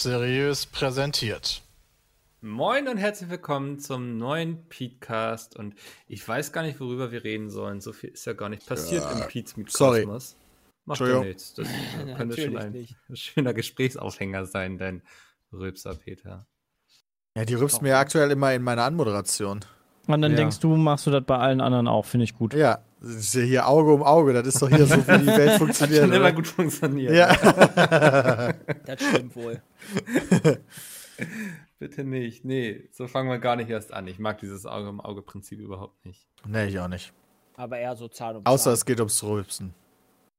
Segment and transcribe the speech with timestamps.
[0.00, 1.60] Seriös präsentiert.
[2.40, 5.56] Moin und herzlich willkommen zum neuen Petecast.
[5.56, 5.74] Und
[6.06, 7.80] ich weiß gar nicht, worüber wir reden sollen.
[7.80, 9.10] So viel ist ja gar nicht passiert Ja.
[9.22, 10.06] im Pete's Meet Sorry.
[10.84, 11.52] Macht ja nichts.
[11.54, 11.66] Das
[12.16, 12.94] könnte schon ein nicht.
[13.12, 15.02] schöner Gesprächsaufhänger sein, dein
[15.52, 16.46] Rülpser Peter.
[17.36, 19.64] Ja, die rübst mir aktuell immer in meiner Anmoderation.
[20.06, 20.36] Und dann Ja.
[20.36, 22.54] denkst du, machst du das bei allen anderen auch, finde ich gut.
[22.54, 24.32] Ja, das ist ja hier Auge um Auge.
[24.32, 26.02] Das ist doch hier so, wie die Welt Hat funktioniert.
[26.04, 26.32] schon immer oder?
[26.34, 27.12] gut funktioniert.
[27.16, 27.34] Ja.
[28.86, 29.60] Das stimmt wohl.
[31.78, 32.44] Bitte nicht.
[32.44, 34.06] Nee, so fangen wir gar nicht erst an.
[34.06, 36.26] Ich mag dieses Auge-um-Auge-Prinzip überhaupt nicht.
[36.46, 37.12] nee, ich auch nicht.
[37.56, 38.72] Aber eher so Zahn um Außer Zahn.
[38.74, 39.74] es geht ums Rülpsen.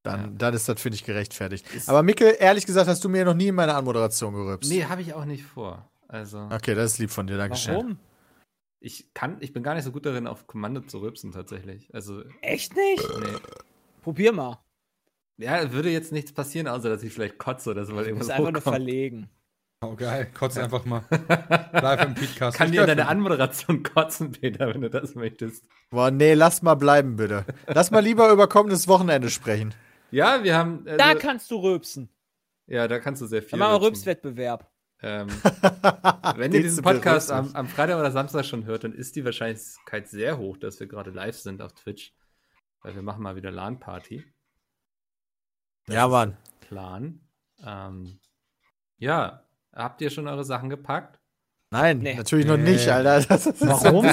[0.04, 0.28] Dann, Ja.
[0.38, 1.66] dann ist das, finde ich, gerechtfertigt.
[1.88, 4.70] Aber Micke, ehrlich gesagt, hast du mir noch nie in meine Anmoderation gerülpst.
[4.72, 5.90] Nee, habe ich auch nicht vor.
[6.08, 7.74] Also, Okay, das ist lieb von dir, Dankeschön.
[7.76, 8.00] Warum?
[8.80, 11.94] ich kann, ich bin gar nicht so gut darin, auf Kommando zu rülpsen, tatsächlich.
[11.94, 13.06] Also, Echt nicht?
[13.20, 13.38] nee.
[14.02, 14.60] Probier mal.
[15.38, 18.28] Ja, würde jetzt nichts passieren, außer dass ich vielleicht kotze oder so, weil Du irgendwas
[18.30, 18.76] musst einfach nur hochkommt.
[18.78, 19.30] verlegen.
[19.82, 20.30] Oh, geil.
[20.38, 21.06] Kotz einfach mal.
[21.10, 22.58] Live im Podcast.
[22.58, 25.64] Kann Ich dir deine Anmoderation kotzen, Peter, wenn du das möchtest.
[25.90, 27.46] Boah, nee, lass mal bleiben, bitte.
[27.66, 29.74] Lass mal lieber über kommendes Wochenende sprechen.
[30.12, 30.86] Ja, wir haben.
[30.86, 32.10] Also, Da kannst du rülpsen.
[32.68, 33.52] ja, da kannst du sehr viel.
[33.52, 33.88] Dann machen wir.
[33.88, 34.70] Rülpswettbewerb.
[35.02, 35.30] Ähm,
[36.36, 40.10] wenn ihr diesen Podcast am, am Freitag oder Samstag schon hört, dann ist die Wahrscheinlichkeit
[40.10, 42.14] sehr hoch, dass wir gerade live sind auf Twitch.
[42.82, 44.26] Weil wir machen mal wieder LAN-Party.
[45.88, 46.36] Ja, Mann.
[46.60, 47.22] Plan.
[47.66, 48.20] Ähm,
[48.98, 49.46] ja,
[49.84, 51.20] habt ihr schon eure Sachen gepackt?
[51.72, 52.16] Nein, Nee.
[52.16, 52.72] natürlich noch Nee.
[52.72, 53.22] nicht, Alter.
[53.28, 54.06] Das ist Warum?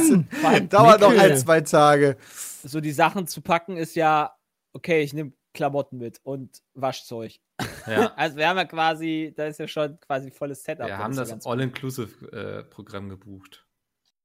[0.44, 2.16] Allem Dauert noch ein, zwei Tage.
[2.62, 4.36] so die Sachen zu packen ist ja,
[4.74, 7.32] okay, ich nehme Klamotten mit und Waschzeug.
[7.86, 8.12] Ja.
[8.16, 10.86] Also wir haben ja quasi, da ist ja schon quasi volles Setup.
[10.86, 13.65] Wir Das haben das All-Inclusive-Programm gebucht.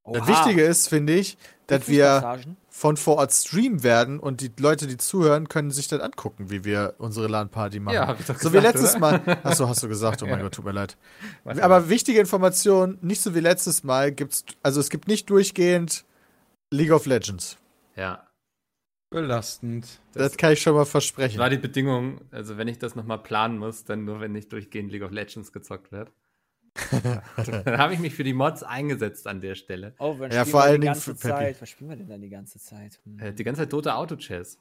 [0.04, 0.28] Das Oha.
[0.28, 2.40] Wichtige ist, finde ich, dass wir
[2.70, 6.64] von vor Ort streamen werden und die Leute, die zuhören, können sich dann angucken, wie
[6.64, 7.94] wir unsere LAN-Party machen.
[7.96, 9.00] Ja, hab ich doch so gesagt, wie letztes oder?
[9.00, 9.40] Mal.
[9.44, 10.24] Achso, hast du gesagt.
[10.24, 10.44] Oh mein Ja.
[10.44, 10.98] Gott, tut mir leid.
[11.44, 16.04] Was Aber wichtige Information, nicht so wie letztes Mal gibt's, also es gibt nicht durchgehend
[16.72, 17.58] League of Legends.
[17.96, 18.28] Ja.
[19.12, 20.00] Belastend.
[20.14, 21.38] Das, kann ich schon mal Das versprechen.
[21.38, 24.92] war die Bedingung, also wenn ich das nochmal planen muss, dann nur, wenn nicht durchgehend
[24.92, 26.12] League of Legends gezockt wird.
[26.92, 29.94] dann habe ich mich für die Mods eingesetzt an der Stelle.
[30.00, 31.28] Oh, dann Ja, vor allen Dingen für Peppy.
[31.28, 31.62] Zeit.
[31.62, 33.00] Was spielen wir denn dann die ganze Zeit?
[33.06, 33.20] Hm.
[33.20, 34.58] Äh, die ganze Zeit Dota Auto Chess.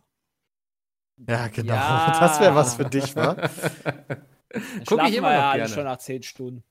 [1.29, 1.75] Ja, genau.
[1.75, 2.17] Ja.
[2.21, 3.35] Das wäre was für dich, wa?
[3.35, 3.51] Dann
[4.85, 5.69] Guck ich immer ja gerne.
[5.73, 6.65] schon nach 10 Stunden.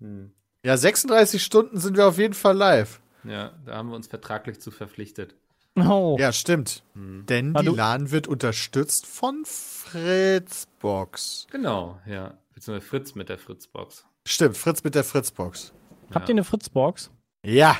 [0.00, 0.32] Hm.
[0.64, 3.00] Ja, 36 Stunden sind wir auf jeden Fall live.
[3.22, 5.36] Ja, da haben wir uns vertraglich zu verpflichtet.
[5.76, 6.16] Oh.
[6.18, 6.82] Ja, stimmt.
[6.94, 7.26] Hm.
[7.26, 11.46] Denn Ah, die LAN wird unterstützt von Fritzbox.
[11.52, 12.36] Genau, ja.
[12.54, 14.04] Beziehungsweise Fritz mit der Fritzbox.
[14.30, 15.72] Stimmt, Fritz mit der Fritzbox.
[16.14, 16.32] Habt ja.
[16.32, 17.10] ihr eine Fritzbox?
[17.44, 17.76] Ja.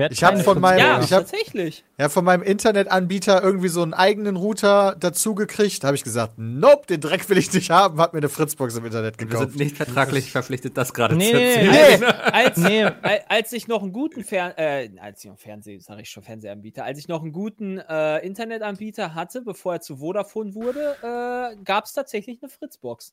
[0.00, 1.84] Hat Ich hab keine von meinem- Ja, ich hab- tatsächlich.
[1.98, 5.82] Ja, von meinem Internetanbieter irgendwie so einen eigenen Router dazu gekriegt.
[5.84, 8.00] Da habe ich gesagt, nope, den Dreck will ich nicht haben.
[8.00, 9.50] Hab mir eine Fritzbox im Internet Wir gekauft.
[9.50, 12.04] sind nicht vertraglich verpflichtet, das gerade Nee, zu nee, erzählen.
[12.32, 12.84] Als, Nee.
[12.84, 16.22] al- als ich noch einen guten Fern äh, als ich noch Fernseh, sage ich schon
[16.22, 21.62] Fernsehanbieter, als ich noch einen guten äh, Internetanbieter hatte, bevor er zu Vodafone wurde, äh,
[21.62, 23.12] gab es tatsächlich eine Fritzbox.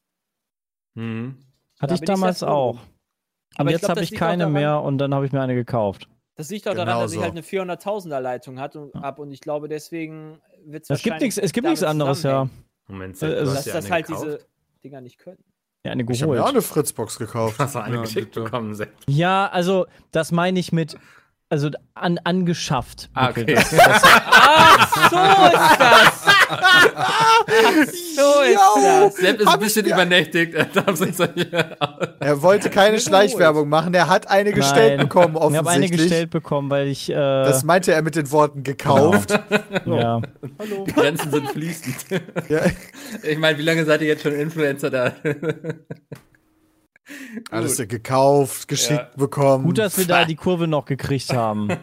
[0.93, 1.39] Mhm.
[1.79, 2.73] Hatte Da ich ich damals auch.
[2.73, 2.79] Und
[3.57, 5.55] Aber ich jetzt habe das ich keine daran- mehr und dann habe ich mir eine
[5.55, 6.07] gekauft.
[6.35, 7.23] Das liegt auch Genau daran, dass ich so.
[7.23, 11.19] halt eine 400.000er Leitung hatte und, ab und ich glaube, deswegen wird es Es gibt
[11.21, 12.47] nichts, es gibt nichts anderes, ja.
[12.87, 14.25] Moment, Äh, du hast Dass das eine halt gekauft.
[14.25, 14.39] diese
[14.83, 15.43] Dinger nicht können.
[15.83, 16.55] Ja, eine Ich habe mir auch geholt.
[16.55, 17.57] eine Fritzbox gekauft.
[17.59, 18.43] Hast du eine Ja, geschickt bitte.
[18.43, 18.91] bekommen, Sepp?
[19.07, 20.97] Ja, also das meine ich mit,
[21.49, 23.09] also an, angeschafft.
[23.13, 23.45] Ah, okay.
[23.45, 26.25] Das, Ach, so ist das!
[28.15, 29.15] So ist das!
[29.15, 30.53] Sepp ist ein ich bisschen mir- übernächtigt.
[32.19, 33.93] Er wollte keine Schleichwerbung machen.
[33.93, 35.07] Er hat eine gestellt Nein.
[35.07, 36.01] bekommen, ich habe eine offensichtlich.
[36.01, 39.31] gestellt bekommen, weil ich, äh, Das meinte er mit den Worten gekauft.
[39.85, 40.21] ja.
[40.85, 41.95] Die Grenzen sind fließend.
[42.49, 42.61] Ja.
[43.23, 45.13] Ich meine, wie lange seid ihr jetzt schon Influencer da?
[47.51, 49.17] Alles gekauft, geschickt Ja.
[49.17, 49.65] bekommen.
[49.65, 51.69] Gut, dass wir da die Kurve noch gekriegt haben.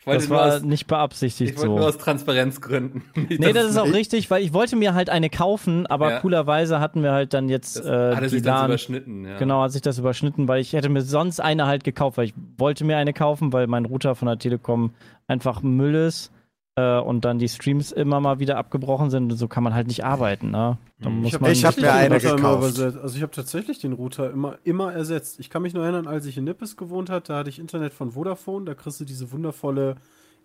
[0.00, 1.88] Ich wollte Das war aus, nicht beabsichtigt ich wollte nur so.
[1.88, 3.02] aus Transparenzgründen.
[3.28, 6.12] Nee, dass das ist auch ich- richtig, weil ich wollte mir halt eine kaufen, aber
[6.12, 6.20] Ja.
[6.20, 8.64] coolerweise hatten wir halt dann jetzt das äh, hatte die sich so LAN.
[8.70, 9.26] überschnitten.
[9.26, 9.36] Ja.
[9.36, 12.34] Genau, hat sich das überschnitten, weil ich hätte mir sonst eine halt gekauft, weil ich
[12.56, 14.92] wollte mir eine kaufen, weil mein Router von der Telekom
[15.26, 16.32] einfach Müll ist
[16.76, 19.86] äh, und dann die Streams immer mal wieder abgebrochen sind und so kann man halt
[19.86, 20.50] nicht arbeiten.
[20.50, 20.78] Ne?
[21.00, 22.78] Da muss Ich hab- man ich hab mir eine gekauft.
[22.78, 25.40] Also ich habe tatsächlich den Router immer, immer ersetzt.
[25.40, 27.92] Ich kann mich nur erinnern, als ich in Nippes gewohnt hatte, da hatte ich Internet
[27.94, 28.64] von Vodafone.
[28.66, 29.96] Da kriegst du diese wundervolle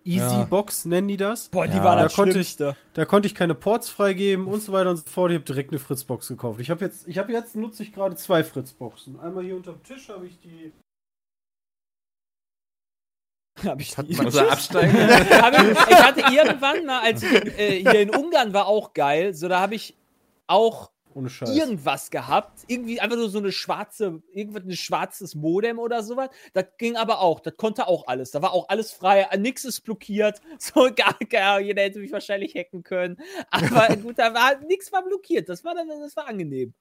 [0.03, 0.43] Easy Ja.
[0.45, 1.49] Box, nennen die das.
[1.49, 2.57] Boah, die Ja, war da das konnte ich-.
[2.57, 5.29] Da konnte ich keine Ports freigeben und so weiter und so fort.
[5.31, 6.59] Ich habe direkt eine Fritzbox gekauft.
[6.59, 9.19] Ich habe jetzt, ich habe jetzt nutze ich gerade zwei Fritzboxen.
[9.19, 10.71] Einmal hier unter dem Tisch habe ich die.
[13.65, 14.93] Hab ich, Hat die- man- Muss er absteigen?
[14.97, 19.33] Hab ich, ich hatte irgendwann mal, als ich äh, hier in Ungarn war, auch geil.
[19.33, 19.95] So, da habe ich
[20.47, 20.91] auch
[21.49, 22.59] irgendwas gehabt.
[22.67, 26.29] Irgendwie einfach nur so eine schwarze, irgendwas, ein schwarzes Modem oder sowas.
[26.53, 27.41] Das ging aber auch.
[27.41, 28.31] Das konnte auch alles.
[28.31, 29.27] Da war auch alles frei.
[29.37, 30.39] Nix ist blockiert.
[30.59, 33.17] So gar, gar jeder hätte mich wahrscheinlich hacken können.
[33.49, 35.49] Aber gut, da war nichts war blockiert.
[35.49, 36.73] Das war dann, das war angenehm.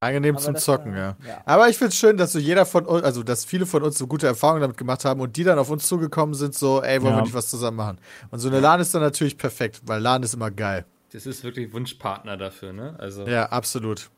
[0.00, 1.16] Angenehm Aber zum Zocken, war- ja.
[1.26, 1.42] ja.
[1.46, 4.06] Aber ich find's schön, dass so jeder von uns, also dass viele von uns so
[4.06, 7.12] gute Erfahrungen damit gemacht haben und die dann auf uns zugekommen sind, so, ey, wollen
[7.14, 7.18] Ja.
[7.20, 7.98] wir nicht was zusammen machen?
[8.30, 10.84] Und so eine LAN ist dann natürlich perfekt, weil LAN ist immer geil.
[11.12, 12.94] Das ist wirklich Wunschpartner dafür, ne?
[12.98, 14.10] Also, Ja, absolut.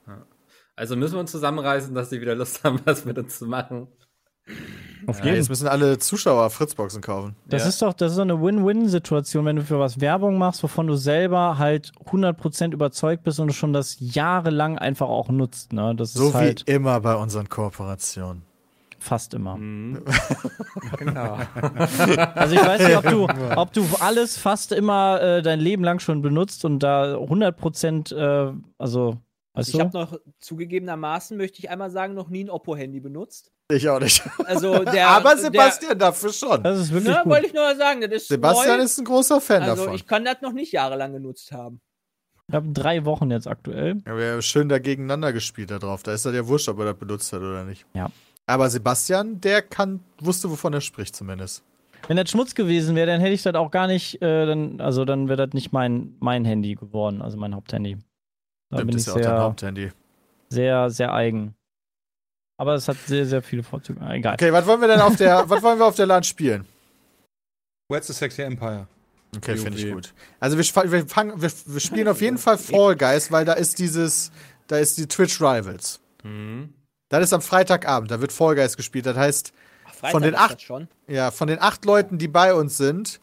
[0.75, 3.87] also müssen wir uns zusammenreißen, dass sie wieder Lust haben, was mit uns zu machen.
[5.07, 7.35] Auf Ja, jeden jetzt müssen alle Zuschauer Fritzboxen kaufen.
[7.47, 7.69] Das Ja.
[7.69, 10.97] ist doch, das ist doch eine Win-Win-Situation, wenn du für was Werbung machst, wovon du
[10.97, 15.73] selber halt 100% überzeugt bist und du schon das jahrelang einfach auch nutzt.
[15.73, 15.95] Ne?
[15.97, 18.43] Das So ist halt wie immer bei unseren Kooperationen.
[18.99, 19.57] fast immer.
[19.57, 20.03] Mhm.
[20.99, 21.39] genau.
[22.35, 26.01] Also ich weiß nicht, ob du, ob du alles fast immer äh, dein Leben lang
[26.01, 29.17] schon benutzt und da 100% äh, also,
[29.55, 33.51] weißt Ich habe noch zugegebenermaßen, möchte ich einmal sagen, noch nie ein Oppo-Handy benutzt.
[33.71, 34.23] Ich auch nicht.
[34.45, 36.63] Also der, Aber der, Sebastian dafür schon.
[36.63, 37.33] Das ist wirklich Ne, gut.
[37.33, 38.85] wollte ich nur mal sagen, das ist Sebastian neu.
[38.85, 39.95] ist ein großer Fan also davon.
[39.95, 41.81] ich kann das noch nicht jahrelang genutzt haben.
[42.49, 44.03] Ich habe drei Wochen jetzt aktuell.
[44.07, 46.03] Ja, wir haben schön da gegeneinander gespielt da drauf.
[46.03, 47.85] Da ist das ja wurscht, ob er das benutzt hat oder nicht.
[47.93, 48.11] Ja.
[48.47, 51.63] Aber Sebastian, der kann, wusste, wovon er spricht zumindest.
[52.07, 55.05] Wenn das Schmutz gewesen wäre, dann hätte ich das auch gar nicht, äh, dann, also
[55.05, 57.99] dann wäre das nicht mein, mein Handy geworden, also mein Haupthandy.
[58.71, 59.93] Da Stimmt, bin ich ist ja auch dein sehr, Haupthandy.
[60.51, 61.55] sehr, sehr eigen.
[62.61, 64.01] Aber es hat sehr, sehr viele Vorzüge.
[64.01, 64.35] Ah, Egal.
[64.35, 66.67] Okay, was wollen wir denn auf der, was wollen wir auf der LAN spielen?
[67.89, 68.87] Where's the Sexy Empire?
[69.37, 70.13] Okay, finde ich gut.
[70.41, 73.79] Also wir, wir, fangen, wir, wir spielen auf jeden Fall Fall Guys, weil da ist
[73.79, 74.33] dieses,
[74.67, 76.01] da ist die Twitch Rivals.
[76.25, 76.73] Mhm.
[77.11, 79.07] Das ist am Freitagabend, da wird Fall Guys gespielt.
[79.07, 79.53] Das heißt,
[79.87, 80.69] Ach, Freitag Von den acht-
[81.07, 83.21] ja, von den acht Leuten, die bei uns sind,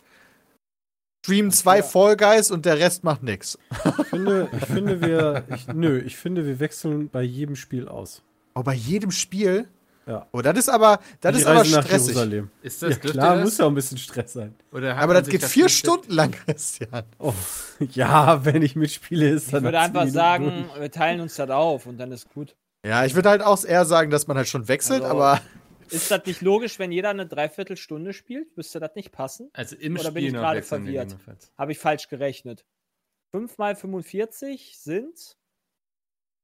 [1.25, 1.83] streamen zwei Ja.
[1.83, 3.57] Fall Guys und der Rest macht nix.
[3.99, 8.21] Ich finde, ich finde wir, ich, nö, ich finde, wir wechseln bei jedem Spiel aus.
[8.53, 9.67] Oh, bei jedem Spiel?
[10.07, 10.27] Ja.
[10.31, 12.09] Oh, das ist aber, das Die ist aber stressig.
[12.09, 12.51] Jerusalem.
[12.61, 13.57] Ist Ja, das, dürft klar, ihr muss das?
[13.57, 14.53] ja auch ein bisschen Stress sein.
[14.71, 17.03] Aber das geht das vier Stunden lang, Christian.
[17.17, 17.33] Oh,
[17.79, 21.49] ja, wenn ich mitspiele, ist Ich dann würde nach einfach sagen, wir teilen uns das
[21.49, 22.55] auf und dann ist gut.
[22.85, 25.41] Ja, ich würde halt auch eher sagen, dass man halt schon wechselt, Also- aber
[25.89, 28.55] Ist das nicht logisch, wenn jeder eine Dreiviertelstunde spielt?
[28.57, 29.49] Müsste das nicht passen?
[29.53, 31.17] Also im Oder bin Spiel ich noch gerade verwirrt?
[31.57, 32.65] Habe ich falsch gerechnet.
[33.31, 35.37] 5 mal 45 sind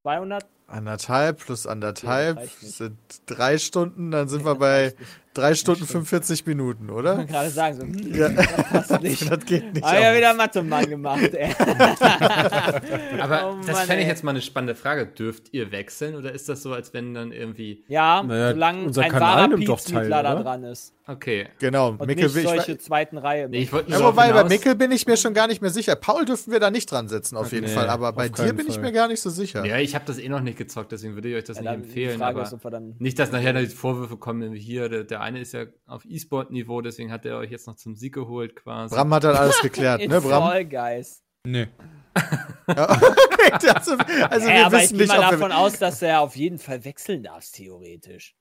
[0.04, 0.46] 200.
[0.72, 4.94] anderthalb plus anderthalb Ja, sind drei Stunden, dann sind wir bei
[5.34, 6.08] drei Stunden stimmt.
[6.08, 7.16] 45 Minuten, Ich oder?
[7.18, 8.30] kann gerade sagen, so, hm, Ja.
[8.30, 8.48] das
[8.88, 9.32] passt nicht.
[9.32, 9.84] Das geht nicht.
[9.84, 11.54] Ah ja, wieder Mathe-Mann gemacht, ey.
[13.20, 15.06] Aber Oh das Mann, fände ich jetzt mal eine spannende Frage.
[15.08, 17.84] Dürft ihr wechseln oder ist das so, als wenn dann irgendwie.
[17.88, 20.44] Ja, Naja, solange unser ein Kanal wahrer doch teil, da oder?
[20.44, 20.94] dran ist.
[21.08, 21.48] Okay.
[21.60, 22.50] Genau, Und Mickel nicht will ich.
[22.50, 23.50] solche zweiten Reihe.
[23.50, 25.96] Nee, ich wollte Ja, wobei, bei Mickel bin ich mir schon gar nicht mehr sicher.
[25.96, 27.90] Paul dürfen wir da nicht dran setzen, auf jeden Nee, Fall.
[27.90, 28.84] Aber bei dir bin ich Fall.
[28.84, 29.66] mir gar nicht so sicher.
[29.66, 31.86] Ja, ich habe das eh noch nicht gezockt, deswegen würde ich euch das Ja, nicht
[31.86, 32.20] empfehlen.
[32.20, 36.06] Frage aber nicht, dass nachher die Vorwürfe kommen, hier, der, der eine ist ja auf
[36.06, 38.96] E-Sport-Niveau, deswegen hat er euch jetzt noch zum Sieg geholt quasi.
[38.96, 40.44] Bram hat dann alles geklärt, ne, Bram?
[40.44, 41.24] Fall Guys.
[41.46, 41.68] Nee.
[42.68, 45.78] Ja, okay, also, also Ey, wir aber ich wissen gehe nicht, mal ob davon aus,
[45.78, 48.36] dass er auf jeden Fall wechseln darf, theoretisch.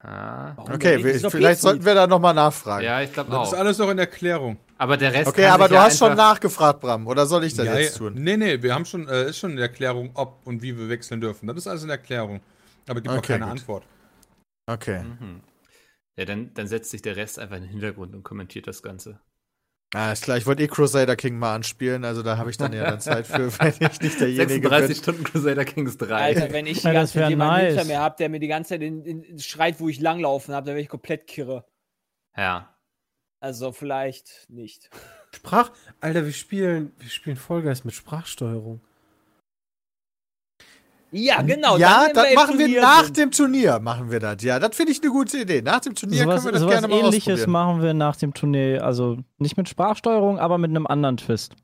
[0.00, 0.54] Ah.
[0.58, 2.84] Okay, wir, vielleicht sollten wir da nochmal nachfragen.
[2.84, 3.58] Ja, ich glaube Das ist auch.
[3.58, 4.58] alles noch in Erklärung.
[4.82, 7.06] Aber der Rest Okay, aber du ja hast schon nachgefragt, Bram.
[7.06, 8.14] Oder soll ich das Ja, jetzt tun?
[8.14, 11.20] Nee, nee, wir haben schon, äh, ist schon in Erklärung, ob und wie wir wechseln
[11.20, 11.46] dürfen.
[11.46, 12.40] Das ist alles in Erklärung.
[12.88, 13.52] Aber gibt auch Okay, keine gut.
[13.52, 13.84] Antwort.
[14.68, 15.04] Okay.
[15.04, 15.40] Mhm.
[16.16, 19.20] Ja, dann, dann setzt sich der Rest einfach in den Hintergrund und kommentiert das Ganze.
[19.94, 22.72] Ah, ist klar, ich wollte eh Crusader King mal anspielen, also da habe ich dann
[22.72, 24.96] ja dann Zeit für, wenn ich nicht derjenige 36 bin.
[24.96, 26.14] Stunden Crusader Kings 3.
[26.14, 27.68] Alter, wenn ich die Ja, das ganze Zeit nice.
[27.68, 30.66] hinter mir habe, der mir die ganze Zeit in, in, schreit, wo ich langlaufen habe,
[30.66, 31.66] dann wäre ich komplett kirre.
[32.36, 32.71] Ja.
[33.42, 34.88] Also vielleicht nicht.
[35.34, 35.72] Sprach.
[36.00, 38.80] Alter, wir spielen, wir spielen Vollgeist mit Sprachsteuerung.
[41.14, 41.76] Ja, genau.
[41.76, 43.16] ja, das machen wir nach sind.
[43.18, 44.42] dem Turnier, machen wir das.
[44.42, 45.60] Ja, das finde ich eine gute Idee.
[45.60, 47.50] Nach dem Turnier Sowas, können wir das sowas gerne mal ähnliches ausprobieren.
[47.50, 51.54] machen wir nach dem Turnier, also nicht mit Sprachsteuerung, aber mit einem anderen Twist.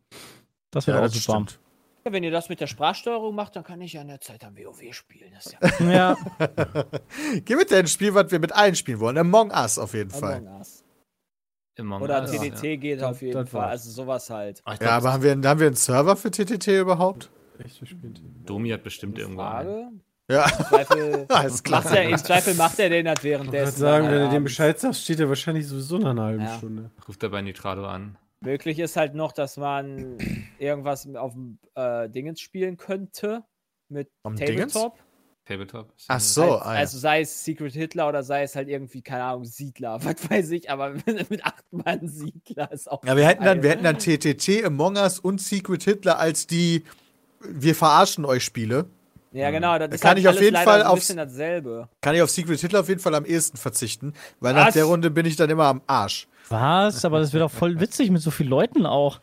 [0.70, 1.32] Das wird Ja, auch das super.
[1.46, 1.60] stimmt.
[2.04, 4.44] Ja, wenn ihr das mit der Sprachsteuerung macht, dann kann ich ja in der Zeit
[4.44, 5.32] am WoW spielen.
[5.34, 6.16] Das ist ja Ja,
[7.46, 9.16] Geh mit dir ein Spiel, was wir mit allen spielen wollen.
[9.16, 10.36] Among Us auf jeden Fall.
[10.46, 10.77] Among Us.
[11.78, 12.76] Among Oder TDT ja.
[12.76, 13.60] geht auf jeden das Fall.
[13.62, 13.70] war's.
[13.72, 14.60] Also sowas halt.
[14.64, 17.30] Ah, ich Ja, aber haben wir, haben wir einen Server für TTT überhaupt?
[17.64, 18.14] Echt, wir spielen.
[18.46, 19.68] Domi hat bestimmt irgendwo einen.
[19.68, 19.88] Frage.
[20.30, 21.82] Ja, Im Zweifel, alles klar.
[21.82, 23.78] macht er, Im Zweifel macht er den halt Ich würde währenddessen.
[23.80, 26.56] sagen, wenn du dem Bescheid sagst, steht er wahrscheinlich sowieso nach einer halben Ja.
[26.58, 26.90] Stunde.
[27.08, 28.16] Ruft er bei Nitrado an.
[28.40, 30.18] Möglich ist halt noch, dass man
[30.58, 33.42] irgendwas auf dem äh, Dingens spielen könnte.
[33.88, 34.74] Mit Am Dingens?
[35.48, 35.92] Tabletop.
[36.08, 36.80] Ach so, also, ah, ja.
[36.80, 40.50] also sei es Secret Hitler oder sei es halt irgendwie, keine Ahnung, Siedler, was weiß
[40.50, 40.90] ich, aber
[41.30, 43.02] mit acht Mann Siedler ist auch.
[43.04, 46.84] Ja, wir hätten dann, wir hätten dann TTT, Among Us und Secret Hitler als die
[47.40, 48.86] wir verarschen euch Spiele,
[49.32, 49.78] Ja, genau.
[49.78, 50.80] Das Da ist kann halt ich auf jeden Fall
[51.16, 51.88] dasselbe.
[52.00, 54.74] kann ich auf Secret Hitler auf jeden Fall am ehesten verzichten, weil nach Was?
[54.74, 56.26] der Runde bin ich dann immer am Arsch.
[56.48, 57.04] Was?
[57.04, 59.20] Aber das wird doch voll witzig mit so vielen Leuten auch.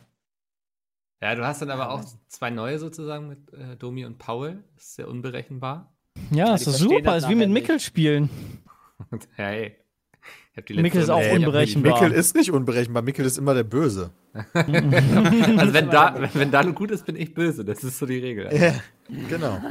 [1.22, 4.64] Ja, du hast dann aber auch zwei neue sozusagen mit äh, Domi und Paul.
[4.76, 5.95] Das ist sehr unberechenbar.
[6.32, 7.12] Ja, die ist doch verstehen super.
[7.14, 8.30] das Ist wie mit Mickel spielen.
[9.36, 9.76] Hey,
[10.70, 12.02] Mikkel ist auch unberechenbar.
[12.02, 14.12] Mickel ist nicht unberechenbar, Mickel ist immer der Böse.
[14.54, 17.64] Also wenn, da, wenn, wenn Dalu gut ist, bin ich böse.
[17.64, 18.50] Das ist so die Regel.
[18.54, 18.76] Ja,
[19.30, 19.62] genau.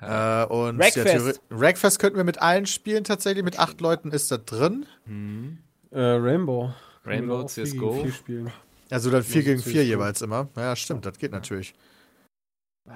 [0.00, 1.40] äh, und Wreckfest.
[1.50, 3.44] Ja, Wreckfest könnten wir mit allen spielen tatsächlich.
[3.44, 4.86] Mit acht Leuten ist da drin.
[5.06, 5.58] Mhm.
[5.90, 6.72] Äh, Rainbow.
[7.04, 8.02] Rainbow, auch vier CSGO.
[8.02, 8.52] vier spielen.
[8.90, 9.88] Also dann vier Also gegen vier CS:GO.
[9.90, 10.48] jeweils immer.
[10.56, 11.74] Ja, stimmt, das geht natürlich.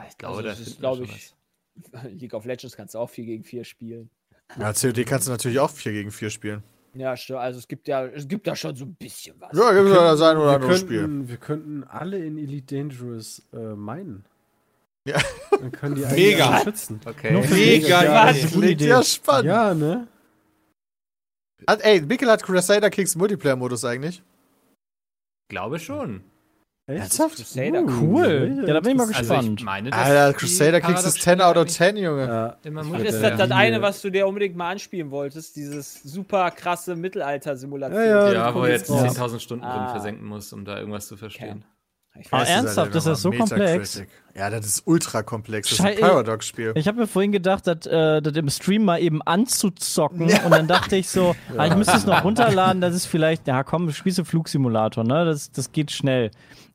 [0.09, 1.35] Ich glaube, Also da das ist, glaube ich,
[2.19, 4.11] League of Legends kannst du auch 4 gegen 4 spielen.
[4.59, 6.63] Ja, COD kannst du natürlich auch vier gegen vier spielen.
[6.95, 7.41] Ja, stimmt.
[7.41, 9.51] Also es gibt ja, es gibt da schon so ein bisschen was.
[9.57, 11.01] Ja, gibt es ja das ein oder Wir andere Spiel.
[11.01, 14.25] könnten, wir könnten alle in Elite Dangerous äh, meinen.
[15.07, 15.21] Ja.
[15.51, 16.49] Dann können die Mega.
[16.49, 17.01] eigentlich schützen.
[17.05, 17.33] Okay.
[17.33, 17.45] Mega
[18.33, 18.43] mich.
[18.43, 18.89] Ja, Klingt Idee.
[18.89, 19.45] ja spannend.
[19.47, 20.09] Ja, ne?
[21.67, 24.23] Hat, ey, Mickel hat Crusader Kings Multiplayer-Modus eigentlich.
[25.49, 26.23] glaube schon.
[26.89, 27.37] Ernsthaft?
[27.37, 28.65] Crusader, Cool.
[28.67, 29.61] Ja, da bin ich mal Also gespannt.
[29.61, 32.27] ich meine, Alter, Crusader Kings ist 10 out of 10, Junge.
[32.65, 32.71] Ja.
[32.71, 36.51] Mal Das ist das, das eine, was du dir unbedingt mal anspielen wolltest, dieses super
[36.51, 38.01] krasse Mittelalter-Simulation.
[38.03, 38.33] Ja, ja.
[38.33, 39.33] Ja, das wo er jetzt jetzt raus.
[39.33, 39.91] 10.000 Stunden drin Ah.
[39.91, 41.65] versenken muss, um da irgendwas zu verstehen.
[42.21, 42.95] Ich Ah, weiß, ernsthaft?
[42.97, 44.03] Das ist so komplex?
[44.35, 45.69] Ja, das ist ultra komplex.
[45.69, 46.73] Das ist ein Schei- Paradox-Spiel.
[46.75, 50.67] Ich habe mir vorhin gedacht, das, äh, das im Stream mal eben anzuzocken und dann
[50.67, 54.19] dachte ich so, ah, ich müsste es noch runterladen, das ist vielleicht, ja komm, spielst
[54.19, 55.27] du Flugsimulator, ne?
[55.27, 56.31] Das, das geht schnell.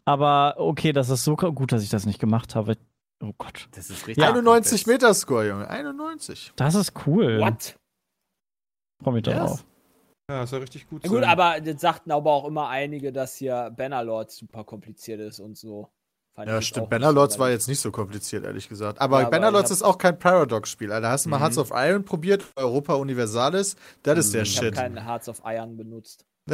[0.05, 2.77] Aber okay, das ist so gut, dass ich das nicht gemacht habe.
[3.24, 3.69] Oh Gott.
[3.72, 4.24] Das ist richtig.
[4.24, 5.69] 91 Meter-Score, Junge.
[5.69, 6.51] 91.
[6.57, 7.39] Das ist cool.
[7.39, 7.75] What?
[9.01, 9.36] Freue mich Yes.
[9.36, 9.65] darauf.
[10.29, 11.19] Ja, das soll richtig gut Ja, sein.
[11.19, 15.57] gut, aber das sagten aber auch immer einige, dass hier Bannerlord super kompliziert ist und
[15.57, 15.89] so.
[16.36, 16.89] Fand ich Ja, stimmt.
[16.89, 19.00] Bannerlords war jetzt nicht so kompliziert, ehrlich gesagt.
[19.00, 20.91] Aber Ja, Bannerlords ich ist auch kein Paradox-Spiel.
[20.91, 21.43] Alter, hast du mal Mhm.
[21.43, 22.45] Hearts of Iron probiert?
[22.55, 23.75] Europa Universalis?
[24.01, 24.75] Das ist der Ich habe Shit.
[24.75, 26.25] keinen Hearts of Iron benutzt.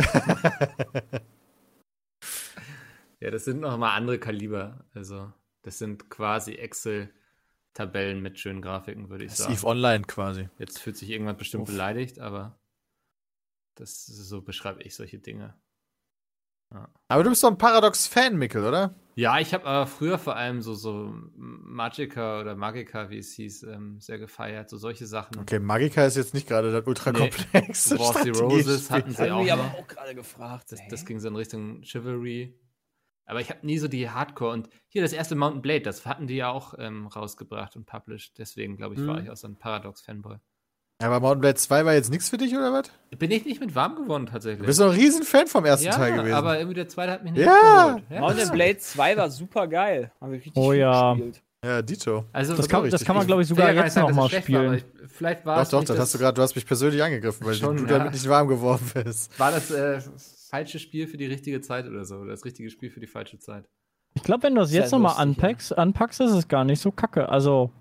[3.19, 4.85] Ja, das sind noch mal andere Kaliber.
[4.93, 9.53] Also, das sind quasi Excel-Tabellen mit schönen Grafiken, würde ich Das sagen.
[9.53, 10.49] Eve Online quasi.
[10.57, 12.59] Jetzt fühlt sich irgendwann bestimmt beleidigt, aber
[13.75, 15.55] das so beschreibe ich solche Dinge.
[17.07, 18.93] Aber du bist doch ein Paradox-Fan, Mikkel, oder?
[19.15, 23.63] Ja, ich habe aber früher vor allem so, so Magica oder Magica, wie es hieß,
[23.63, 24.69] ähm, sehr gefeiert.
[24.69, 25.39] So solche Sachen.
[25.39, 27.31] Okay, Magica ist jetzt nicht gerade das ultra Nee.
[27.73, 30.71] the Roses hatten Das sie haben auch mich aber auch gerade gefragt.
[30.71, 32.53] Das, das ging so in Richtung Chivalry.
[33.29, 36.25] Aber ich habe nie so die Hardcore und hier das erste Mountain Blade, das hatten
[36.27, 38.33] die ja auch ähm, rausgebracht und published.
[38.39, 39.23] Deswegen glaube ich, war Mhm.
[39.25, 40.37] ich auch so ein Paradox-Fanboy.
[41.01, 42.89] Aber Mountain Blade 2 war jetzt nichts für dich, oder was?
[43.17, 44.59] Bin ich nicht mit warm geworden tatsächlich.
[44.61, 46.33] Du bist doch ein Riesenfan vom ersten ja, Teil gewesen.
[46.33, 47.87] aber irgendwie der zweite hat mich nicht Ja.
[47.91, 48.03] abgeholt.
[48.09, 48.19] Ja.
[48.19, 50.11] Mountain Blade 2 war super geil.
[50.19, 51.13] Haben wir richtig Oh ja.
[51.13, 51.41] gespielt.
[51.63, 52.25] ja, Dito.
[52.33, 54.15] Also Das war kann, das kann man, glaube ich, sogar ja gar jetzt nicht sagen,
[54.15, 55.05] noch dass es mal schlecht war, spielen.
[55.05, 57.01] ich, vielleicht war Doch, es doch, nicht das hast du gerade, du hast mich persönlich
[57.03, 57.97] angegriffen, weil Schon, du ja.
[57.99, 59.39] damit nicht warm geworden bist.
[59.39, 60.01] War das äh,
[60.49, 62.25] falsche Spiel für die richtige Zeit oder so?
[62.25, 63.65] Das richtige Spiel für die falsche Zeit.
[64.15, 67.29] Ich glaube, wenn du es jetzt nochmal anpackst, anpackst, ist es gar nicht so kacke.
[67.29, 67.71] Also,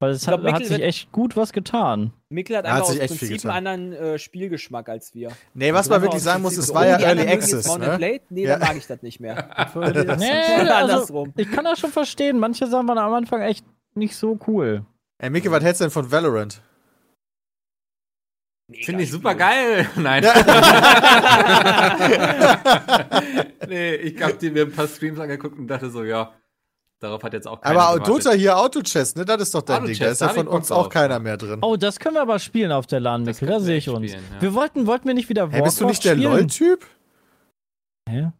[0.00, 2.12] weil es glaub, hat, Mikkel hat sich echt gut was getan.
[2.30, 5.30] Mikkel hat hat einfach aus sich echt viel Prinzip einen anderen äh, Spielgeschmack als wir.
[5.54, 7.96] Nee, was Also man wirklich aus sagen muss, es war ja Early Access, ne?
[7.96, 8.20] Blade?
[8.30, 8.58] Nee, Ja.
[8.58, 9.48] dann mag ich das nicht mehr.
[9.74, 11.32] Nee, also, Andersrum.
[11.36, 12.38] ich kann das schon verstehen.
[12.38, 14.84] Manche Sachen waren am Anfang echt nicht so cool.
[15.18, 16.62] Ey, Micke, was hältst du denn von Valorant?
[18.84, 19.88] Finde ich super geil.
[19.96, 20.22] Nein.
[23.68, 26.32] nee, ich habe dir mir ein paar Streams angeguckt und dachte so, ja,
[27.00, 28.26] darauf hat jetzt auch keiner Aber gewartet.
[28.26, 29.24] Dota hier, Auto-Chess, ne?
[29.24, 29.98] Das ist doch dein Ding.
[29.98, 31.58] Da ist ja hab von uns auch keiner mehr drin.
[31.62, 33.24] Oh, das können wir aber spielen auf der LAN.
[33.24, 34.10] Da sehe ich uns.
[34.10, 34.42] spielen, ja.
[34.42, 36.32] Wir wollten, wollten wir nicht wieder Hey, bist du Warcraft nicht der spielen?
[36.32, 36.86] LOL-Typ?
[38.08, 38.30] Hä?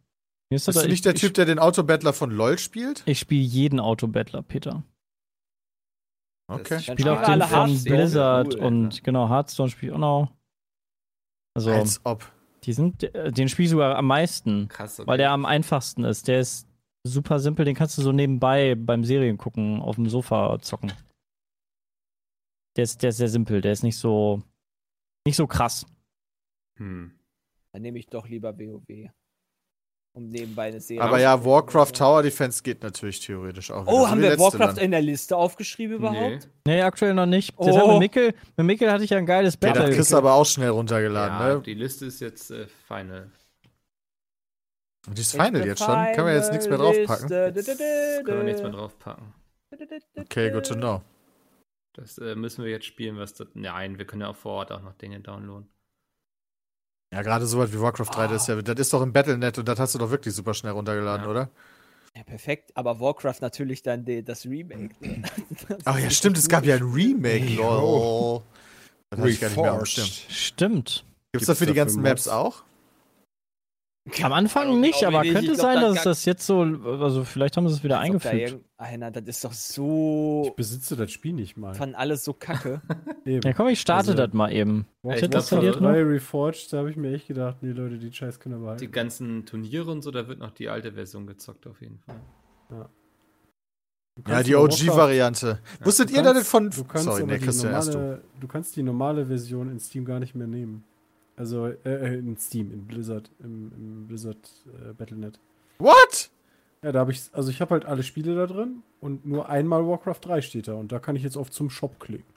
[0.49, 3.03] Bist das- du ich- nicht der ich- Typ, der den Autobattler von LOL spielt?
[3.05, 4.83] Ich spiele jeden Autobattler, Peter.
[6.47, 6.77] Okay.
[6.77, 7.83] Ich spiele auch den von.
[7.83, 10.31] Blizzard Cool, und genau, Hearthstone spiele ich auch noch.
[11.55, 12.29] Also, Als ob.
[12.63, 15.07] die sind, äh, den spiele ich sogar am meisten, Krass, okay.
[15.07, 16.27] weil der am einfachsten ist.
[16.27, 16.67] Der ist
[17.03, 20.93] super simpel, den kannst du so nebenbei beim Serien gucken, auf dem Sofa zocken.
[22.77, 24.41] Der ist, der ist sehr simpel, der ist nicht so,
[25.25, 25.85] nicht so krass.
[26.77, 27.17] hm.
[27.73, 29.09] Dann nehme ich doch lieber WoW.
[30.13, 31.45] Um nebenbei eine Serie Aber ja.
[31.45, 33.85] Warcraft Tower Defense geht natürlich theoretisch auch.
[33.87, 34.77] Oh, haben wir Warcraft Land.
[34.79, 36.07] in der Liste aufgeschrieben Nee.
[36.07, 36.49] überhaupt?
[36.67, 37.53] Nee, aktuell noch nicht.
[37.55, 37.91] Oh.
[37.93, 39.87] Mit Mikkel, mit Mikkel hatte ich ja ein geiles Ja, Battle.
[39.87, 41.61] das kriegst du aber auch schnell runtergeladen, Ja, ne?
[41.61, 43.31] die Liste ist jetzt äh, final.
[45.07, 45.95] Und die ist Final jetzt schon.
[46.13, 47.27] Können wir jetzt nichts mehr draufpacken?
[47.29, 49.33] Können wir nichts mehr draufpacken.
[50.17, 51.01] Okay, good to know.
[51.93, 53.47] Das äh, müssen wir jetzt spielen, was das.
[53.53, 55.69] Nein, wir können ja auch vor Ort auch noch Dinge downloaden.
[57.13, 59.67] Ja, gerade sowas wie Warcraft 3, das, ist ja, das ist doch im Battlenet und
[59.67, 61.31] das hast du doch wirklich super schnell runtergeladen, Ja.
[61.31, 61.49] oder?
[62.15, 62.71] Ja, perfekt.
[62.75, 64.93] Aber Warcraft natürlich dann die, das Remake.
[64.99, 65.21] ne?
[65.67, 68.41] Das Ach ja, stimmt, es gab ja ein Remake, lol.
[69.09, 70.25] Das hatte ich gar nicht mehr am Reforged.
[70.29, 71.05] Stimmt.
[71.33, 72.63] Gibt's dafür die ganzen Maps auch?
[74.23, 75.29] Am Anfang nicht, ich aber nicht.
[75.29, 77.83] Ich könnte glaub, sein, da dass kann- das jetzt so, also vielleicht haben sie es
[77.83, 78.63] wieder Als ob da eingefügt.
[78.79, 80.43] irgendeiner, das ist doch so.
[80.47, 81.75] Ich besitze das Spiel nicht mal.
[81.75, 82.81] Fanden alles so kacke.
[83.25, 83.41] Eben.
[83.47, 84.87] Ja komm, ich starte Also- das mal eben.
[85.03, 85.89] Ja, ich das so- noch?
[85.93, 89.45] Reforged, da habe ich mir echt gedacht, nee, Leute, die Scheiß können wir Die ganzen
[89.45, 92.19] Turniere und so, da wird noch die alte Version gezockt auf jeden Fall.
[92.71, 92.89] Ja,
[94.23, 95.59] kannst die aber OG-Variante.
[95.83, 96.69] Wusstet ihr das von.
[96.69, 97.97] Du kannst, Sorry, aber ne, die Christian, erst du.
[97.99, 100.83] normale, du kannst die normale Version in Steam gar nicht mehr nehmen.
[101.41, 105.39] Also, äh, äh, in Steam, in Blizzard, im, im Blizzard äh, Battle.net.
[105.79, 106.29] What?
[106.83, 109.83] Ja, da habe ich, also ich habe halt alle Spiele da drin und nur einmal
[109.87, 112.27] Warcraft 3 steht da und da kann ich jetzt oft zum Shop klicken.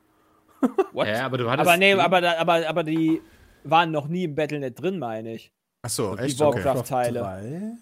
[0.95, 1.07] What?
[1.07, 1.69] Ja, aber du hattest.
[1.69, 3.21] aber nee, aber, da- aber, aber die
[3.65, 5.53] waren noch nie im Battlenet drin, meine ich.
[5.83, 6.41] Achso, Die echt?
[6.41, 7.73] Warcraft- Okay.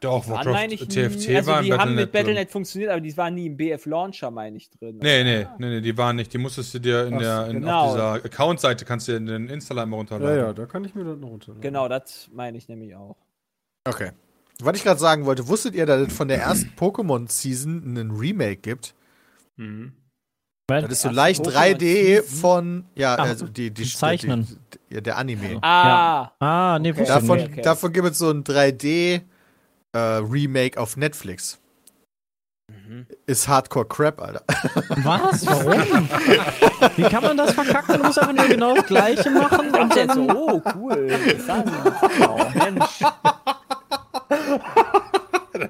[0.00, 0.12] Teile.
[0.14, 0.18] 3?
[0.18, 2.48] Doch, Waren, Warcraft meine ich, TFT nie, also war die im haben mit Battle.net drin.
[2.52, 4.98] Funktioniert, aber die waren nie im BF Launcher, meine ich, drin.
[5.02, 6.32] Nee, nee, nee, nee, die waren nicht.
[6.32, 7.80] Die musstest du dir in Ach, der, in, genau.
[7.82, 10.38] auf dieser Account-Seite kannst du dir den Installer immer Ja, runterladen.
[10.38, 11.60] ja, da kann ich mir das noch runterladen.
[11.60, 13.16] Genau, das meine ich nämlich auch.
[13.86, 14.12] Okay.
[14.62, 18.56] Was ich gerade sagen wollte, wusstet ihr, dass es von der ersten Pokémon-Season einen Remake
[18.58, 18.94] gibt?
[19.56, 19.92] Mhm.
[20.66, 22.38] Das ist so leicht Pokémon 3D Season?
[22.40, 24.46] von, ja, Ach, also die, die, Zeichnen.
[24.46, 25.58] Die, die, ja, der Anime.
[25.62, 27.00] Ah, Ah, nee, Okay.
[27.00, 27.52] wusste ich Davon, nicht.
[27.52, 27.62] okay.
[27.62, 28.44] davon gibt es so ein
[29.94, 31.58] 3D-Remake auf Netflix.
[32.70, 33.06] Mhm.
[33.26, 34.44] Ist Hardcore Crap, Alter.
[35.02, 35.44] Was?
[35.46, 36.08] Warum?
[36.96, 37.98] Wie kann man das verkacken?
[37.98, 40.36] Du musst einfach nur genau das Gleiche machen und Und jetzt so, dann.
[40.36, 41.08] oh, cool.
[42.18, 43.00] Wow, Mensch.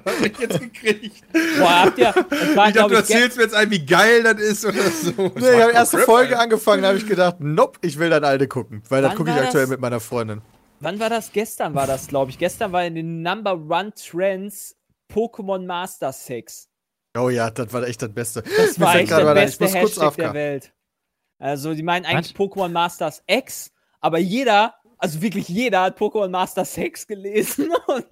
[0.05, 1.23] hab ich jetzt gekriegt.
[1.59, 3.83] Boah, habt ihr, das war, Ich dachte, glaub du ich, erzählst mir jetzt ein, wie
[3.85, 5.11] geil das ist oder so.
[5.35, 6.41] Nee, ich habe erste Folge Alter.
[6.43, 8.83] angefangen, da habe ich gedacht, nope, ich will das alte gucken.
[8.89, 9.69] Weil das Wann gucke ich aktuell das?
[9.71, 10.41] mit meiner Freundin.
[10.81, 11.31] Wann war das?
[11.31, 12.37] Gestern war das, glaube ich.
[12.37, 14.77] Gestern war in den Number One Trends
[15.11, 16.69] Pokémon Master Sex.
[17.17, 18.43] Oh ja, das war echt das Beste.
[18.43, 20.33] Das war echt der beste ich muss kurz Hashtag der AFK.
[20.33, 20.73] Welt.
[21.39, 22.47] Also, die meinen eigentlich Was?
[22.47, 28.05] Pokémon Masters X, aber jeder, also wirklich jeder hat Pokémon Masters Sex gelesen und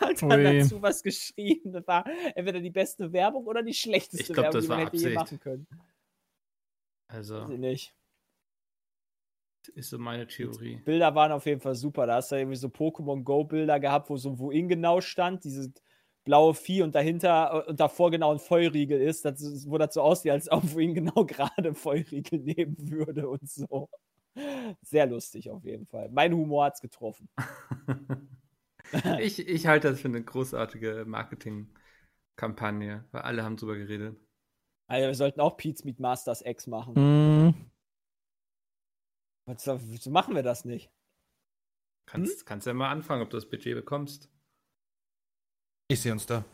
[0.00, 0.58] hat dann Ui.
[0.60, 1.72] dazu was geschrieben.
[1.72, 4.78] Das war entweder die beste Werbung oder die schlechteste Ich glaub, Werbung, das die man
[4.80, 5.66] hätte je machen können.
[7.08, 7.94] Also, Weiß ich nicht.
[9.68, 10.80] Ist so meine Theorie.
[10.84, 12.06] Bilder waren auf jeden Fall super.
[12.06, 15.72] Da hast du irgendwie so Pokémon Go Bilder gehabt, wo so wohin genau stand, diese
[16.24, 20.02] blaue Vieh und dahinter äh, und davor genau ein Feuerriegel ist, das, wo das so
[20.02, 23.88] aussieht, als ob wohin genau gerade ein Feuerriegel nehmen würde und so.
[24.82, 26.10] Sehr lustig auf jeden Fall.
[26.10, 27.28] Mein Humor hat's getroffen.
[29.18, 34.18] ich, ich halte das für eine großartige Marketingkampagne, weil alle haben drüber geredet.
[34.88, 36.96] Also wir sollten auch Pete's Meat Masters X machen.
[36.96, 37.54] Hm,
[39.46, 40.90] Was, wieso machen wir das nicht?
[42.06, 44.30] Kannst, kannst ja mal anfangen, ob du das Budget bekommst.
[45.88, 46.44] Ich sehe uns da.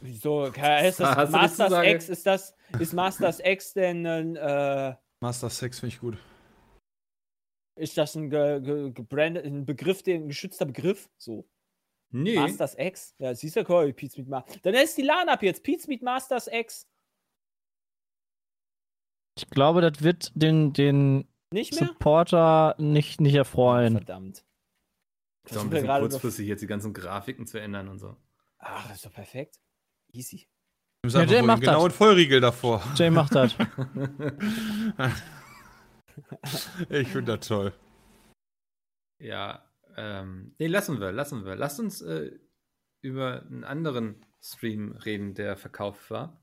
[0.00, 0.44] Wieso?
[0.44, 1.86] Ist das Hast Masters?
[1.86, 2.08] X?
[2.08, 6.16] Ist das ist Masters X denn ein äh, Master Sex finde ich gut.
[7.76, 11.08] Ist das ein, ge, ge, gebrandet, ein Begriff, den, ein geschützter Begriff?
[11.16, 11.48] So.
[12.10, 12.36] Nee.
[12.36, 13.14] Masters X?
[13.18, 14.62] Ja, siehst du, cool, Pete's Meat Masters.
[14.62, 15.62] Dann ist die LAN ab jetzt.
[15.62, 16.86] Pete's Meat Masters X.
[19.36, 21.88] ich glaube, das wird den, den Nicht mehr?
[21.88, 23.94] Supporter nicht, nicht erfreuen.
[23.94, 24.38] Verdammt.
[24.38, 28.16] Ist auch Versuchen ein bisschen kurzfristig jetzt die ganzen Grafiken zu ändern und so.
[28.58, 29.58] Ach, das ist doch perfekt.
[30.12, 30.48] Easy.
[31.02, 31.84] Du Ja, Jay macht genau das.
[31.84, 32.82] einen Vollriegel davor.
[32.96, 33.54] Jay macht das.
[36.88, 37.72] Ich finde das toll.
[39.20, 39.64] Ja,
[39.96, 41.54] ähm, nee, lassen wir, lassen wir.
[41.56, 42.32] Lasst uns äh,
[43.00, 46.40] über einen anderen Stream reden, der verkauft war.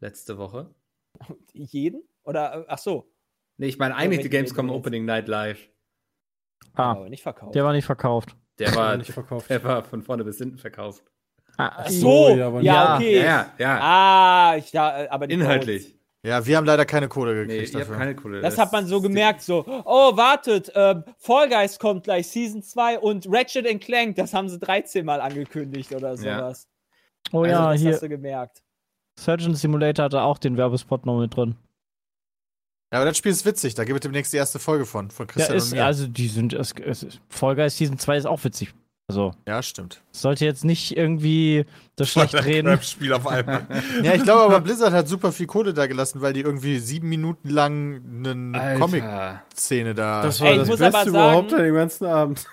[0.00, 0.74] Letzte Woche.
[1.52, 2.02] Jeden?
[2.22, 3.12] Oder, äh, ach so.
[3.58, 4.70] Nee, ich meine eigentlich die Gamescom?
[4.70, 5.68] Opening Night Live.
[6.74, 7.54] Ah, Aber nicht verkauft.
[7.54, 8.36] der war nicht verkauft.
[8.58, 9.50] Der war, nicht verkauft.
[9.50, 11.04] der war von vorne bis hinten verkauft.
[11.56, 12.36] Ah, ach so, so.
[12.36, 13.24] ja, Ja, Ja, okay.
[13.24, 15.96] Ja, ja, Ah, ich da, äh, aber die inhaltlich.
[16.24, 17.96] Ja, wir haben leider keine Kohle Nee, gekriegt habt dafür.
[17.96, 18.40] keine Kohle.
[18.40, 22.98] Das hat man so gemerkt, so, oh, wartet, ähm, Fall Guys kommt gleich, Season 2
[22.98, 26.16] und Ratchet Clank, das haben sie 13 Mal angekündigt oder Ja.
[26.16, 26.68] sowas.
[27.32, 27.92] oh also, ja, das hier.
[27.92, 28.62] hast du gemerkt.
[29.18, 31.56] Surgeon Simulator hatte auch den Werbespot noch mit drin.
[32.92, 35.26] Ja, aber das Spiel ist witzig, da gibt es demnächst die erste Folge von, von
[35.26, 35.84] Ja, Christian ist, und mir.
[35.84, 38.72] also die sind, es, es, Fall Guys Season 2 ist auch witzig.
[39.10, 40.02] Also, ja, stimmt.
[40.10, 41.64] sollte jetzt nicht irgendwie
[41.96, 42.78] das schlecht reden.
[42.82, 43.66] Spiel auf einmal.
[44.02, 47.08] Ja, ich glaube aber, Blizzard hat super viel Kohle da gelassen, weil die irgendwie sieben
[47.08, 50.22] Minuten lang eine Comic-Szene da.
[50.22, 52.46] Das Ey, war ich das Beste aber überhaupt sagen- an dem ganzen Abend.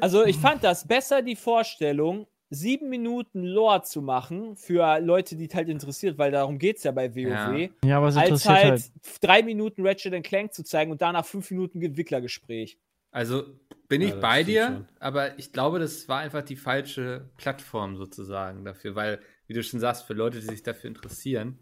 [0.00, 5.46] Also, ich fand das besser, die Vorstellung, sieben Minuten Lore zu machen für Leute, die
[5.48, 7.68] es halt interessiert, weil darum geht es ja bei WoW, Ja.
[7.84, 8.90] Ja, aber es als interessiert halt, halt.
[9.22, 12.78] drei Minuten Ratchet Clank zu zeigen und danach fünf Minuten Entwicklergespräch.
[13.10, 13.44] Also
[13.88, 14.88] bin ich Ja, das bei dir, schon.
[15.00, 19.80] aber ich glaube, das war einfach die falsche Plattform sozusagen dafür, weil wie du schon
[19.80, 21.58] sagst, für Leute, die sich dafür interessieren.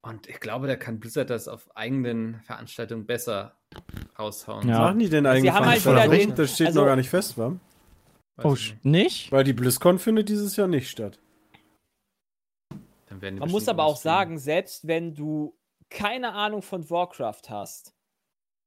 [0.00, 3.58] Und ich glaube, da kann Blizzard das auf eigenen Veranstaltungen besser
[4.18, 4.68] raushauen.
[4.68, 4.74] Ja.
[4.74, 5.50] Was machen die denn eigentlich?
[5.52, 7.54] haben halt den- das steht also- noch gar nicht fest, wa?
[8.36, 8.84] Weiß Oh, nicht.
[8.84, 9.32] nicht?
[9.32, 11.20] Weil die BlizzCon findet dieses Jahr nicht statt.
[13.20, 15.56] Man muss aber auch sagen, selbst wenn du
[15.88, 17.94] keine Ahnung von Warcraft hast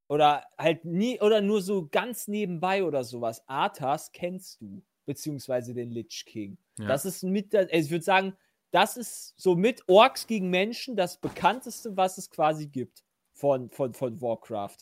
[0.08, 5.92] oder halt nie oder nur so ganz nebenbei oder sowas, Arthas kennst du, beziehungsweise den
[5.92, 6.58] Lich King.
[6.80, 6.88] Ja.
[6.88, 8.38] Das ist mit, der, also ich würde sagen,
[8.72, 13.04] das ist so mit Orks gegen Menschen das bekannteste, was es quasi gibt
[13.34, 14.78] von, von, von Warcraft.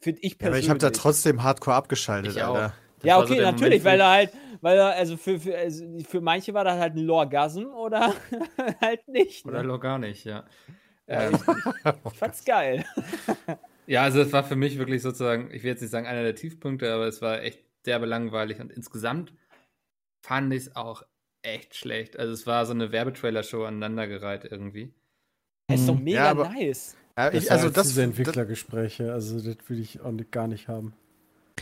[0.00, 0.64] Finde ich Ja, aber persönlich.
[0.64, 2.54] ich habe da trotzdem hardcore abgeschaltet, Ich auch.
[2.56, 2.74] Alter.
[3.04, 5.56] Das ja, so okay, der natürlich, Moment, weil er halt, weil er, also für, für,
[5.56, 8.12] also für manche war das halt ein Lorgasm oder
[8.80, 9.40] halt nicht.
[9.40, 9.68] ich- Oder Ne?
[9.68, 10.44] noch gar nicht, ja.
[11.06, 11.38] Ja, Ähm,
[12.12, 12.84] Ich fand's geil.
[13.86, 16.34] Ja, also es war für mich wirklich sozusagen, ich will jetzt nicht sagen einer der
[16.34, 19.34] Tiefpunkte, aber es war echt derbe langweilig und insgesamt
[20.24, 21.02] fand ich es auch
[21.42, 22.18] echt schlecht.
[22.18, 24.94] Also es war so eine Werbetrailer-Show aneinandergereiht irgendwie.
[25.68, 26.04] Das ist doch Mhm.
[26.04, 26.96] mega Ja, aber- nice.
[27.18, 30.66] Ja, Das ich, also das, diese Entwicklergespräche, also das will ich auch nicht, gar nicht
[30.68, 30.94] haben.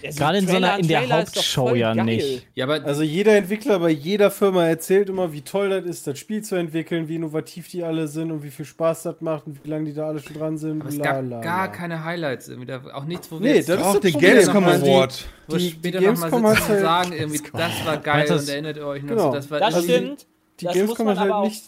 [0.04, 2.04] Also Gerade in so einer- in der ist Hauptshow ja geil.
[2.04, 2.46] nicht.
[2.54, 6.18] Ja, aber Also jeder Entwickler bei jeder Firma erzählt immer, wie toll das ist, das
[6.18, 9.62] Spiel zu entwickeln, wie innovativ die alle sind und wie viel Spaß das macht und
[9.64, 10.80] wie lange die da alle schon dran sind.
[10.80, 12.66] aber es gab la, gar keine Highlights irgendwie.
[12.66, 14.20] Da, auch nichts, wo wir Nee, jetzt das ist Auch das den.
[14.20, 15.24] Gamescom Award.
[15.46, 18.40] wo die- später nochmal sitzen und halt- sagen, irgendwie, das war geil Meinst du und
[18.42, 19.22] das- erinnert euch noch Genau.
[19.30, 20.26] so, das war Das Also die- stimmt.
[20.60, 21.64] Die das muss Gamescom man hat halt nicht,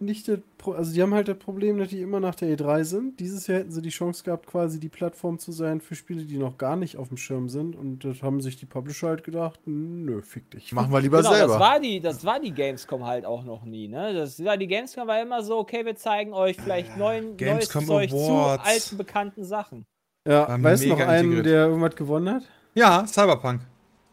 [0.00, 2.84] nicht das Pro also die haben halt das Problem, dass die immer nach der E3
[2.84, 3.20] sind.
[3.20, 6.38] Dieses Jahr hätten sie die Chance gehabt, quasi die Plattform zu sein für Spiele, die
[6.38, 7.76] noch gar nicht auf dem Schirm sind.
[7.76, 10.72] Und das haben sich die Publisher halt gedacht, nö, fick dich.
[10.72, 11.52] machen wir lieber Genau, selber.
[11.54, 13.88] das war, die, das war die Gamescom halt auch noch nie.
[13.88, 14.14] Ne?
[14.14, 18.10] Das war, die Gamescom war immer so, okay, wir zeigen euch vielleicht neuen, Gamescom neues
[18.10, 18.62] Zeug Awards.
[18.64, 19.84] zu alten, bekannten Sachen.
[20.26, 21.46] Ja, weißt du noch einen, integriert.
[21.46, 22.42] der irgendwas gewonnen hat?
[22.74, 23.62] Ja, Cyberpunk.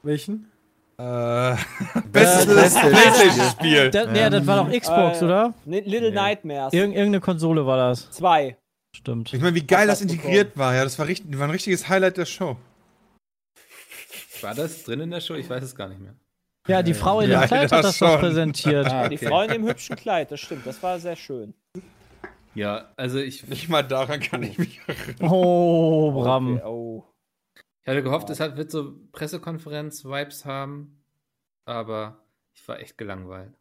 [0.04, 0.52] Welchen?
[1.00, 1.56] Äh,
[2.12, 3.92] Bestes PlayStation-Spiel.
[3.92, 5.54] Das, nee, das war doch Xbox, Äh, oder?
[5.66, 6.16] Little Nee.
[6.16, 6.74] Nightmares.
[6.74, 8.10] Irgend, irgendeine Konsole war das.
[8.12, 8.58] Zwei.
[8.96, 9.32] Stimmt.
[9.34, 10.74] Ich meine, wie geil das integriert war.
[10.74, 12.58] Ja, das war, richtig, war ein richtiges Highlight der Show.
[14.42, 15.36] War das drin in der Show?
[15.36, 16.16] Ich weiß es gar nicht mehr.
[16.68, 18.20] Ja, die Frau in Ja, dem Kleid das hat das doch schon.
[18.20, 18.88] präsentiert.
[18.92, 19.28] Ah, Die okay.
[19.28, 20.66] Frau in dem hübschen Kleid, das stimmt.
[20.66, 21.54] Das war sehr schön.
[22.56, 25.32] Ja, also ich, Nicht mal daran kann ich mich erinnern.
[25.32, 26.56] Oh, Bram.
[26.56, 27.04] Okay, oh.
[27.88, 31.02] Ich hatte gehofft, es hat, wird so Pressekonferenz-Vibes haben,
[31.66, 32.22] aber
[32.54, 33.58] ich war echt gelangweilt.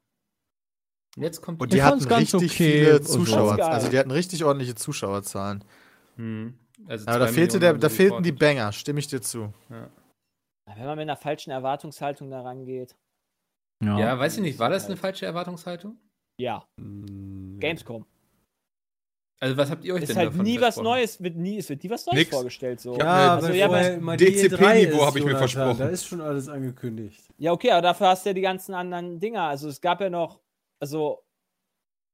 [1.17, 1.81] Und jetzt kommt Und die.
[1.81, 3.01] hatten richtig okay viele.
[3.03, 3.63] Zuschauer.
[3.63, 5.65] Also die hatten richtig ordentliche Zuschauerzahlen.
[6.17, 6.59] Hm,
[6.89, 8.33] also Aber da fehlte der, da fehlten die.
[8.33, 9.55] Banger, stimme ich dir zu.
[9.69, 12.97] Wenn man mit einer falschen Erwartungshaltung da rangeht.
[13.81, 16.01] Ja, weiß ich nicht, war das eine falsche Erwartungshaltung?
[16.41, 17.61] Ja, Hm.
[17.61, 18.05] Gamescom.
[19.39, 20.77] Also was habt ihr euch Ist denn halt davon nie was?
[20.79, 22.31] Neues, wird nie, es wird nie was Neues Nix.
[22.31, 22.81] vorgestellt.
[22.81, 22.97] So.
[22.97, 25.79] Ja, also, ja, aber- DCP-Niveau habe ich mir versprochen.
[25.79, 27.23] Da ist schon alles angekündigt.
[27.39, 29.43] ja, okay, aber dafür hast du ja die ganzen anderen Dinger.
[29.43, 30.41] Also es gab ja noch,
[30.81, 31.23] also,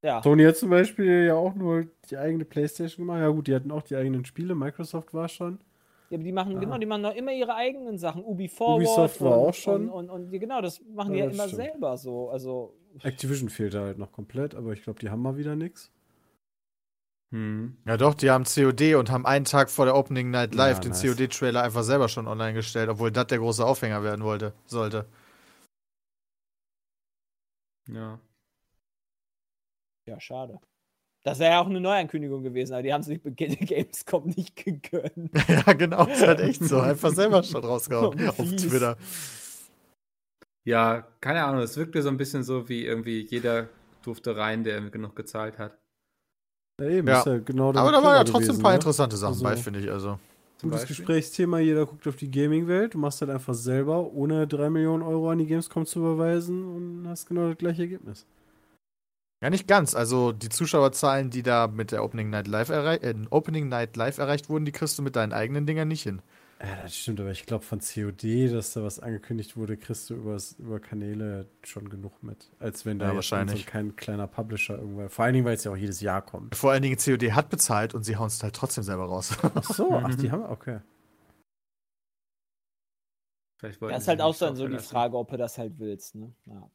[0.03, 0.21] ja.
[0.23, 3.21] Sony hat zum Beispiel ja auch nur die eigene Playstation gemacht.
[3.21, 4.55] Ja gut, die hatten auch die eigenen Spiele.
[4.57, 5.61] Microsoft war schon.
[6.11, 6.61] Ja, aber die machen, Ah.
[6.61, 8.25] genau, die machen noch immer ihre eigenen Sachen.
[8.25, 9.89] Ubi Forward Ubisoft war und, auch schon.
[9.89, 11.63] Und, und, und die- genau, das machen die Ja, ja das immer stimmt.
[11.63, 12.31] selber so.
[12.31, 15.91] Also, Activision fehlt da halt noch komplett, aber ich glaube, die haben mal wieder nichts.
[17.33, 17.79] Hm.
[17.87, 20.81] Ja doch, die haben COD und haben einen Tag vor der Opening Night Live Ja,
[20.81, 21.03] den nice.
[21.03, 25.07] COD-Trailer einfach selber schon online gestellt, obwohl das der große Aufhänger werden wollte, sollte.
[27.89, 28.21] Ja.
[30.07, 30.61] ja, schade.
[31.25, 34.57] Das wäre ja auch eine Neuankündigung gewesen, aber die haben sich Beginn der Gamescom nicht
[34.57, 35.31] gegönnt.
[35.49, 36.81] ja, genau, ist halt echt so.
[36.81, 38.37] Einfach selber schon rausgehauen Oh, auf.
[38.57, 38.97] Twitter.
[40.65, 43.69] Ja, keine Ahnung, es wirkte so ein bisschen so, wie irgendwie jeder
[44.03, 45.79] durfte rein, der genug gezahlt hat.
[46.83, 47.19] Ja, eben, Ja.
[47.21, 48.77] ist ja genau das Aber da waren ja trotzdem gewesen, ein paar ne?
[48.77, 49.91] interessante Sachen Also- bei, finde ich.
[49.91, 50.19] Also.
[50.59, 50.97] Zum Gutes Beispiel.
[50.97, 55.31] Gesprächsthema, jeder guckt auf die Gaming-Welt, du machst halt einfach selber, ohne 3 Millionen Euro
[55.31, 58.27] an die Gamescom zu überweisen und hast genau das gleiche Ergebnis.
[59.43, 59.97] Ja, nicht ganz.
[59.97, 64.19] Also die Zuschauerzahlen, die da mit der Opening Night Live, errei äh, Opening Night Live
[64.19, 66.23] erreicht wurden, die kriegst du mit deinen eigenen Dingern nicht hin.
[66.65, 70.15] Ja, das stimmt, aber ich glaube von COD, dass da was angekündigt wurde, kriegst du
[70.15, 72.53] übers, über Kanäle schon genug mit.
[72.61, 73.65] Als wenn da Ja, wahrscheinlich.
[73.65, 75.09] so kein kleiner Publisher irgendwo.
[75.09, 76.55] Vor allen Dingen, weil es ja auch jedes Jahr kommt.
[76.55, 79.37] Vor allen Dingen COD hat bezahlt und sie hauen es halt trotzdem selber raus.
[79.43, 80.81] Ach so, ach, die haben, okay.
[83.61, 84.79] Das ist halt auch dann so die.
[84.79, 86.33] Frage, ob du das halt willst, ne?
[86.47, 86.71] Ja.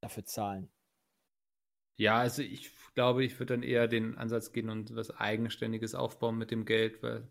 [0.00, 0.68] Dafür zahlen.
[1.96, 6.38] Ja, also ich glaube, ich würde dann eher den Ansatz gehen und was Eigenständiges aufbauen
[6.38, 7.28] mit dem Geld, weil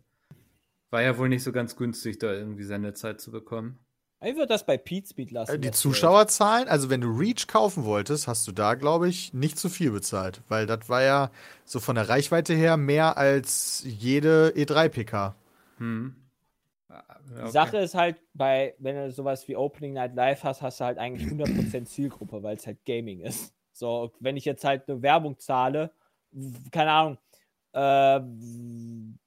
[0.92, 3.78] war ja wohl nicht so ganz günstig, da irgendwie Sendezeit zu bekommen.
[4.24, 5.56] Ich würde das bei Pete Speed lassen.
[5.56, 9.58] Äh, die Zuschauerzahlen, also wenn du Reach kaufen wolltest, hast du da, glaube ich, nicht
[9.58, 10.42] zu viel bezahlt.
[10.48, 11.30] Weil das war ja
[11.64, 15.34] so von der Reichweite her mehr als jede E E3-PK.
[15.78, 16.14] Hm.
[16.88, 17.02] Geld.
[17.30, 17.44] okay.
[17.46, 20.84] Die Sache ist halt, bei, wenn du sowas wie Opening Night Live hast, hast du
[20.84, 23.54] halt eigentlich 100% Zielgruppe, weil es halt Gaming ist.
[23.72, 25.90] So, wenn ich jetzt halt eine Werbung zahle,
[26.70, 27.18] keine Ahnung,
[27.72, 28.20] äh,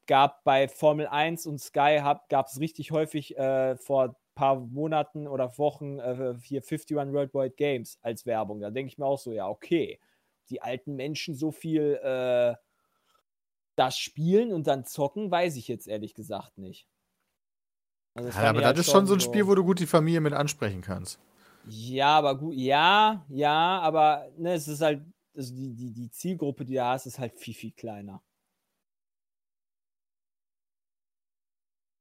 [0.08, 5.28] gab bei Formel 1 und Sky gab es richtig häufig äh, vor ein paar Monaten
[5.28, 8.60] oder Wochen äh, hier 51 Worldwide Games als Werbung.
[8.60, 10.00] Da denke ich mir auch so, ja, okay,
[10.50, 12.56] die alten Menschen so viel äh,
[13.76, 16.88] das spielen und dann zocken, weiß ich jetzt ehrlich gesagt nicht.
[18.14, 20.34] Also Ja, aber das ist schon so ein Spiel, wo du gut die Familie mit
[20.34, 21.20] ansprechen kannst.
[21.68, 25.02] Ja, aber gut, ja, ja, aber ne, es ist halt,
[25.36, 28.22] also die, die, die Zielgruppe, die da hast, ist halt viel, viel kleiner.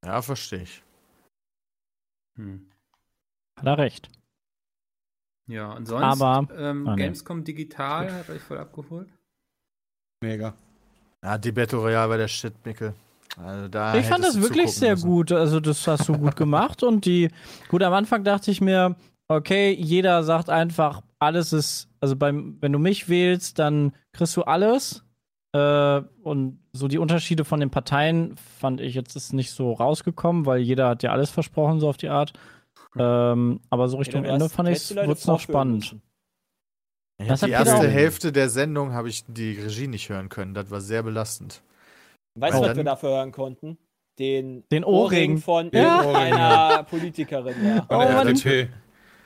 [0.04, 0.82] Ja, verstehe ich.
[2.36, 2.68] Hm.
[3.58, 4.10] Hat er recht.
[5.46, 7.02] Ja, und sonst Aber- ähm, Ah, nee.
[7.02, 9.08] Gamescom Digital hat euch voll abgeholt.
[10.22, 10.54] Mega.
[11.22, 12.94] Ja, die Battle Royale war der Shit, Mickel.
[13.36, 15.08] Also da Ich fand das wirklich sehr müssen.
[15.08, 15.32] gut.
[15.32, 16.82] Also, das hast du gut gemacht.
[16.82, 17.30] Und die,
[17.68, 18.96] gut, am Anfang dachte ich mir,
[19.28, 24.42] okay, jeder sagt einfach, alles ist, also beim, wenn du mich wählst, dann kriegst du
[24.42, 25.03] alles.
[25.54, 30.46] Äh, und so die Unterschiede von den Parteien fand ich jetzt ist nicht so rausgekommen,
[30.46, 32.32] weil jeder hat ja alles versprochen, so auf die Art.
[32.96, 35.96] Ähm, aber so Richtung Ja, Ende fand ich, es noch spannend.
[37.22, 40.54] hab die erste Hälfte der Sendung habe ich die Regie nicht hören können.
[40.54, 41.62] Das war sehr belastend.
[42.36, 43.78] Weißt du, was wir dafür hören konnten?
[44.18, 45.38] Den, Den Ohrring.
[45.38, 46.02] von Ja.
[46.02, 47.86] irgendeiner Politikerin, ja.
[47.88, 48.72] Oh, der Mann.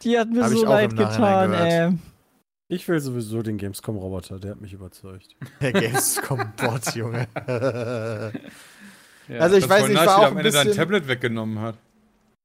[0.02, 1.92] Die hat mir so leid getan, ey.
[2.70, 5.36] Ich will sowieso den Gamescom-Roboter, der hat mich überzeugt.
[5.60, 7.26] Der Gamescom-Bot, Junge.
[9.28, 9.40] Ja.
[9.40, 10.78] Also ich weiß nicht, nice, war wie auch er am ein Ende dein bisschen...
[10.82, 11.76] Tablet weggenommen hat.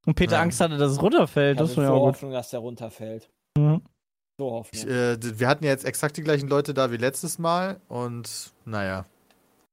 [0.05, 0.41] Und Peter Ja.
[0.41, 1.55] Angst hatte, dass es runterfällt.
[1.59, 2.13] Ich Das war ja so auch gut.
[2.15, 3.29] Hoffnung, dass der runterfällt.
[3.57, 3.81] Mhm.
[4.39, 4.81] So Hoffnung.
[4.81, 8.51] Ich, äh, wir hatten ja jetzt exakt die gleichen Leute da wie letztes Mal und
[8.65, 9.05] naja.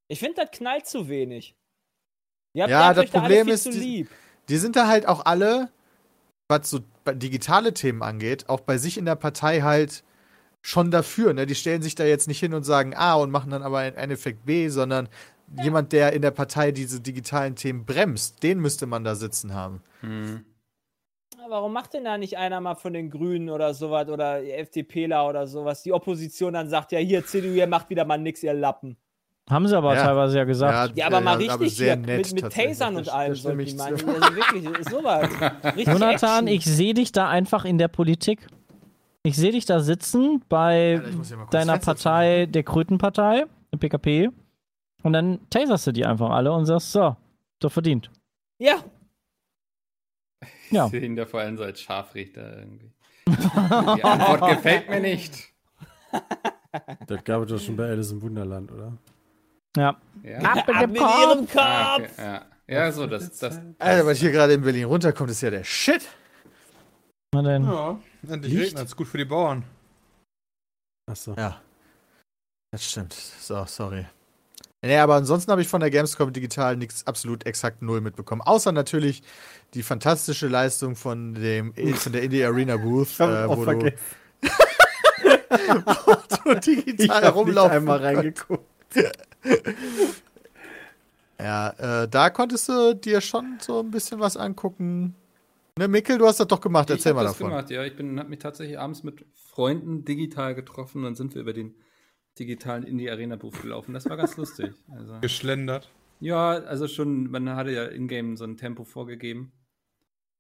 [0.08, 1.54] Ich finde, das knallt zu wenig.
[2.54, 4.10] Ihr habt, Ja, ihr das da Problem viel ist, zu die- lieb.
[4.48, 5.70] Die sind da halt auch alle,
[6.48, 6.80] was so
[7.12, 10.02] digitale Themen angeht, auch bei sich in der Partei halt
[10.62, 11.32] schon dafür.
[11.32, 11.46] Ne?
[11.46, 13.96] Die stellen sich da jetzt nicht hin und sagen A und machen dann aber im
[13.96, 15.08] Endeffekt B, sondern
[15.62, 19.82] jemand, der in der Partei diese digitalen Themen bremst, den müsste man da sitzen haben.
[20.00, 20.44] Hm.
[21.48, 25.46] Warum macht denn da nicht einer mal von den Grünen oder sowas oder FDPler oder
[25.48, 25.82] sowas?
[25.82, 28.96] Die Opposition dann sagt, ja, hier, CDU, ihr macht wieder mal nix, ihr Lappen.
[29.48, 30.02] Haben sie aber Ja.
[30.04, 30.96] teilweise ja gesagt.
[30.96, 32.52] Ja, aber mal ja, richtig sehr hier, nett mit, mit.
[32.52, 33.94] Tasern und Das- allem das die ich meinen.
[34.06, 35.28] Also wirklich, sowas.
[35.64, 36.46] Richtig Jonathan, Action.
[36.46, 38.46] ich sehe dich da einfach in der Politik.
[39.22, 44.30] Ich sehe dich da sitzen bei kurz deiner Fenster Partei, der Krötenpartei, der PKP.
[45.02, 47.16] Und dann taserst du die einfach alle und sagst, so,
[47.62, 48.10] so verdient.
[48.58, 48.82] Ja,
[50.70, 50.84] Ja.
[50.86, 52.92] Ich sehe ihn da vor allem so als Scharfrichter irgendwie.
[53.26, 55.52] Die Antwort gefällt mir nicht.
[57.06, 58.92] Das gab es doch schon bei Alice im Wunderland, oder?
[59.76, 59.96] Ja.
[60.22, 61.20] Ja, Ab in ab den mit Kopf!
[61.20, 62.18] ihrem ah, okay, Kopf.
[62.18, 62.46] ja.
[62.68, 66.02] ja so, das, das, Alter, was hier gerade in Berlin runterkommt, ist ja der Shit.
[67.34, 67.64] Na denn.
[67.64, 68.66] Ja, endlich Licht?
[68.72, 68.96] regnet es.
[68.96, 69.64] Gut für die Bauern.
[71.06, 71.34] Achso.
[71.36, 71.60] Ja.
[72.72, 73.12] Das stimmt.
[73.12, 74.06] So, sorry.
[74.82, 78.40] Nee, aber ansonsten habe ich von der Gamescom digital nichts absolut exakt null mitbekommen.
[78.40, 79.22] Außer natürlich
[79.74, 83.92] die fantastische Leistung von dem von der Indie Arena Booth, Ich äh, auch wo, du,
[86.04, 88.64] wo du Ich digital hab nicht rumlaufen einmal reingeguckt.
[91.42, 95.14] Ja, äh, da konntest du dir schon so ein bisschen was angucken.
[95.78, 96.90] Ne, Mikkel, du hast das doch gemacht.
[96.90, 97.50] ich Erzähl mal das davon.
[97.50, 97.84] gemacht, ja.
[97.84, 101.74] Ich habe mich tatsächlich abends mit Freunden digital getroffen und sind wir über den
[102.38, 103.94] digitalen Indie-Arena-Buch gelaufen.
[103.94, 104.72] Das war ganz lustig.
[104.92, 105.90] Also, Geschlendert.
[106.20, 109.52] ja, also schon, man hatte ja in-game so ein Tempo vorgegeben.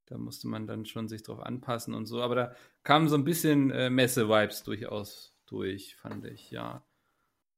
[0.06, 2.20] Da musste man dann schon sich drauf anpassen und so.
[2.20, 6.84] Aber da kamen so ein bisschen äh, Messe-Vibes durchaus durch, fand ich, ja.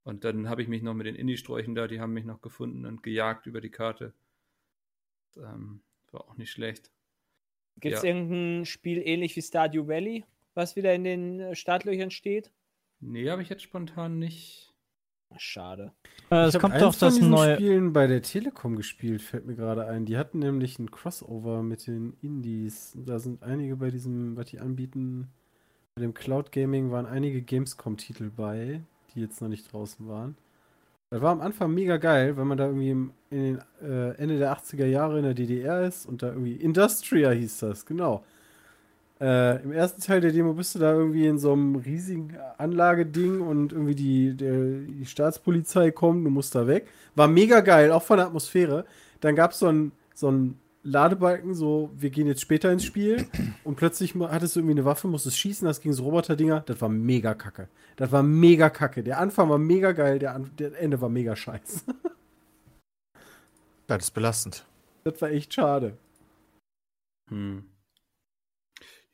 [0.03, 2.85] Und dann habe ich mich noch mit den Indie-Sträuchen da, die haben mich noch gefunden
[2.85, 4.13] und gejagt über die Karte.
[5.37, 5.81] Ähm,
[6.11, 6.91] war auch nicht schlecht.
[7.79, 8.09] Gibt es Ja.
[8.09, 12.51] irgendein Spiel ähnlich wie Stardew Valley, was wieder in den äh, Startlöchern steht?
[12.99, 14.73] Nee, habe ich jetzt spontan nicht.
[15.37, 15.91] Schade.
[16.29, 17.55] Äh, es kommt doch das neue.
[17.55, 20.05] Spielen bei der Telekom gespielt, fällt mir gerade ein.
[20.05, 22.95] Die hatten nämlich ein Crossover mit den Indies.
[22.95, 25.29] Da sind einige bei diesem, was die anbieten.
[25.95, 28.81] Bei dem Cloud Gaming waren einige Gamescom-Titel bei,
[29.13, 30.37] die jetzt noch nicht draußen waren.
[31.13, 34.39] Das war am Anfang mega geil, wenn man da irgendwie im, in den, äh, Ende
[34.39, 38.23] der 80er Jahre in der DDR ist und da irgendwie Industria hieß das, genau.
[39.21, 43.41] Äh, Im ersten Teil der Demo bist du da irgendwie in so einem riesigen Anlageding
[43.41, 46.87] und irgendwie die, der, die Staatspolizei kommt, du musst da weg.
[47.13, 48.83] War mega geil, auch von der Atmosphäre.
[49.21, 53.25] Dann gab es so einen so einen Ladebalken, so, wir gehen jetzt später ins Spiel
[53.63, 56.61] und plötzlich hattest du irgendwie eine Waffe, musstest schießen, das ging so Roboter-Dinger.
[56.65, 57.69] Das war mega kacke.
[57.95, 59.01] Das war mega kacke.
[59.03, 61.81] Der Anfang war mega geil, der, An der Ende war mega scheiße.
[63.87, 64.65] Das ist belastend.
[65.03, 65.97] Das war echt schade.
[67.29, 67.63] Hm.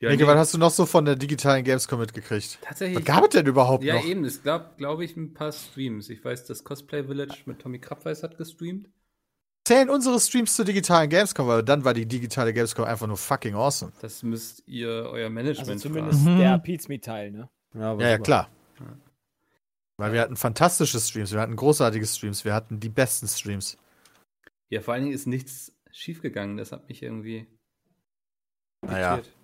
[0.00, 2.58] Ja, Mike, nee, was hast du noch so von der digitalen Gamescom mitgekriegt?
[2.62, 3.04] Was tatsächlich.
[3.04, 4.04] gab es denn überhaupt Ja, noch?
[4.04, 4.24] eben.
[4.24, 6.08] Es gab, glaube ich, ein paar Streams.
[6.08, 8.88] Ich weiß, das Cosplay Village mit Tommy Krabweis hat gestreamt.
[9.70, 13.54] Zählen unsere Streams zur digitalen Gamescom, weil dann war die digitale Gamescom einfach nur fucking
[13.54, 13.92] awesome.
[14.00, 16.38] Das müsst ihr euer Management Also zumindest fragen.
[16.40, 17.48] der Pizmeet-Teil, ne?
[17.74, 18.18] Ja, ja, super.
[18.18, 18.50] klar.
[18.80, 18.86] Ja.
[19.96, 23.78] Weil wir hatten fantastische Streams, wir hatten großartige Streams, wir hatten die besten Streams.
[24.70, 26.56] Ja, vor allen Dingen ist nichts schiefgegangen.
[26.56, 27.46] Das hat mich irgendwie.
[28.84, 29.14] Naja.
[29.14, 29.36] irritiert.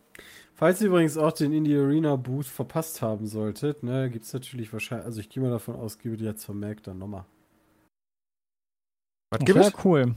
[0.55, 4.73] Falls ihr übrigens auch den Indie Arena Booth verpasst haben solltet, ne, gibt es natürlich
[4.73, 7.27] wahrscheinlich, also ich gehe mal davon aus, gebe die jetzt vermerkt dann nochmal.
[9.31, 9.85] Was gibt Ja, es?
[9.85, 10.15] cool.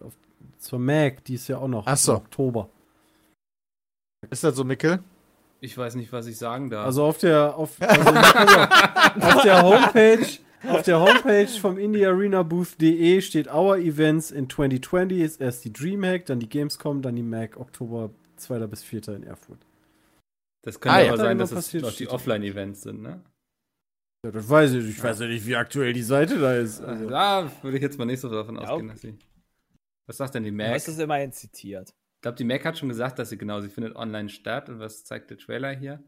[0.00, 0.16] Auf-
[0.58, 2.12] Zur Mac, die ist ja auch noch Ach so.
[2.12, 2.68] im Oktober.
[4.30, 5.02] Ist das so, Mickel?
[5.60, 6.84] Ich weiß nicht, was ich sagen darf.
[6.86, 8.10] Also auf der auf, also
[9.28, 10.26] auf der Homepage
[10.68, 16.40] auf der Homepage vom indiearenabooth.de steht Our Events in 2020 ist erst die Dreamhack, dann
[16.40, 18.66] die Gamescom, dann die Mac Oktober 2.
[18.66, 19.08] bis 4.
[19.08, 19.58] in Erfurt.
[20.62, 21.08] das könnte Ah, ja.
[21.12, 22.08] aber sein, dass es noch die.
[22.08, 23.20] Offline-Events sind, ne?
[24.24, 24.88] Ja, das weiß ich.
[24.88, 26.80] Ich weiß ja nicht, wie aktuell die Seite da ist.
[26.80, 27.08] Also.
[27.08, 28.92] Da würde ich jetzt mal nicht so davon Ja, ausgehen, okay.
[28.92, 29.18] dass sie.
[30.06, 30.70] Was sagt denn die Du Mac?
[30.74, 31.90] hast es immerhin zitiert.
[32.16, 34.68] Ich glaube, die Mac hat schon gesagt, dass sie genau, sie findet online statt.
[34.70, 36.02] Und was zeigt der Trailer hier?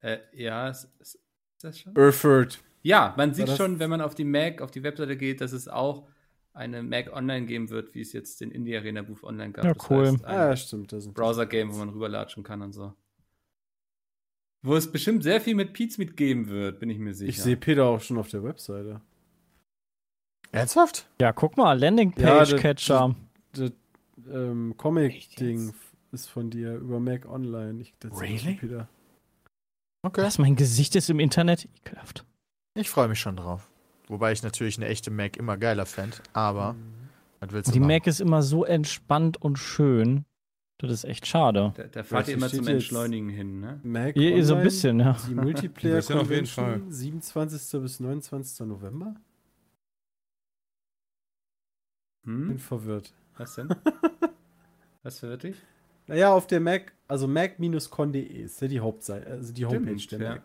[0.00, 1.18] Äh, ja, ist, ist
[1.62, 1.94] das schon?
[1.96, 2.62] Erfurt.
[2.82, 5.52] Ja, man sieht das- schon, wenn man auf die Mac, auf die Webseite geht, dass
[5.52, 6.08] es auch
[6.52, 9.64] eine Mac online geben wird, wie es jetzt den Indie Arena Booth online gab.
[9.64, 10.06] Ja, Das cool.
[10.08, 10.92] heißt, Ah, ja, stimmt.
[10.92, 12.94] Das sind Browser-Game, wo man rüberlatschen kann und so.
[14.66, 17.28] Wo es bestimmt sehr viel mit Pete's mitgeben wird, bin ich mir sicher.
[17.28, 19.00] ich sehe Peter auch schon auf der Webseite.
[20.52, 21.06] Ernsthaft?
[21.20, 23.14] Ja, guck mal, Ja, Landingpage das- Catcher.
[23.52, 23.72] Das
[24.32, 25.74] ähm, Comic-Ding
[26.12, 27.80] ist von dir über Mac Online.
[27.82, 28.54] Ich, das ist Really?
[28.54, 28.88] Peter.
[30.02, 30.22] Okay.
[30.22, 31.68] Was, mein Gesicht ist im Internet?
[31.84, 32.24] Ekelhaft.
[32.74, 33.68] Ich freue mich schon drauf.
[34.08, 36.16] Wobei ich natürlich eine echte Mac immer geiler fände.
[36.32, 36.74] Aber,
[37.40, 37.88] was willst du Die machen?
[37.88, 40.24] Mac ist immer so entspannt und schön.
[40.78, 41.72] Das ist echt schade.
[41.76, 43.80] Da, da fahrt ihr immer zum Entschleunigen hin, ne?
[43.84, 45.16] Mac Ihr, ihr so ein Online, bisschen, ja.
[45.28, 47.80] Die Multiplayer ja auf jeden Convention, 27.
[47.80, 48.66] bis 29.
[48.66, 49.14] November?
[52.24, 52.58] Bin Hm?
[52.58, 53.12] verwirrt.
[53.36, 53.68] Was denn?
[55.02, 55.56] Was für dich?
[56.06, 60.28] Naja, auf der Mac, also mac-con.de ist ja die Hauptseite, also die Homepage Stimmt, der
[60.28, 60.34] ja.
[60.36, 60.42] Mac.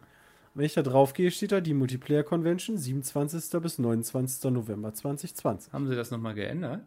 [0.55, 3.61] Wenn ich da drauf gehe, steht da die Multiplayer Convention, 27.
[3.61, 4.51] bis 29.
[4.51, 5.71] November 2020.
[5.71, 6.81] Haben sie das nochmal geändert?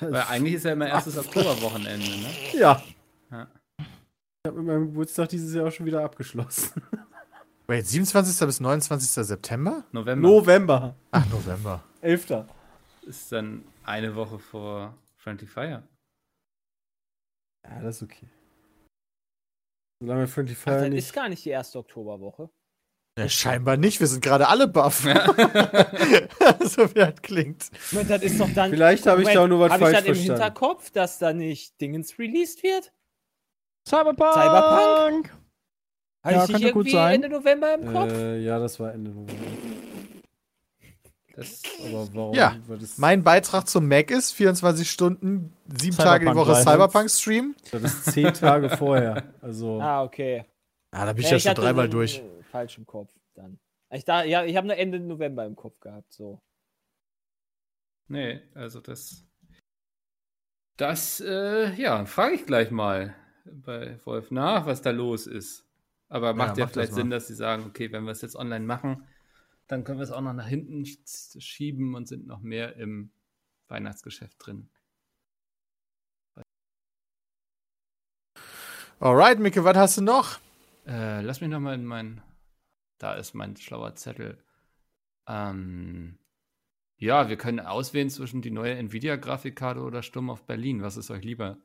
[0.00, 2.30] Weil eigentlich ist ja immer erstes Oktoberwochenende, ne?
[2.54, 2.82] ja.
[3.30, 3.48] Ja.
[3.78, 6.82] Ich habe mit meinem Geburtstag dieses Jahr auch schon wieder abgeschlossen.
[7.66, 8.46] Wait, 27.
[8.46, 9.26] bis 29.
[9.26, 9.84] September?
[9.90, 11.82] November November, Ach, November.
[12.00, 12.44] 11.
[13.06, 15.82] ist dann eine Woche vor Friendly Fire.
[17.66, 18.28] Ja, das ist okay.
[20.00, 21.06] Solange Friendly Ach, Fire das nicht.
[21.06, 22.48] ist gar nicht die erste Oktoberwoche.
[23.18, 23.98] Ja, scheinbar nicht.
[24.00, 25.00] Wir sind gerade alle baff.
[26.60, 27.64] so wie das klingt.
[27.92, 28.70] Moment, das ist doch dann.
[28.70, 30.42] Vielleicht habe ich da auch nur was Habe ich falsch dann im verstanden.
[30.42, 32.92] Hinterkopf, dass da nicht Dingens released wird?
[33.88, 34.34] Cyberpunk!
[34.34, 35.30] Cyberpunk?
[36.24, 37.14] Habe Ja, ich könnte gut irgendwie sein.
[37.14, 38.12] Ende November im Kopf?
[38.12, 39.32] Äh, ja, das war Ende November.
[41.36, 42.34] Das, Aber warum?
[42.34, 46.52] Ja, Weil das, Mein Beitrag zum Mac ist 24 Stunden, sieben Tage die Cyberpunk Woche
[46.52, 46.62] live.
[46.64, 47.54] Cyberpunk Stream.
[47.72, 49.22] das ist zehn Tage vorher.
[49.42, 50.44] Also, Ah, okay.
[50.90, 52.22] Ah, da bin ich Ja, ja, schon hatte dreimal den, durch.
[52.46, 53.58] Falsch im Kopf dann.
[53.90, 56.12] Ich, da, ja, ich habe nur Ende November im Kopf gehabt.
[56.12, 56.40] So.
[58.08, 59.24] nee, also das.
[60.76, 65.64] Das, äh, ja, frage ich gleich mal bei Wolf nach, was da los ist.
[66.08, 66.96] Aber macht ja, mach das vielleicht mal.
[66.96, 69.06] Sinn, dass sie sagen, okay, wenn wir es jetzt online machen,
[69.66, 73.10] dann können wir es auch noch nach hinten sch- schieben und sind noch mehr im
[73.68, 74.68] Weihnachtsgeschäft drin.
[79.00, 80.38] Alright, Micke, was hast du noch?
[80.86, 82.22] Äh, lass mich noch mal in mein.
[82.98, 84.38] Da ist mein schlauer Zettel.
[85.28, 86.18] Ähm,
[86.98, 90.82] ja, wir können auswählen zwischen die neue Nvidia-Grafikkarte oder Sturm auf Berlin.
[90.82, 91.58] Was ist euch lieber?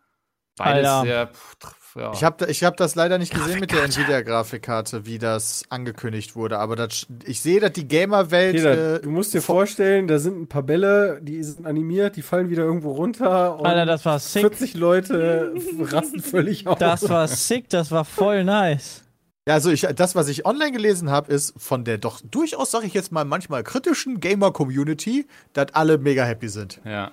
[0.57, 1.01] Beides Alter.
[1.07, 1.27] sehr.
[1.27, 2.11] Pff, ja.
[2.11, 6.59] Ich habe ich hab das leider nicht gesehen mit der Nvidia-Grafikkarte, wie das angekündigt wurde.
[6.59, 8.57] Aber das, ich sehe, dass die Gamer-Welt.
[8.57, 12.21] Peter, Äh, du musst dir vorstellen, da sind ein paar Bälle, die sind animiert, die
[12.21, 14.41] fallen wieder irgendwo runter und Alter, das war sick.
[14.41, 16.77] 40 Leute rasten völlig aus.
[16.79, 19.05] Das war sick, das war voll nice.
[19.47, 22.85] Ja, also ich, das, was ich online gelesen habe, ist von der doch durchaus, sage
[22.85, 26.79] ich jetzt mal, manchmal kritischen Gamer-Community, dass alle mega happy sind.
[26.85, 27.11] ja.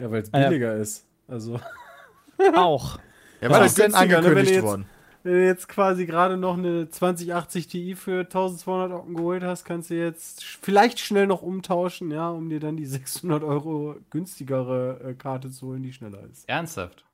[0.00, 0.48] ja, weil es Ah, ja.
[0.48, 1.04] billiger ist.
[1.28, 1.60] Also,
[2.54, 2.98] Auch.
[3.40, 4.86] Ja, Ja, was ist denn günstiger, ne, wenn du angekündigt jetzt- worden?
[5.22, 9.90] wenn du jetzt quasi gerade noch eine 2080 Ti für 1200 Ocken geholt hast, kannst
[9.90, 15.14] du jetzt vielleicht schnell noch umtauschen, ja, um dir dann die 600 Euro günstigere äh,
[15.14, 16.48] Karte zu holen, die schneller ist.
[16.48, 17.04] Ernsthaft.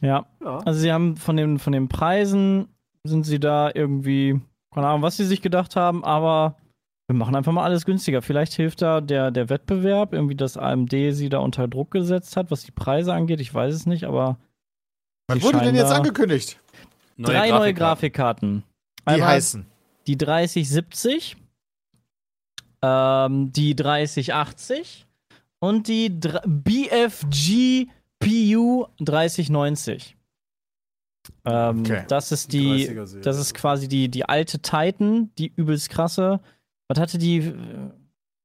[0.00, 0.24] Ja.
[0.42, 0.58] Ja.
[0.64, 2.68] Also sie haben von den, von den Preisen
[3.06, 4.40] sind sie da irgendwie,
[4.74, 6.56] keine Ahnung, was sie sich gedacht haben, aber
[7.08, 8.20] Wir machen einfach mal alles günstiger.
[8.20, 12.50] Vielleicht hilft da der, der Wettbewerb, irgendwie, dass AMD sie da unter Druck gesetzt hat,
[12.50, 13.40] was die Preise angeht.
[13.40, 14.38] Ich weiß es nicht, aber
[15.28, 16.58] Was Die wurde denn jetzt angekündigt?
[17.16, 18.64] drei neue Grafikkarten.
[19.02, 19.66] Die Einmal heißen.
[20.08, 21.36] die 3070,
[22.82, 25.06] ähm, die 3080
[25.60, 27.86] und die BFG
[28.18, 30.16] PU 3090.
[31.44, 32.04] Ähm, Okay.
[32.08, 33.22] Das ist Die die, 30er-Serie.
[33.22, 36.40] das ist quasi die, die alte Titan, die übelst krasse.
[36.88, 37.38] Was hatte die?
[37.38, 37.54] Äh,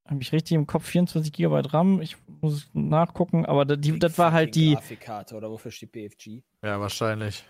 [0.08, 0.84] Habe ich richtig im Kopf?
[0.86, 2.00] 24 GB RAM?
[2.02, 4.74] Ich muss nachgucken, aber die, das war halt die.
[4.74, 6.42] Grafikkarte oder wofür steht BFG?
[6.64, 7.44] Ja, wahrscheinlich.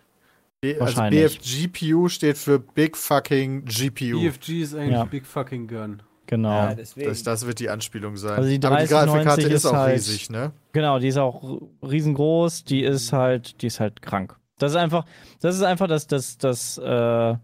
[0.60, 1.22] B Wahrscheinlich.
[1.24, 4.20] Also BFGPU steht für Big Fucking GPU.
[4.20, 5.04] BFG ist eigentlich Ja.
[5.04, 6.02] Big Fucking Gun.
[6.26, 6.50] Genau.
[6.50, 7.08] Ja, deswegen.
[7.08, 8.34] Das, das wird die Anspielung sein.
[8.38, 10.52] Also die Aber die 3090 Grafikkarte ist ist auch halt- riesig, ne?
[10.72, 14.36] Genau, die ist auch riesengroß, die ist halt, die ist halt krank.
[14.62, 15.04] Das ist einfach,
[15.40, 17.36] das ist einfach das, das, das, äh,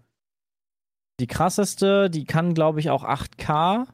[1.21, 3.87] die krasseste, die kann, glaube ich, auch 8K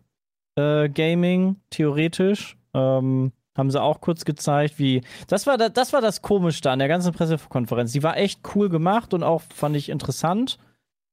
[0.56, 2.56] äh, Gaming, theoretisch.
[2.74, 5.02] Ähm, haben sie auch kurz gezeigt, wie.
[5.28, 7.92] Das war, da, das war das Komischste an der ganzen Pressekonferenz.
[7.92, 10.58] Die war echt cool gemacht und auch fand ich interessant.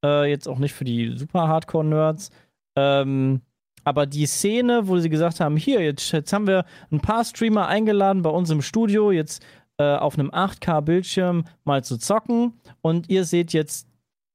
[0.03, 2.31] Äh, jetzt auch nicht für die super Hardcore-Nerds.
[2.75, 3.41] Ähm,
[3.83, 7.67] aber die Szene, wo sie gesagt haben, hier, jetzt, jetzt haben wir ein paar Streamer
[7.67, 9.43] eingeladen bei uns im Studio, jetzt
[9.81, 13.87] äh, auf einem 8K-Bildschirm mal zu zocken und ihr seht jetzt,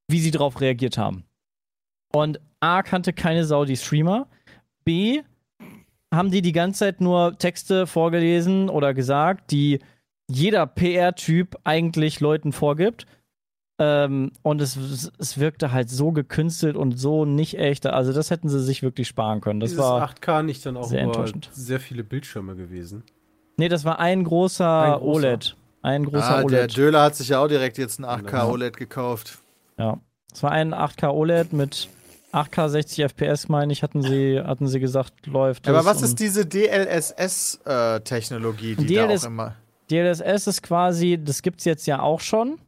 [0.09, 1.25] wie sie darauf reagiert haben.
[2.13, 4.27] Und A kannte keine Sau die Streamer,
[4.85, 5.23] B
[6.15, 9.81] haben die die ganze Zeit nur Texte vorgelesen oder gesagt, die
[10.29, 13.07] jeder PR-Typ eigentlich Leuten vorgibt.
[13.79, 17.87] Ähm, und es, es wirkte halt so gekünstelt und so nicht echt.
[17.87, 19.61] Also das hätten sie sich wirklich sparen können.
[19.61, 21.51] Das Dieses war 8K nicht dann auch sehr enttäuschend.
[21.53, 23.03] sehr viele Bildschirme gewesen.
[23.57, 25.05] Nee, das war ein großer, Ein großer.
[25.07, 25.57] OLED.
[25.83, 26.77] Ein großer Ah, der OLED.
[26.77, 28.51] Döler hat sich ja auch direkt jetzt ein 8K Genau.
[28.51, 29.39] OLED gekauft.
[29.79, 29.99] Ja.
[30.33, 31.89] Es war ein 8K OLED mit
[32.33, 35.67] 8K 60 FPS, meine ich, hatten sie, hatten sie gesagt, läuft.
[35.69, 39.55] Aber was ist diese DLSS-Technologie, die DLS da auch immer.
[39.91, 42.59] DLSS ist quasi, das gibt's jetzt ja auch schon.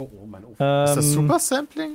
[0.00, 0.56] Oh, oh mein Ofen.
[0.60, 1.90] Ähm, Ist das Super Sampling?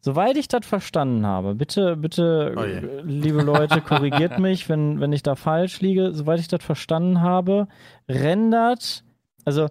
[0.00, 5.22] Soweit ich das verstanden habe, bitte, bitte, Oh liebe Leute, korrigiert mich, wenn, wenn ich
[5.22, 6.12] da falsch liege.
[6.12, 7.66] Soweit ich das verstanden habe,
[8.08, 9.02] rendert,
[9.44, 9.68] also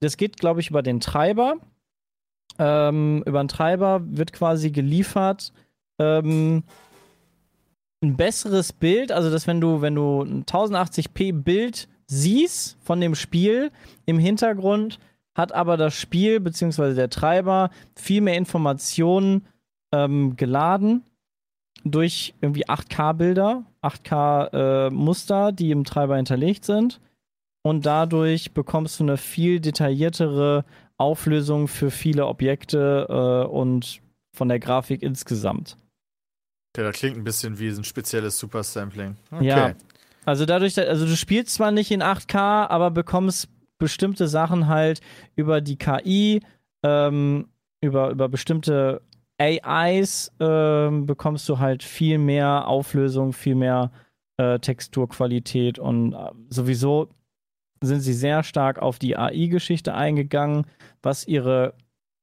[0.00, 1.56] das geht, glaube ich, über den Treiber.
[2.58, 5.52] Ähm, über den Treiber wird quasi geliefert
[6.00, 6.64] ähm,
[8.02, 13.14] ein besseres Bild, also dass wenn du, wenn du ein 1080p Bild siehst von dem
[13.14, 13.70] Spiel
[14.06, 14.98] im Hintergrund,
[15.34, 16.94] hat aber das Spiel bzw.
[16.94, 19.46] der Treiber viel mehr Informationen
[19.92, 21.04] ähm, geladen
[21.84, 27.00] durch irgendwie 8K-Bilder, 8K-Muster, die im Treiber hinterlegt sind.
[27.62, 30.64] Und dadurch bekommst du eine viel detailliertere
[30.96, 34.00] Auflösung für viele Objekte äh, und
[34.34, 35.76] von der Grafik insgesamt.
[36.72, 39.16] Okay, das klingt ein bisschen wie ein spezielles Super Sampling.
[39.30, 39.46] Okay.
[39.46, 39.74] Ja.
[40.24, 45.00] Also dadurch, also du spielst zwar nicht in 8K, aber bekommst bestimmte Sachen halt
[45.34, 46.42] über die KI,
[46.82, 47.48] ähm,
[47.80, 49.00] über, über bestimmte
[49.40, 53.90] AIs ähm, bekommst du halt viel mehr Auflösung, viel mehr
[54.36, 57.08] äh, Texturqualität und äh, sowieso
[57.82, 60.66] sind sie sehr stark auf die AI-Geschichte eingegangen,
[61.02, 61.74] was ihre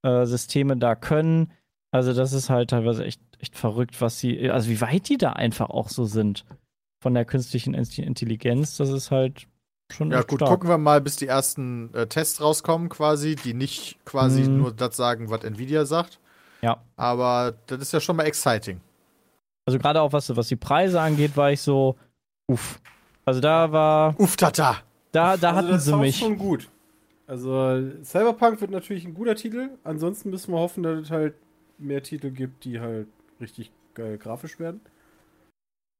[0.03, 1.51] äh, Systeme da können.
[1.91, 5.33] Also das ist halt teilweise echt, echt verrückt, was sie, also wie weit die da
[5.33, 6.45] einfach auch so sind
[7.01, 8.77] von der künstlichen Intelligenz.
[8.77, 9.47] Das ist halt
[9.91, 10.51] schon Ja, gut, stark.
[10.51, 14.57] gucken wir mal, bis die ersten äh, Tests rauskommen, quasi, die nicht quasi Mhm.
[14.57, 16.19] nur das sagen, was Nvidia sagt.
[16.61, 16.81] Ja.
[16.95, 18.81] Aber das ist ja schon mal exciting.
[19.65, 21.95] Also gerade auch was, was die Preise angeht, war ich so,
[22.47, 22.79] uff.
[23.25, 24.77] Also da war, Uff, tata!
[25.11, 26.17] da, da also hatten das sie mich.
[26.17, 26.69] schon gut.
[27.27, 29.71] Also Cyberpunk wird natürlich ein guter Titel.
[29.83, 31.33] Ansonsten müssen wir hoffen, dass es halt
[31.77, 33.07] mehr Titel gibt, die halt
[33.41, 34.79] richtig geil grafisch werden.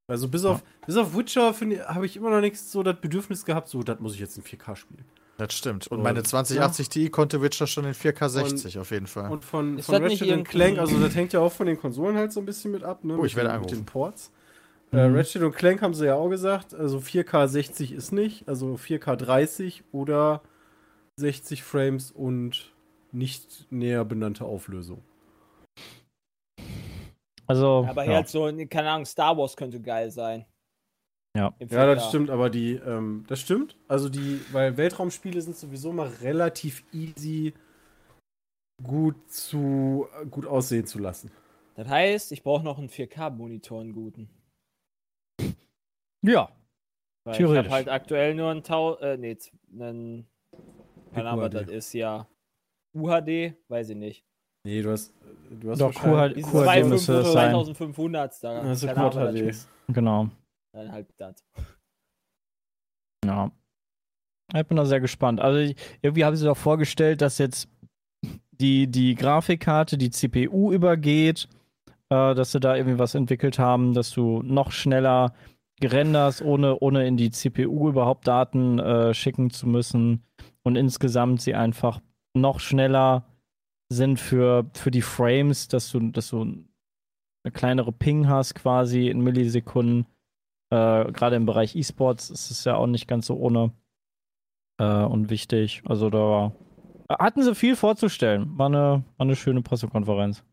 [0.10, 0.52] Also bis Ja.
[0.52, 1.54] auf bis auf Witcher
[1.88, 4.44] habe ich immer noch nichts so das Bedürfnis gehabt, so das muss ich jetzt in
[4.44, 5.04] 4K spielen.
[5.38, 5.88] Das stimmt.
[5.88, 9.30] Und Und- meine 2080 Ti konnte Witcher schon in 4K 60 auf jeden Fall.
[9.32, 12.34] Und von, Ist von Ratchet Clank, also das hängt ja auch von den Konsolen halt
[12.34, 13.18] so ein bisschen mit ab, ne?
[13.18, 13.82] Oh, ich mit werde den, mit angerufen.
[13.82, 14.32] den Ports.
[14.92, 15.16] Äh, Mhm.
[15.16, 19.16] Ratchet und Clank haben sie ja auch gesagt, also 4K 60 ist nicht, also 4K
[19.16, 20.42] 30 oder
[21.18, 22.74] 60 Frames und
[23.12, 25.04] nicht näher benannte Auflösung.
[27.46, 28.16] Also, Aber ja.
[28.16, 30.46] halt so, keine Ahnung, Star Wars könnte geil sein.
[31.38, 31.54] Ja.
[31.60, 32.10] Ja, das 4K.
[32.10, 33.78] stimmt, aber die, ähm, das stimmt.
[33.88, 37.54] Also die, weil Weltraumspiele sind sowieso mal relativ easy
[38.84, 41.30] gut zu gut aussehen zu lassen.
[41.76, 44.30] Das heißt, ich brauche noch einen 4K-Monitor, einen guten.
[46.26, 46.50] ja.
[47.24, 49.38] Weil ich habe halt aktuell nur einen Tau, äh, nee,
[49.80, 50.26] einen,
[51.14, 52.28] keine Ahnung, was das ist, ja.
[52.96, 54.26] UHD, weiß ich nicht.
[54.66, 55.14] Nee, du hast.
[55.50, 57.52] Du hast Doch, wahrscheinlich- Q Diese QHD müsste es sein.
[57.52, 58.64] 2500 da.
[58.64, 59.48] Das ist Quad HD.
[59.48, 59.68] das.
[59.90, 60.30] Genau.
[60.78, 61.44] Dann halt das.
[63.26, 63.52] Ja.
[64.56, 65.42] Ich bin da sehr gespannt.
[65.42, 65.74] Also
[66.04, 67.68] irgendwie habe ich mir doch vorgestellt, dass jetzt
[68.52, 71.50] die, die Grafikkarte die CPU übergeht,
[72.10, 75.34] äh, dass sie da irgendwie was entwickelt haben, dass du noch schneller
[75.84, 80.24] renderst, ohne, ohne in die CPU überhaupt Daten äh, schicken zu müssen
[80.62, 82.02] und insgesamt sie einfach
[82.36, 83.26] noch schneller
[83.90, 89.22] sind für, für die Frames, dass du, dass du eine kleinere Ping hast quasi in
[89.22, 90.06] Millisekunden.
[90.70, 93.72] Äh, Gerade im Bereich E-Sports ist es ja auch nicht ganz so ohne
[94.80, 95.82] äh, und wichtig.
[95.88, 96.52] Also da
[97.10, 98.58] hatten sie viel vorzustellen.
[98.58, 98.78] War eine,
[99.18, 100.44] war eine schöne Pressekonferenz.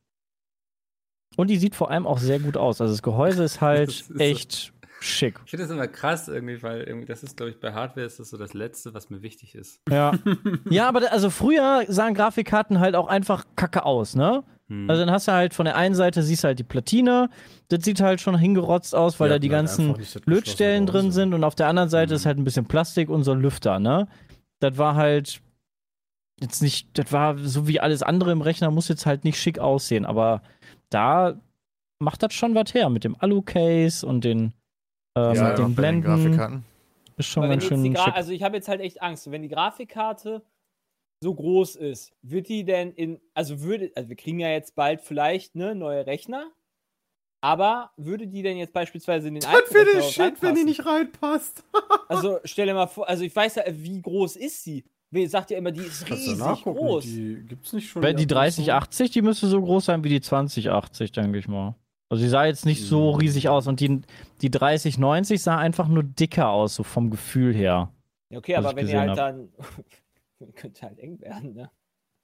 [1.37, 2.81] Und die sieht vor allem auch sehr gut aus.
[2.81, 5.41] Also das Gehäuse ist halt ist so- echt schick.
[5.45, 8.21] Ich finde das immer krass irgendwie, weil irgendwie, das ist, glaube ich, bei Hardware ist
[8.21, 9.81] das so das Letzte, was mir wichtig ist.
[9.91, 10.12] Ja.
[10.71, 14.45] ja, aber also früher sahen Grafikkarten halt auch einfach kacke aus, ne?
[14.69, 14.89] Hm.
[14.89, 17.29] Also dann hast du halt von der einen Seite siehst du halt die Platine,
[17.69, 19.95] das sieht halt schon hingerotzt aus, weil da die ganzen
[20.25, 22.17] Lötstellen drin sind und auf der anderen Seite Mhm.
[22.17, 24.09] ist halt ein bisschen Plastik und so ein Lüfter, ne?
[24.61, 25.41] Das war halt
[26.41, 29.59] jetzt nicht, das war so wie alles andere im Rechner, muss jetzt halt nicht schick
[29.59, 30.43] aussehen, aber
[30.91, 31.39] da
[32.01, 34.53] macht das schon was her mit dem Alu-Case und den,
[35.17, 36.03] äh, Ja, den bei den Blenden.
[36.03, 36.65] Grafikkarten.
[37.17, 38.15] ist schon ganz schön Gra schick.
[38.17, 40.43] also ich habe jetzt halt echt Angst, wenn die Grafikkarte
[41.25, 45.01] so groß ist, wird die denn in, also würde, also wir kriegen ja jetzt bald
[45.01, 46.53] vielleicht ne neue Rechner,
[47.41, 50.43] aber würde die denn jetzt beispielsweise in den alten Was für Rechner eine auch Shit,
[50.43, 51.64] wenn die nicht reinpasst.
[52.09, 54.85] Also stell dir mal vor, also ich weiß ja, wie groß ist sie?
[55.27, 57.05] Sagt ja immer, die ist Kannst riesig nachgucken, groß.
[57.05, 58.03] Die gibt's nicht schon.
[58.03, 58.66] Weil die Abrüstung?
[58.66, 61.75] 3080, die müsste so groß sein wie die 2080, denke ich mal.
[62.11, 63.18] Also die sah jetzt nicht so Mhm.
[63.20, 64.03] riesig aus und die,
[64.43, 67.91] die 3090 sah einfach nur dicker aus, so vom Gefühl her.
[68.29, 69.49] Ja, okay, aber ich wenn die gesehen halt dann
[70.55, 71.70] könnte halt eng werden, ne?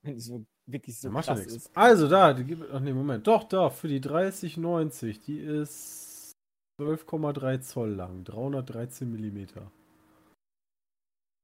[0.02, 1.76] Wenn die so wirklich so Ja, krass ist.
[1.76, 2.70] Also da, die gibt.
[2.72, 3.26] Ach nee, Moment.
[3.26, 5.20] Doch, da, für die 3090.
[5.20, 6.32] Die ist
[6.80, 8.24] 12,3 Zoll lang.
[8.24, 9.70] 313 Millimeter.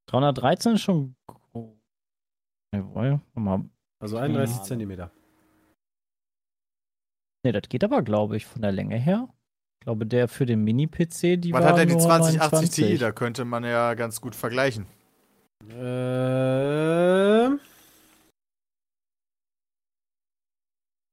[0.09, 1.17] 313 ist schon.
[2.75, 3.69] Jawohl, mal.
[4.03, 4.62] Also 31 Ja.
[4.62, 5.11] Zentimeter.
[7.45, 9.29] Ne, das geht aber, glaube ich, von der Länge her.
[9.81, 12.81] Ich glaube, der für den Mini-PC, die Was war hat denn die nur 2080 Ti?
[12.83, 12.99] 29.
[12.99, 14.87] Da könnte man ja ganz gut vergleichen.
[15.71, 17.61] Ähm.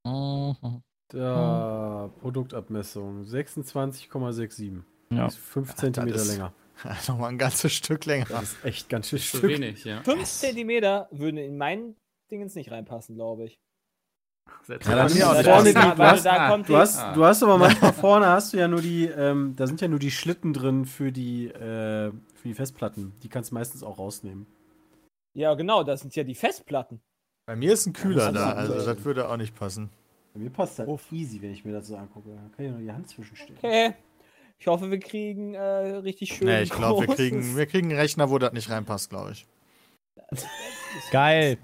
[0.06, 0.82] Mhm.
[1.10, 4.82] Da, Produktabmessung 26,67.
[5.12, 5.28] Ja.
[5.28, 6.54] Ist 5 das Zentimeter ist- länger.
[7.08, 8.26] Nochmal ein ganzes Stück länger.
[8.30, 9.50] Das ist echt ganz schön Zu Stück.
[9.52, 10.02] wenig, ja.
[10.04, 11.96] 5 Zentimeter würden in meinen
[12.32, 13.60] Dingens nicht reinpassen, glaube ich.
[14.68, 17.14] Ja, Ja, Vorne du hast- da kommt Du hast, Ah.
[17.14, 20.00] du hast aber manchmal vorne hast du ja nur die, ähm, da sind ja nur
[20.00, 23.14] die Schlitten drin für die, äh, für die Festplatten.
[23.24, 24.46] Die kannst du meistens auch rausnehmen.
[25.34, 27.02] Ja, genau, das sind ja die Festplatten.
[27.46, 29.90] Bei mir ist ein Kühler das da, also das würde auch nicht passen.
[30.34, 31.12] Bei mir passt das Uff.
[31.12, 32.30] easy, wenn ich mir das so angucke.
[32.30, 33.58] Da kann ich nur die Hand zwischenstehen.
[33.58, 33.94] Okay.
[34.60, 35.62] Ich hoffe, wir kriegen äh,
[35.98, 36.48] richtig schön.
[36.48, 39.46] Nee, ich glaube, wir kriegen, wir kriegen einen Rechner, wo das nicht reinpasst, glaube ich.
[41.12, 41.58] Geil.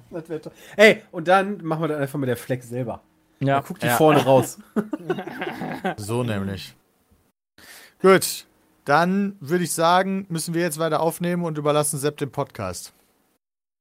[0.75, 3.01] Ey, und dann machen wir das einfach mit der Flex selber.
[3.39, 3.61] Ja.
[3.61, 3.95] Da guckt die Ja.
[3.97, 4.59] vorne raus.
[5.97, 6.75] So nämlich.
[8.01, 8.45] Gut,
[8.85, 12.93] dann würde ich sagen, müssen wir jetzt weiter aufnehmen und überlassen Sepp den Podcast.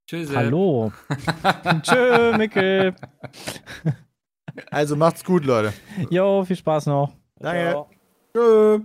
[0.08, 0.34] Tschüss.
[0.34, 0.92] Hallo.
[1.82, 2.94] Tschö, Mickel.
[4.72, 5.72] Also macht's gut, Leute.
[6.10, 7.12] Jo, viel Spaß noch.
[7.36, 7.84] Danke.
[8.34, 8.80] Tschö.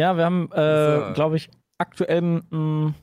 [0.00, 1.12] Ja, wir haben, äh, So.
[1.12, 2.94] glaube ich, aktuell mh,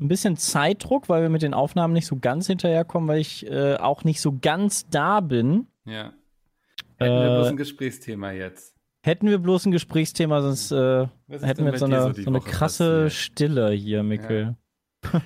[0.00, 3.76] ein bisschen Zeitdruck, weil wir mit den Aufnahmen nicht so ganz hinterherkommen, weil ich äh,
[3.76, 5.66] auch nicht so ganz da bin.
[5.84, 6.12] Ja.
[6.98, 8.74] Hätten wir bloß Äh, ein Gesprächsthema jetzt.
[9.04, 12.40] hätten wir bloß ein Gesprächsthema, sonst äh, hätten wir jetzt so eine, die so eine
[12.40, 13.12] krasse passiert?
[13.12, 14.56] Stille hier, Mickel.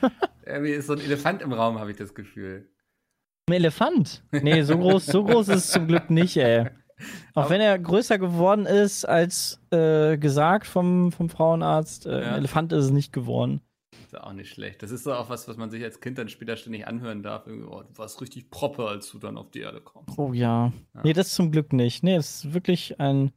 [0.47, 2.69] Irgendwie ist so ein Elefant im Raum, habe ich das Gefühl.
[3.49, 4.23] Ein Elefant?
[4.33, 6.67] Nee, so groß, so groß ist es zum Glück nicht, ey.
[7.35, 12.29] Auch wenn er größer geworden ist als äh, gesagt vom, vom Frauenarzt, äh, Ja.
[12.33, 13.61] ein Elefant ist es nicht geworden.
[14.13, 14.83] Ja auch nicht schlecht.
[14.83, 17.47] Das ist so auch was, was man sich als Kind dann später ständig anhören darf.
[17.47, 20.19] Irgendwie, oh, du warst richtig proppe, als du dann auf die Erde kommst.
[20.19, 20.73] Oh ja.
[20.95, 21.01] Ja.
[21.03, 22.03] Nee, das zum Glück nicht.
[22.03, 23.33] Nee, es ist wirklich ein,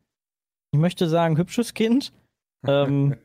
[0.71, 2.11] ich möchte sagen, hübsches Kind.
[2.67, 3.15] Ähm,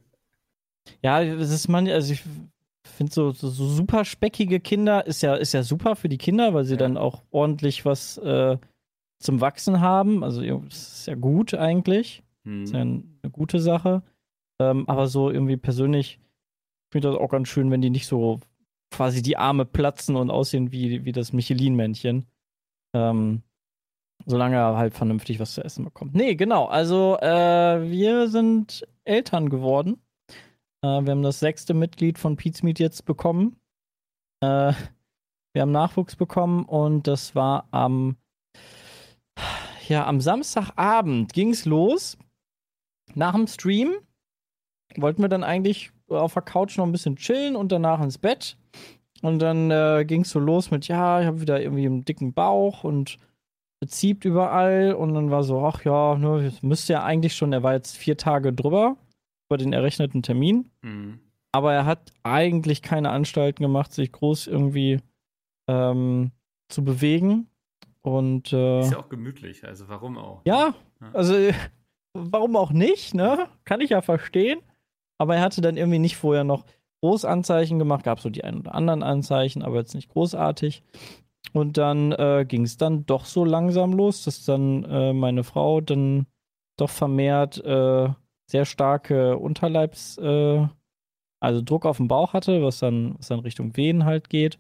[1.03, 2.23] ja, es ist man, also ich
[2.85, 6.53] finde so, so, so super speckige Kinder ist ja, ist ja super für die Kinder,
[6.53, 6.79] weil sie Ja.
[6.81, 8.59] dann auch ordentlich was äh,
[9.19, 10.23] zum Wachsen haben.
[10.23, 12.23] Also das ist ja gut eigentlich.
[12.45, 12.65] Hm.
[12.65, 14.03] Ist ja ein- eine gute Sache.
[14.61, 16.21] Ähm, aber so irgendwie persönlich
[16.91, 18.41] finde ich das auch ganz schön, wenn die nicht so
[18.91, 22.27] quasi die Arme platzen und aussehen wie, wie das Michelin-Männchen.
[22.95, 23.43] Ähm,
[24.27, 26.15] solange er halt vernünftig was zu essen bekommt.
[26.15, 26.67] Nee, genau.
[26.67, 30.03] Also, äh, wir sind Eltern geworden.
[30.83, 33.61] Äh, wir haben das sechste Mitglied von Pete's Meat jetzt bekommen.
[34.43, 34.73] Äh,
[35.53, 38.17] Wir haben Nachwuchs bekommen und das war am,
[39.89, 42.17] ja, am Samstagabend ging es los.
[43.15, 43.95] Nach dem Stream
[44.97, 48.57] wollten wir dann eigentlich auf der Couch noch ein bisschen chillen und danach ins Bett.
[49.23, 52.33] Und dann äh, ging es so los mit, ja, ich habe wieder irgendwie einen dicken
[52.33, 53.19] Bauch und
[53.81, 54.95] bezieht überall.
[54.95, 57.97] Und dann war so, ach ja, ne, das müsste ja eigentlich schon, er war jetzt
[57.97, 58.97] vier Tage drüber,
[59.51, 60.71] über den errechneten Termin.
[60.83, 61.21] Mhm.
[61.53, 65.01] Aber er hat eigentlich keine Anstalten gemacht, sich groß irgendwie
[65.69, 66.31] ähm,
[66.69, 67.49] zu bewegen.
[68.03, 70.41] Und äh, Ist ja auch gemütlich, also warum auch?
[70.47, 71.11] ja, Ja.
[71.13, 71.35] also
[72.15, 73.49] warum auch nicht, ne?
[73.65, 74.61] Kann ich ja verstehen.
[75.21, 76.65] Aber er hatte dann irgendwie nicht vorher noch
[77.03, 80.83] Großanzeichen gemacht, gab so die ein oder anderen Anzeichen, aber jetzt nicht großartig.
[81.53, 85.83] Und dann äh, ging es dann doch so langsam los, dass dann äh, meine Frau
[85.83, 86.27] dann
[86.79, 88.09] doch vermehrt äh,
[88.47, 90.67] sehr starke Unterleibs, äh,
[91.39, 94.59] also Druck auf den Bauch hatte, was dann, was dann Richtung Venen halt geht.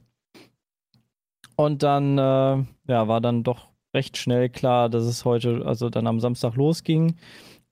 [1.57, 6.07] Und dann, äh, ja, war dann doch recht schnell klar, dass es heute, also dann
[6.07, 7.17] am Samstag losging,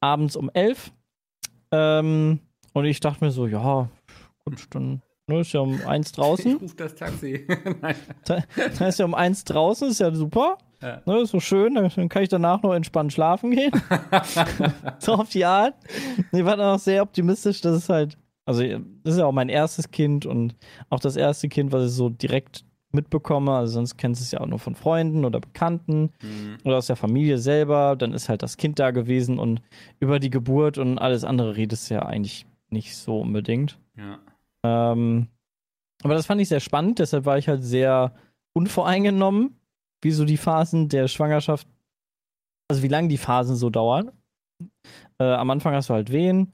[0.00, 0.90] abends um elf.
[1.70, 2.40] Ähm,
[2.74, 3.88] und ich dachte mir so, ja,
[4.44, 6.56] gut, dann ne, ist ja um eins Ich draußen.
[6.56, 7.46] rufe das Taxi.
[7.82, 7.96] Nein.
[8.24, 8.42] Da,
[8.78, 10.58] da ist ja um eins draußen, ist ja super.
[10.80, 11.02] Ja.
[11.06, 13.72] Ne, ist so schön, dann dann kann ich danach noch entspannt schlafen gehen.
[14.98, 15.74] so auf die Art.
[16.32, 18.16] Ich war dann auch sehr optimistisch, dass es halt,
[18.46, 18.62] also
[19.02, 20.54] das ist ja auch mein erstes Kind und
[20.88, 23.52] auch das erste Kind, was ich so direkt mitbekomme.
[23.52, 26.58] Also sonst kennst du es ja auch nur von Freunden oder Bekannten Mhm.
[26.64, 27.96] oder aus der Familie selber.
[27.96, 29.60] Dann ist halt das Kind da gewesen und
[30.00, 33.78] über die Geburt und alles andere redest du ja eigentlich nicht so unbedingt.
[33.96, 34.20] Ja.
[34.64, 35.28] Ähm,
[36.02, 38.14] aber das fand ich sehr spannend, deshalb war ich halt sehr
[38.54, 39.60] unvoreingenommen,
[40.02, 41.66] wie so die Phasen der Schwangerschaft,
[42.68, 44.12] also wie lange die Phasen so dauern.
[45.18, 46.52] Äh, am Anfang hast du halt Wehen,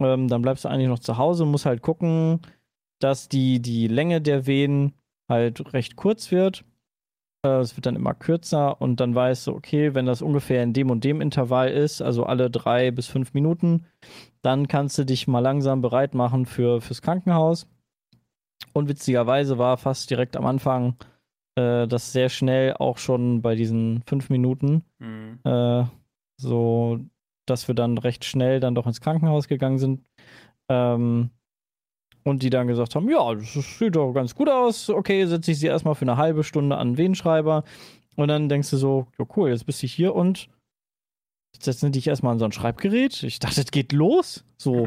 [0.00, 2.40] ähm, dann bleibst du eigentlich noch zu Hause und musst halt gucken,
[3.00, 4.94] dass die, die Länge der Wehen
[5.28, 6.64] halt recht kurz wird.
[7.44, 10.72] Äh, Es wird dann immer kürzer und dann weißt du, okay, wenn das ungefähr in
[10.72, 13.84] dem und dem Intervall ist, also alle drei bis fünf Minuten,
[14.42, 17.68] dann kannst du dich mal langsam bereit machen für, fürs Krankenhaus.
[18.72, 20.96] Und witzigerweise war fast direkt am Anfang
[21.56, 25.38] äh, das sehr schnell auch schon bei diesen fünf Minuten Mhm.
[25.44, 25.84] äh,
[26.36, 26.98] so,
[27.46, 30.00] dass wir dann recht schnell dann doch ins Krankenhaus gegangen sind.
[30.68, 31.30] Ähm,
[32.24, 34.90] und die dann gesagt haben, ja, das sieht doch ganz gut aus.
[34.90, 37.62] Okay, setze ich sie erstmal für eine halbe Stunde an den Venenschreiber.
[38.16, 40.48] Und dann denkst du so, ja cool, jetzt bist du hier und
[41.54, 43.22] jetzt setzen die dich erstmal an so ein Schreibgerät.
[43.22, 44.44] Ich dachte, es geht los.
[44.56, 44.86] So,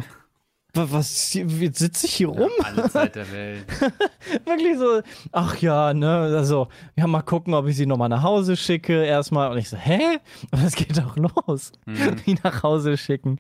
[0.74, 2.50] wa- was, jetzt sitze ich hier rum?
[2.60, 3.66] Ja, alle Zeit der Welt.
[4.46, 8.56] Wirklich so, ach ja, ne, also, ja, mal gucken, ob ich sie nochmal nach Hause
[8.58, 9.52] schicke erstmal.
[9.52, 10.20] Und ich so, hä?
[10.66, 11.72] Es geht doch los.
[11.86, 12.16] Mhm.
[12.26, 13.40] Die nach Hause schicken.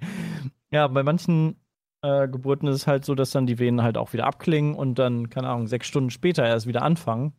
[0.71, 1.55] Ja, bei manchen
[2.01, 4.95] äh, Geburten ist es halt so, dass dann die Venen halt auch wieder abklingen und
[4.95, 7.33] dann, keine Ahnung, sechs Stunden später erst wieder anfangen.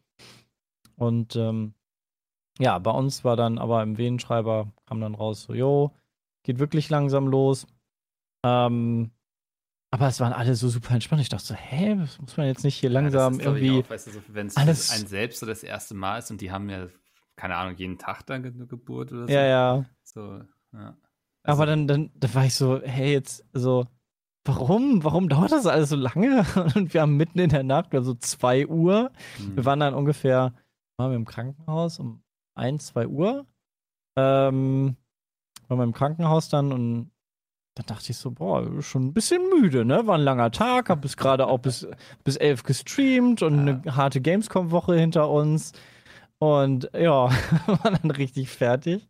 [0.97, 1.75] Und ähm,
[2.59, 5.95] ja, bei uns war dann aber im Venenschreiber kam dann raus, so, jo,
[6.43, 7.67] geht wirklich langsam los.
[8.45, 9.11] Ähm,
[9.91, 11.23] aber es waren alle so super entspannt.
[11.23, 13.83] Ich dachte so, hä, das muss man jetzt nicht hier langsam ja, irgendwie.
[13.83, 16.41] Auch, weißt du, so, wenn es alles- ein selbst so das erste Mal ist und
[16.41, 16.89] die haben ja,
[17.37, 19.33] keine Ahnung, jeden Tag dann eine Geburt oder so.
[19.33, 19.85] Ja, ja.
[20.03, 20.43] So,
[20.73, 20.97] ja.
[21.45, 23.87] Aber Also, dann, dann, dann war ich so, hey, jetzt, so,
[24.49, 25.05] warum?
[25.05, 26.45] Warum dauert das alles so lange?
[26.75, 29.13] Und wir haben mitten in der Nacht, also 2 Uhr.
[29.37, 29.57] hm.
[29.57, 30.55] Wir waren dann ungefähr,
[30.97, 32.23] waren wir im Krankenhaus um
[32.55, 33.47] 1, 2 Uhr.
[34.17, 34.97] Ähm,
[35.69, 37.11] waren wir im Krankenhaus dann und
[37.75, 40.05] dann dachte ich so, boah, schon ein bisschen müde, ne?
[40.07, 41.87] War ein langer Tag, hab bis gerade auch bis,
[42.25, 45.73] bis 11 gestreamt und eine harte Gamescom-Woche hinter uns.
[46.39, 47.31] Und ja,
[47.67, 49.09] war dann richtig fertig.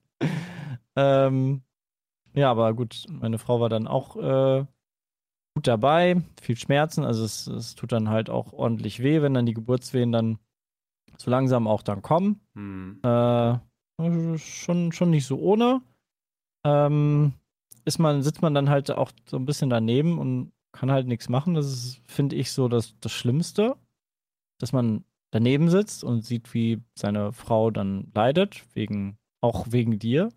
[0.96, 1.62] Ähm,
[2.34, 4.66] ja, aber gut, meine Frau war dann auch äh,
[5.58, 9.44] gut dabei, viel Schmerzen, also es, es tut dann halt auch ordentlich weh, wenn dann
[9.44, 10.38] die Geburtswehen dann
[11.16, 12.40] so langsam auch dann kommen.
[12.54, 13.00] Hm.
[13.02, 15.82] Äh, schon, schon nicht so ohne.
[16.64, 17.32] Ähm,
[17.84, 21.28] ist man, sitzt man dann halt auch so ein bisschen daneben und kann halt nichts
[21.28, 21.54] machen.
[21.54, 23.74] Das ist, finde ich, so das, das Schlimmste,
[24.60, 30.28] dass man daneben sitzt und sieht, wie seine Frau dann leidet, wegen, auch wegen dir.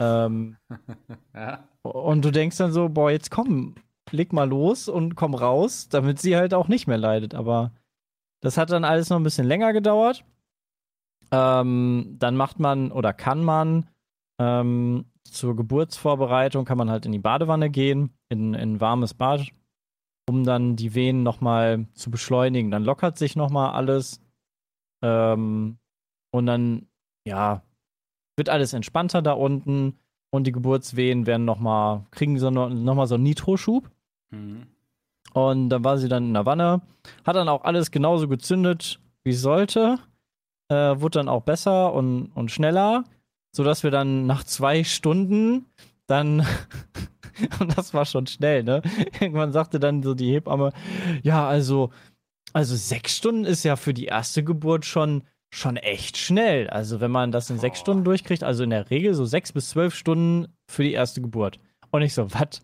[0.00, 0.56] Ähm,
[1.34, 1.68] ja.
[1.82, 3.74] und du denkst dann so, boah, jetzt komm,
[4.12, 7.34] leg mal los und komm raus, damit sie halt auch nicht mehr leidet.
[7.34, 7.72] Aber
[8.40, 10.24] das hat dann alles noch ein bisschen länger gedauert.
[11.30, 13.88] Ähm, dann macht man oder kann man
[14.40, 19.48] ähm, zur Geburtsvorbereitung kann man halt in die Badewanne gehen, in, in ein warmes Bad,
[20.28, 22.70] um dann die Venen nochmal zu beschleunigen.
[22.70, 24.20] Dann lockert sich nochmal alles.
[25.02, 25.78] Ähm,
[26.30, 26.88] und dann,
[27.26, 27.62] ja,
[28.36, 29.98] wird alles entspannter da unten
[30.30, 33.90] und die Geburtswehen werden nochmal, kriegen so noch, noch mal so einen Nitroschub.
[34.30, 34.66] Hm.
[35.32, 36.80] Und dann war sie dann in der Wanne,
[37.24, 39.98] hat dann auch alles genauso gezündet, wie es sollte.
[40.70, 43.04] Äh, wurde dann auch besser und, und schneller,
[43.54, 45.66] sodass wir dann nach zwei Stunden
[46.06, 46.40] dann,
[47.60, 48.82] und das war schon schnell, ne?
[49.20, 50.72] Irgendwann sagte dann so die Hebamme,
[51.22, 51.90] ja, also,
[52.52, 55.22] also sechs Stunden ist ja für die erste Geburt schon,
[55.54, 56.68] schon echt schnell.
[56.68, 57.80] Also wenn man das in sechs.
[57.80, 61.58] Stunden durchkriegt, also in der Regel so sechs bis zwölf Stunden für die erste Geburt.
[61.90, 62.60] Und ich so, was?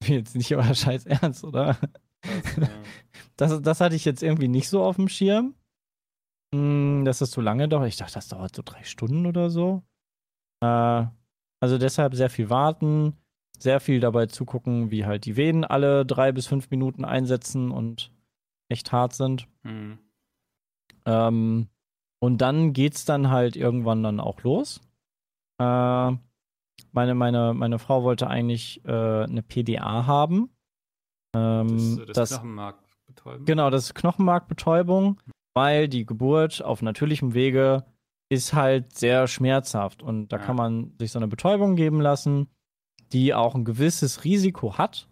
[0.06, 1.76] Jetzt nicht euer Scheiß Ernst, oder?
[2.22, 2.68] Das, ja.
[3.36, 5.54] Das, das hatte ich jetzt irgendwie nicht so auf dem Schirm.
[6.54, 7.88] Hm, dass das so lange dauert.
[7.88, 9.82] Ich dachte, das dauert so drei Stunden oder so.
[10.62, 11.06] Äh,
[11.60, 13.14] also deshalb sehr viel warten,
[13.58, 18.12] sehr viel dabei zugucken, wie halt die Venen alle drei bis fünf Minuten einsetzen und
[18.68, 19.48] echt hart sind.
[19.62, 19.98] Hm.
[21.04, 21.68] Ähm,
[22.20, 24.80] und dann geht's dann halt irgendwann dann auch los.
[25.58, 26.12] Äh,
[26.92, 28.90] meine, meine, meine Frau wollte eigentlich äh,
[29.24, 30.50] eine PDA haben.
[31.34, 33.44] Ähm, Das, das, Knochenmark betäuben.
[33.44, 35.20] Genau, das ist Knochenmarkbetäubung,
[35.54, 37.84] weil die Geburt auf natürlichem Wege
[38.28, 40.42] ist halt sehr schmerzhaft und da Ja.
[40.42, 42.48] kann man sich so eine Betäubung geben lassen,
[43.12, 45.08] die auch ein gewisses Risiko hat,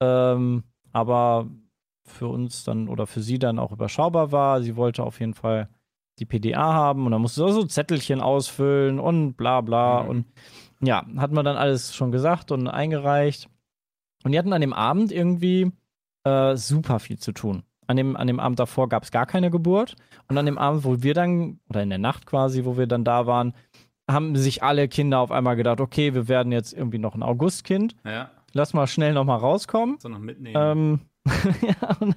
[0.00, 1.48] ähm, aber
[2.06, 4.62] für uns dann oder für sie dann auch überschaubar war.
[4.62, 5.68] Sie wollte auf jeden Fall
[6.18, 10.08] die PDA haben und dann musste sie auch so Zettelchen ausfüllen und bla bla Mhm.
[10.08, 10.26] und
[10.82, 13.48] ja, hat man dann alles schon gesagt und eingereicht.
[14.24, 15.72] Und die hatten an dem Abend irgendwie
[16.24, 17.62] äh, super viel zu tun.
[17.86, 19.96] An dem, an dem Abend davor gab es gar keine Geburt.
[20.28, 23.04] Und an dem Abend, wo wir dann, oder in der Nacht quasi, wo wir dann
[23.04, 23.54] da waren,
[24.10, 27.96] haben sich alle Kinder auf einmal gedacht, okay, wir werden jetzt irgendwie noch ein Augustkind.
[28.04, 29.96] Ja, Lass mal schnell nochmal rauskommen.
[29.98, 30.56] so noch mitnehmen.
[30.58, 31.00] Ähm,
[31.62, 32.16] ja, und,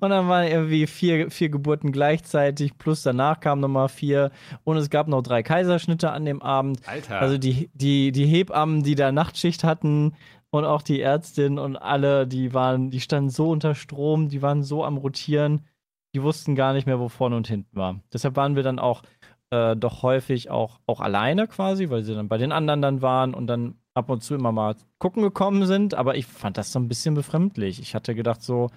[0.00, 4.30] und dann waren irgendwie vier, vier Geburten gleichzeitig, plus danach kamen nochmal vier.
[4.62, 6.80] Und es gab noch drei Kaiserschnitte an dem Abend.
[6.86, 7.20] Alter.
[7.20, 10.14] Also die, die, die Hebammen, die da Nachtschicht hatten
[10.50, 14.62] und auch die Ärztin und alle, die waren, die standen so unter Strom, die waren
[14.62, 15.66] so am Rotieren,
[16.14, 18.00] die wussten gar nicht mehr, wo vorne und hinten war.
[18.12, 19.02] Deshalb waren wir dann auch
[19.50, 23.34] äh, doch häufig auch, auch alleine quasi, weil sie dann bei den anderen dann waren
[23.34, 25.94] und dann ab und zu immer mal gucken gekommen sind.
[25.94, 27.80] Aber ich fand das so ein bisschen befremdlich.
[27.80, 28.68] Ich hatte gedacht so,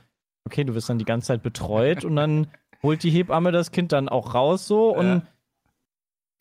[0.46, 2.48] okay, du wirst dann die ganze Zeit betreut und dann
[2.84, 5.22] holt die Hebamme das Kind dann auch raus so und Ja.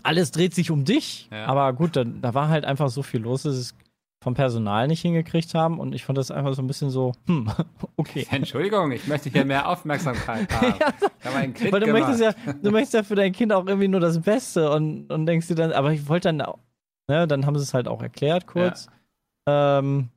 [0.02, 1.28] alles dreht sich um dich.
[1.32, 1.46] Ja.
[1.46, 3.74] Aber gut, da, da war halt einfach so viel los, dass sie es
[4.22, 7.50] vom Personal nicht hingekriegt haben und ich fand das einfach so ein bisschen so, hm,
[7.96, 8.26] okay.
[8.30, 10.74] Entschuldigung, ich möchte hier mehr Aufmerksamkeit haben.
[10.74, 12.08] Ich habe Weil du gemacht.
[12.08, 15.26] möchtest ja, du möchtest ja für dein Kind auch irgendwie nur das Beste und, und
[15.26, 16.58] denkst dir dann, aber ich wollte dann, auch-
[17.08, 18.88] ne, dann haben sie es halt auch erklärt kurz,
[19.48, 20.08] ähm,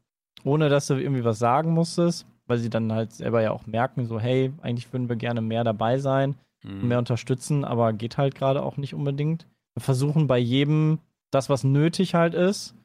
[0.44, 4.06] ohne dass du irgendwie was sagen musstest, weil sie dann halt selber ja auch merken,
[4.06, 6.88] so, hey, eigentlich würden wir gerne mehr dabei sein, Mhm.
[6.90, 9.48] mehr unterstützen, aber geht halt gerade auch nicht unbedingt.
[9.76, 11.00] Wir versuchen bei jedem
[11.32, 12.76] das, was nötig halt ist.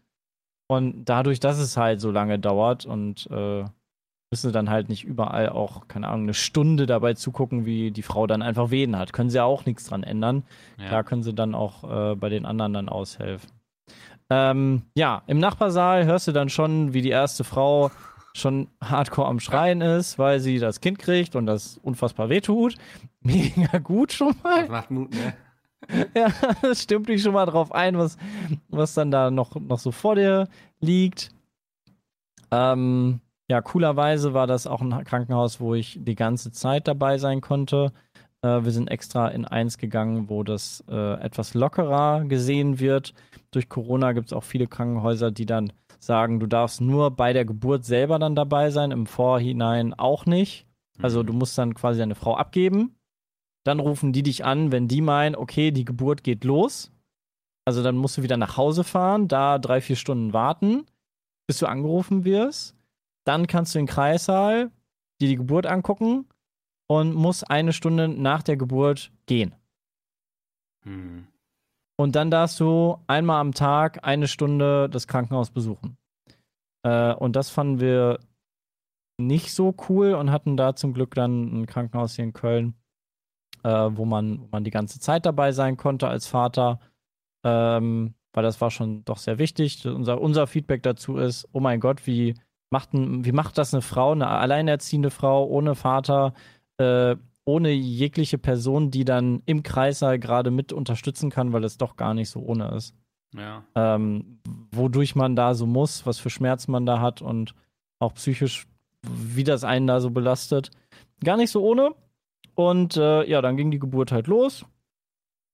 [0.69, 3.65] Und dadurch, dass es halt so lange dauert und äh,
[4.31, 8.03] müssen sie dann halt nicht überall auch, keine Ahnung, eine Stunde dabei zugucken, wie die
[8.03, 9.13] Frau dann einfach Wehen hat.
[9.13, 10.45] Können sie ja auch nichts dran ändern.
[10.79, 10.91] Ja.
[10.91, 13.51] Da können sie dann auch äh, bei den anderen dann aushelfen.
[14.31, 17.91] Ähm, ja, im Nachbarsaal hörst du dann schon, wie die erste Frau
[18.35, 22.77] schon hardcore am Schreien ist, weil sie das Kind kriegt und das unfassbar wehtut.
[23.20, 24.62] Mega gut schon mal.
[24.62, 25.35] Das macht Mut, ne?
[26.16, 26.29] Ja,
[26.62, 28.16] das stimmt dich schon mal drauf ein, was,
[28.68, 30.49] was dann da noch, noch so vor dir
[30.81, 31.31] liegt.
[32.51, 33.20] Ähm,
[33.51, 37.93] ja, coolerweise war das auch ein Krankenhaus, wo ich die ganze Zeit dabei sein konnte.
[38.41, 43.12] Äh, wir sind extra in eins gegangen, wo das äh, etwas lockerer gesehen wird.
[43.55, 47.45] Durch Corona gibt es auch viele Krankenhäuser, die dann sagen, du darfst nur bei der
[47.45, 50.67] Geburt selber dann dabei sein, im Vorhinein auch nicht.
[51.01, 51.27] Also Mhm.
[51.27, 52.97] du musst dann quasi deine Frau abgeben.
[53.65, 56.93] Dann rufen die dich an, wenn die meinen, okay, die Geburt geht los.
[57.65, 60.85] Also dann musst du wieder nach Hause fahren, da drei, vier Stunden warten,
[61.47, 62.77] bis du angerufen wirst.
[63.25, 64.71] Dann kannst du in den Kreissaal
[65.21, 66.27] dir die Geburt angucken
[66.87, 69.55] und musst eine Stunde nach der Geburt gehen.
[70.83, 71.27] Hm.
[71.97, 75.97] Und dann darfst du einmal am Tag eine Stunde das Krankenhaus besuchen.
[76.82, 78.18] Äh, und das fanden wir
[79.18, 82.74] nicht so cool und hatten da zum Glück dann ein Krankenhaus hier in Köln,
[83.62, 86.80] äh, wo, man, wo man die ganze Zeit dabei sein konnte als Vater.
[87.45, 89.86] Ähm, weil das war schon doch sehr wichtig.
[89.86, 92.34] Unser, unser Feedback dazu ist, oh mein Gott, wie
[92.70, 96.34] macht, ein, wie macht das eine Frau, eine alleinerziehende Frau ohne Vater,
[96.78, 97.14] äh,
[97.45, 102.14] ohne jegliche Person, die dann im Kreissaal gerade mit unterstützen kann, weil es doch gar
[102.14, 102.95] nicht so ohne ist.
[103.36, 103.64] Ja.
[103.74, 104.38] Ähm,
[104.70, 107.55] wodurch man da so muss, was für Schmerzen man da hat und
[107.99, 108.66] auch psychisch,
[109.03, 110.70] wie das einen da so belastet.
[111.22, 111.95] Gar nicht so ohne.
[112.55, 114.64] Und äh, ja, dann ging die Geburt halt los.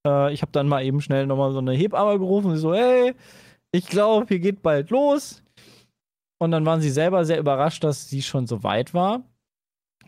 [0.07, 2.53] Äh, ich habe dann mal eben schnell nochmal so eine Hebamme gerufen.
[2.53, 3.15] Sie so, hey,
[3.73, 5.43] ich glaube, hier geht bald los.
[6.39, 9.23] Und dann waren sie selber sehr überrascht, dass sie schon so weit war.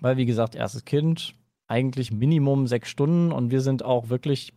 [0.01, 1.35] Weil, wie gesagt, erstes Kind,
[1.73, 4.53] eigentlich Minimum sechs Stunden und wir sind auch wirklich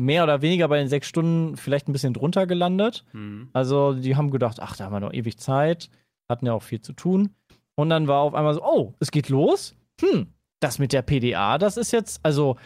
[0.00, 3.06] mehr oder weniger bei den sechs Stunden vielleicht ein bisschen drunter gelandet.
[3.14, 3.48] Mhm.
[3.54, 5.88] Also die haben gedacht, ach, da haben wir noch ewig Zeit,
[6.28, 7.30] hatten ja auch viel zu tun.
[7.74, 9.74] Und dann war auf einmal so, oh, es geht los.
[10.00, 10.28] Hm,
[10.60, 12.56] das mit der PDA, das ist jetzt, also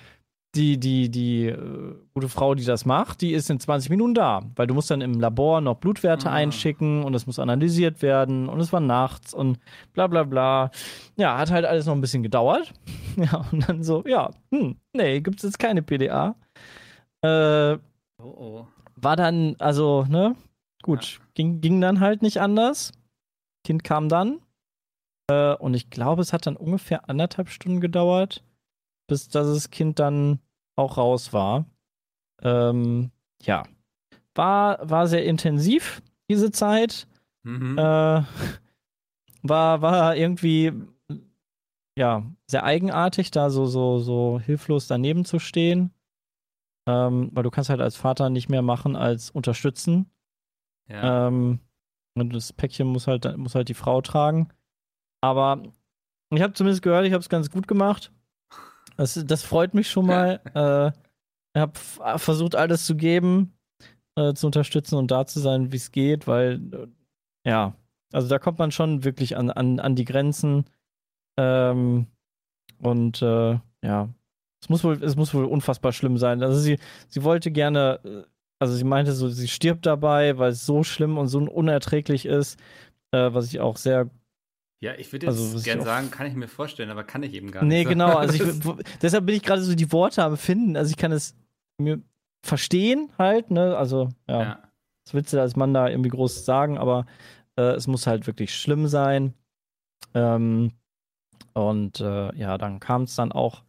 [0.55, 4.43] die, die, die äh, gute Frau, die das macht, die ist in 20 Minuten da,
[4.55, 6.35] weil du musst dann im Labor noch Blutwerte Ah.
[6.35, 9.59] einschicken und es muss analysiert werden und es war nachts und
[9.95, 10.71] bla bla bla.
[11.17, 12.73] Ja, hat halt alles noch ein bisschen gedauert.
[13.17, 16.35] Ja, und dann so, ja, hm, nee, gibt's jetzt keine PDA.
[17.23, 17.77] Äh,
[18.19, 18.67] Oh, oh.
[18.97, 20.35] war dann, also, ne,
[20.83, 22.93] gut, ging, ging dann halt nicht anders.
[23.67, 24.39] Kind kam dann.
[25.31, 28.43] Äh, und ich glaube, es hat dann ungefähr anderthalb Stunden gedauert,
[29.07, 30.41] bis das Kind dann
[30.77, 31.67] auch raus war.
[32.43, 33.11] Ähm,
[33.43, 33.65] ja.
[34.35, 37.07] War, war sehr intensiv, diese Zeit.
[37.43, 37.77] Mhm.
[37.79, 38.23] Äh,
[39.43, 40.73] war, war irgendwie
[41.97, 45.93] ja, sehr eigenartig, da so, so, so hilflos daneben zu stehen.
[46.89, 50.11] Ähm, weil du kannst halt als Vater nicht mehr machen als unterstützen.
[50.89, 51.29] ja.
[51.29, 51.61] Ähm,
[52.15, 54.49] und das Päckchen muss halt, muss halt die Frau tragen.
[55.23, 55.63] Aber
[56.31, 58.13] ich habe zumindest gehört, ich habe es ganz gut gemacht.
[58.97, 60.41] Das, das freut mich schon mal.
[60.55, 60.99] äh,
[61.55, 63.55] ich habe versucht, alles zu geben,
[64.17, 66.87] äh, zu unterstützen und da zu sein, wie es geht, weil, äh,
[67.49, 67.75] ja,
[68.13, 70.65] also da kommt man schon wirklich an, an, an die Grenzen.
[71.39, 72.07] Ähm,
[72.79, 74.09] und äh, ja,
[74.63, 76.43] es muss wohl, es muss wohl unfassbar schlimm sein.
[76.43, 76.79] Also sie,
[77.09, 78.23] sie wollte gerne, äh,
[78.59, 82.61] also sie meinte so, sie stirbt dabei, weil es so schlimm und so unerträglich ist,
[83.13, 84.11] äh, was ich auch sehr
[84.83, 87.05] ja, ich würde jetzt also, was ich gern auch- sagen, kann ich mir vorstellen, aber
[87.05, 87.71] kann ich eben gar nicht.
[87.73, 88.17] Nee, genau.
[88.19, 90.77] Also ich, Das- deshalb bin ich gerade so die Worte am Finden.
[90.77, 91.35] Also ich kann es
[91.79, 92.03] mir
[92.45, 93.77] verstehen halt, ne?
[93.77, 94.63] Also, ja, ja.
[95.05, 97.07] was willst du als Mann da irgendwie groß sagen, aber
[97.57, 99.35] äh, es muss halt wirklich schlimm sein.
[100.15, 100.73] Ähm,
[101.55, 103.63] und äh, ja, dann kam es dann auch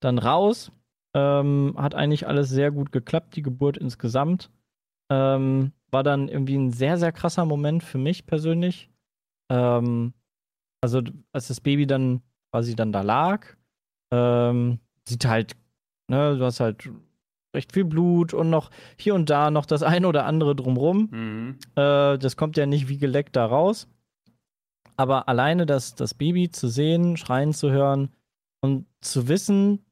[0.00, 0.72] dann raus.
[1.14, 4.50] Ähm, hat eigentlich alles sehr gut geklappt, die Geburt insgesamt.
[5.10, 8.90] Ähm, war dann irgendwie ein sehr, sehr krasser Moment für mich persönlich.
[9.50, 10.12] Ähm,
[10.80, 11.02] also,
[11.32, 12.22] als das Baby dann
[12.52, 13.46] quasi dann da lag,
[14.12, 15.56] ähm, sieht halt,
[16.08, 16.88] ne, du hast halt
[17.54, 21.08] recht viel Blut und noch hier und da noch das eine oder andere drumrum.
[21.10, 21.58] Mhm.
[21.74, 23.88] Äh, das kommt ja nicht wie geleckt da raus.
[24.96, 28.10] Aber alleine das, das Baby zu sehen, schreien zu hören
[28.60, 29.84] und zu wissen,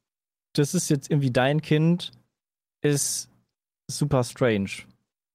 [0.55, 2.11] das ist jetzt irgendwie dein Kind,
[2.82, 3.30] ist
[3.89, 4.70] super strange.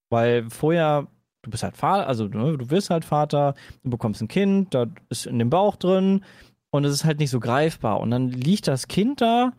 [0.10, 1.08] Weil vorher,
[1.42, 4.88] du bist halt Vater, also ne, du wirst halt Vater, du bekommst ein Kind, da
[5.10, 6.24] ist in dem Bauch drin
[6.72, 8.00] und es ist halt nicht so greifbar.
[8.00, 9.54] Und dann liegt das Kind da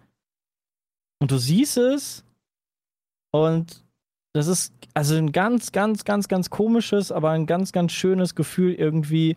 [1.20, 2.24] und du siehst es
[3.32, 3.84] und
[4.34, 8.74] das ist also ein ganz, ganz, ganz, ganz komisches, aber ein ganz, ganz schönes Gefühl
[8.74, 9.36] irgendwie,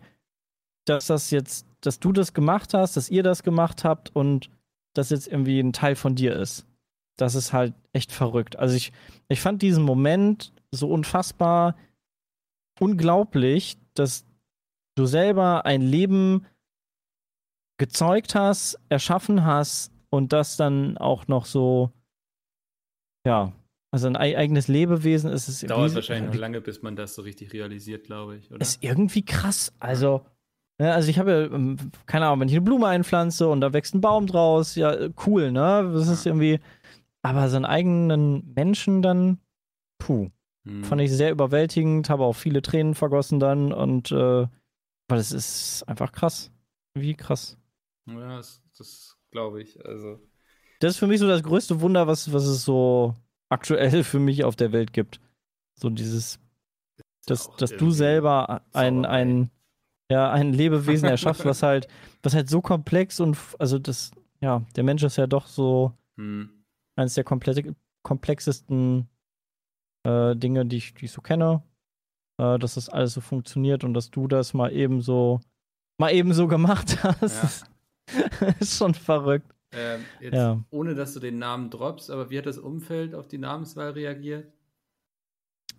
[0.86, 4.50] dass das jetzt, dass du das gemacht hast, dass ihr das gemacht habt und
[4.94, 6.66] das jetzt irgendwie ein Teil von dir ist.
[7.18, 8.58] Das ist halt echt verrückt.
[8.58, 8.92] Also ich,
[9.28, 11.76] ich fand diesen Moment so unfassbar
[12.80, 14.24] unglaublich, dass
[14.96, 16.46] du selber ein Leben
[17.78, 21.90] gezeugt hast, erschaffen hast und das dann auch noch so,
[23.26, 23.52] ja,
[23.90, 25.60] also ein ei- eigenes Lebewesen ist es.
[25.60, 28.60] Dauert wahrscheinlich noch lange, bis man das so richtig realisiert, glaube ich, oder?
[28.60, 29.72] ist irgendwie krass.
[29.78, 30.24] Also,
[30.80, 33.72] ja, also ich habe ja, ähm, keine Ahnung, wenn ich eine Blume einpflanze und da
[33.72, 34.94] wächst ein Baum draus, ja,
[35.26, 35.90] cool, ne?
[35.94, 36.60] Das ist irgendwie,
[37.22, 39.38] aber so einen eigenen Menschen dann,
[39.98, 40.30] puh,
[40.66, 40.82] Hm.
[40.82, 44.46] fand ich sehr überwältigend, habe auch viele Tränen vergossen dann und, äh,
[45.08, 46.50] weil es ist einfach krass.
[46.94, 47.56] Wie krass.
[48.06, 49.84] Ja, das, das glaube ich.
[49.86, 50.20] Also,
[50.80, 53.14] Das ist für mich so das größte Wunder, was, was es so
[53.48, 55.20] aktuell für mich auf der Welt gibt.
[55.78, 56.40] So dieses,
[57.26, 59.50] dass, dass du selber ein, ein,
[60.10, 61.86] ja, ein Lebewesen erschaffst, was halt,
[62.22, 64.10] was halt so komplex und also das,
[64.40, 66.50] ja, der Mensch ist ja doch so hm.
[66.96, 69.08] eines der komplette, komplexesten
[70.06, 71.62] äh, Dinge, die ich, die ich so kenne.
[72.40, 75.40] Äh, dass das alles so funktioniert und dass du das mal eben so,
[75.98, 77.64] mal eben so gemacht hast.
[78.60, 79.50] ist schon verrückt.
[79.72, 80.62] Ähm, jetzt, Ja.
[80.70, 84.52] ohne dass du den Namen droppst, aber wie hat das Umfeld auf die Namenswahl reagiert?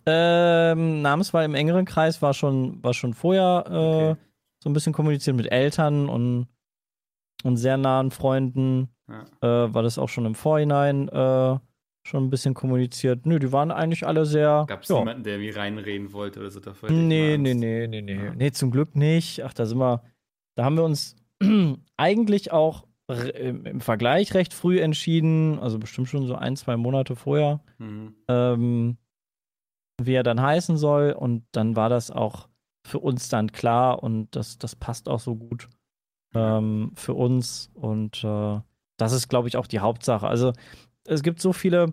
[0.06, 3.70] Ähm, Namenswahl im engeren Kreis war schon, war schon vorher äh,
[4.10, 4.20] Okay.
[4.62, 6.48] so ein bisschen kommuniziert mit Eltern und,
[7.44, 8.88] und sehr nahen Freunden.
[9.08, 9.64] Ja.
[9.66, 11.58] Äh, war das auch schon im Vorhinein äh,
[12.08, 13.26] schon ein bisschen kommuniziert.
[13.26, 14.64] Nö, die waren eigentlich alle sehr.
[14.66, 14.98] Gab es ja.
[14.98, 16.60] jemanden, der mir reinreden wollte oder so?
[16.60, 18.14] Ich Nee, nee, nee, nee, nee.
[18.14, 18.34] Ja.
[18.34, 19.44] Nee, zum Glück nicht.
[19.44, 20.02] Ach, da sind wir,
[20.56, 21.16] da haben wir uns
[21.96, 27.60] eigentlich auch im Vergleich recht früh entschieden, also bestimmt schon so ein, zwei Monate vorher,
[27.78, 28.14] Mhm.
[28.28, 28.98] ähm,
[30.00, 31.12] wie er dann heißen soll.
[31.12, 32.48] Und dann war das auch
[32.86, 35.68] für uns dann klar und das, das passt auch so gut
[36.34, 37.70] ähm, für uns.
[37.74, 38.60] Und äh,
[38.98, 40.26] das ist, glaube ich, auch die Hauptsache.
[40.26, 40.52] Also
[41.08, 41.92] es gibt so viele,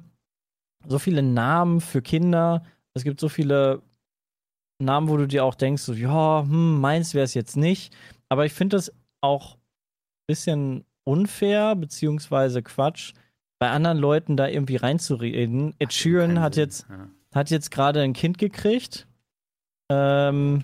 [0.88, 2.64] so viele Namen für Kinder.
[2.94, 3.82] Es gibt so viele
[4.82, 7.96] Namen, wo du dir auch denkst, so, ja, hm, meins wäre es jetzt nicht.
[8.30, 8.92] Aber ich finde das
[9.22, 9.60] auch ein
[10.28, 13.14] bisschen unfair, beziehungsweise Quatsch,
[13.60, 15.74] bei anderen Leuten da irgendwie reinzureden.
[15.80, 17.08] Ed Sheeran hat jetzt, Ja.
[17.34, 19.08] hat jetzt gerade ein Kind gekriegt.
[19.90, 20.64] Ähm,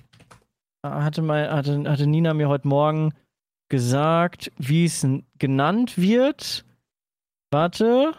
[0.86, 3.14] hatte, mal, hatte, hatte Nina mir heute Morgen
[3.70, 6.66] gesagt, wie es genannt wird.
[7.52, 8.14] Warte.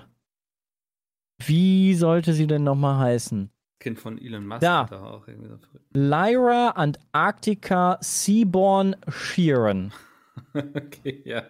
[1.47, 3.51] Wie sollte sie denn nochmal heißen?
[3.81, 4.83] Kind von Elon Musk Da.
[4.85, 5.57] hat doch auch irgendwie so.
[5.93, 9.93] Lyra Antarctica Seaborn Sheeran.
[10.55, 11.43] okay, ja.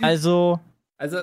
[0.00, 0.58] Also
[0.96, 1.18] Also,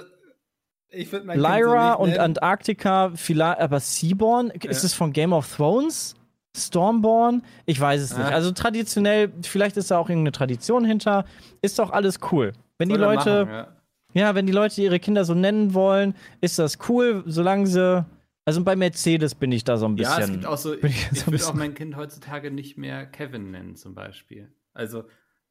[0.90, 2.20] ich würde mein so Lyra nicht und.
[2.20, 4.50] Antarctica, vielleicht, aber Seaborn?
[4.52, 4.72] Ist Ja.
[4.88, 6.16] es von Game of Thrones?
[6.58, 7.44] Stormborn?
[7.66, 8.26] Ich weiß es nicht.
[8.28, 8.30] Ah.
[8.34, 11.26] Also traditionell, vielleicht ist da auch irgendeine Tradition hinter.
[11.62, 12.54] Ist doch alles cool.
[12.80, 13.68] Wenn die Soll er Leute, machen, ja.
[14.14, 18.06] Ja, wenn die Leute ihre Kinder so nennen wollen, ist das cool, solange sie.
[18.46, 20.18] Also bei Mercedes bin ich da so ein bisschen.
[20.18, 23.06] Ja, es gibt auch so, ich ich, so würde auch mein Kind heutzutage nicht mehr
[23.06, 24.52] Kevin nennen, zum Beispiel.
[24.74, 25.04] Also,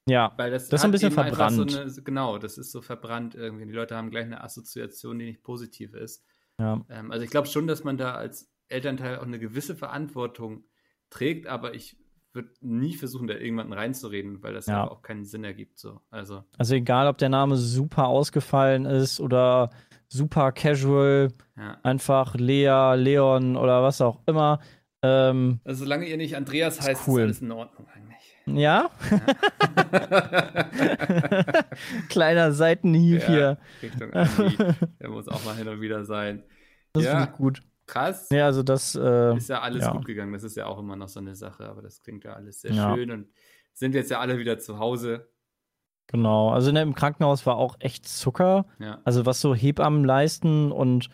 [0.08, 0.32] ja.
[0.36, 1.70] weil das, Das ist ein bisschen verbrannt.
[1.70, 3.66] So eine, genau, das ist so verbrannt irgendwie.
[3.66, 6.24] Die Leute haben gleich eine Assoziation, die nicht positiv ist.
[6.58, 6.84] ja.
[6.88, 10.64] Ähm, also ich glaube schon, dass man da als Elternteil auch eine gewisse Verantwortung
[11.10, 11.96] trägt, aber ich
[12.38, 14.84] würde nie versuchen, da irgendjemanden reinzureden, weil das Ja.
[14.84, 15.78] ja auch keinen Sinn ergibt.
[15.78, 16.00] So.
[16.10, 19.68] Also, Also egal, ob der Name super ausgefallen ist oder
[20.08, 21.28] super casual,
[21.58, 21.76] ja.
[21.82, 24.60] einfach Lea, Leon oder was auch immer.
[25.02, 27.20] Ähm, Also solange ihr nicht Andreas heißt, cool.
[27.20, 28.34] ist alles in Ordnung eigentlich.
[28.46, 28.88] ja,
[32.08, 33.26] kleiner Seitenhieb Ja.
[33.28, 33.58] hier.
[33.82, 34.56] Richtung Andi.
[35.00, 36.42] Der muss auch mal hin und wieder sein.
[36.92, 37.10] Das Ja.
[37.18, 37.62] finde ich gut.
[37.88, 38.28] Krass.
[38.30, 39.90] Ja, also das, äh, Ist ja alles ja.
[39.92, 40.32] gut gegangen.
[40.32, 42.72] Das ist ja auch immer noch so eine Sache, aber das klingt ja alles sehr
[42.72, 42.94] Ja.
[42.94, 43.26] schön und
[43.74, 45.28] sind jetzt ja alle wieder zu Hause.
[46.06, 46.50] genau.
[46.50, 48.66] Also ne, im Krankenhaus war auch echt Zucker.
[48.78, 49.00] Ja.
[49.04, 51.08] Also was so Hebammen leisten und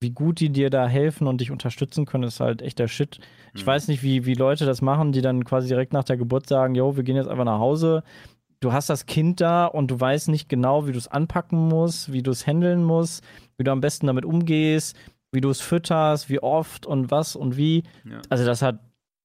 [0.00, 3.18] wie gut die dir da helfen und dich unterstützen können, ist halt echt der Shit.
[3.54, 3.66] Ich Mhm.
[3.66, 6.74] weiß nicht, wie, wie Leute das machen, die dann quasi direkt nach der Geburt sagen,
[6.74, 8.02] jo, wir gehen jetzt einfach nach Hause.
[8.60, 12.12] Du hast das Kind da und du weißt nicht genau, wie du es anpacken musst,
[12.12, 13.24] wie du es handeln musst,
[13.58, 14.96] wie du am besten damit umgehst,
[15.32, 17.82] wie du es fütterst, wie oft und was und wie.
[18.04, 18.20] Ja.
[18.30, 18.80] Also das hat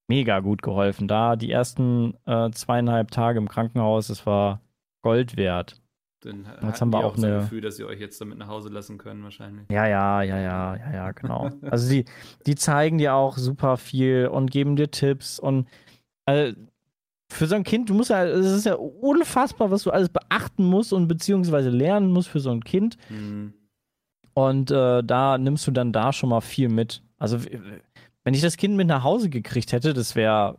[0.07, 1.07] mega gut geholfen.
[1.07, 4.61] Da die ersten äh, zweieinhalb Tage im Krankenhaus, das war
[5.03, 5.81] Gold wert.
[6.23, 8.69] Dann Jetzt haben wir auch ein eine- Gefühl, dass sie euch jetzt damit nach Hause
[8.69, 9.65] lassen können, wahrscheinlich.
[9.71, 11.49] Ja, ja, ja, ja, ja, ja, genau.
[11.63, 12.05] Also die,
[12.45, 15.67] die zeigen dir auch super viel und geben dir Tipps und
[16.27, 16.53] äh,
[17.31, 20.65] für so ein Kind, du musst ja, es ist ja unfassbar, was du alles beachten
[20.65, 22.97] musst und beziehungsweise lernen musst für so ein Kind.
[23.09, 23.53] Mhm.
[24.33, 27.01] Und äh, da nimmst du dann da schon mal viel mit.
[27.17, 27.39] Also
[28.23, 30.57] wenn ich das Kind mit nach Hause gekriegt hätte, das wäre,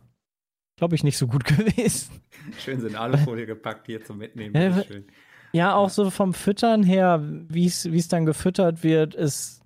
[0.77, 2.21] glaube ich, nicht so gut gewesen.
[2.59, 4.55] Schön so in Alufolie gepackt hier zum Mitnehmen.
[4.55, 5.05] Ja, schön.
[5.53, 9.61] Ja, auch so vom Füttern her, wie es dann gefüttert wird, ist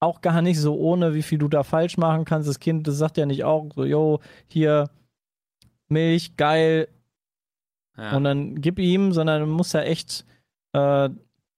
[0.00, 2.48] auch gar nicht so ohne, wie viel du da falsch machen kannst.
[2.48, 4.88] Das Kind, das sagt ja nicht auch so, yo, hier
[5.88, 6.88] Milch, geil,
[7.96, 8.16] Ja.
[8.16, 10.24] und dann gib ihm, sondern du musst ja echt,
[10.72, 11.08] äh,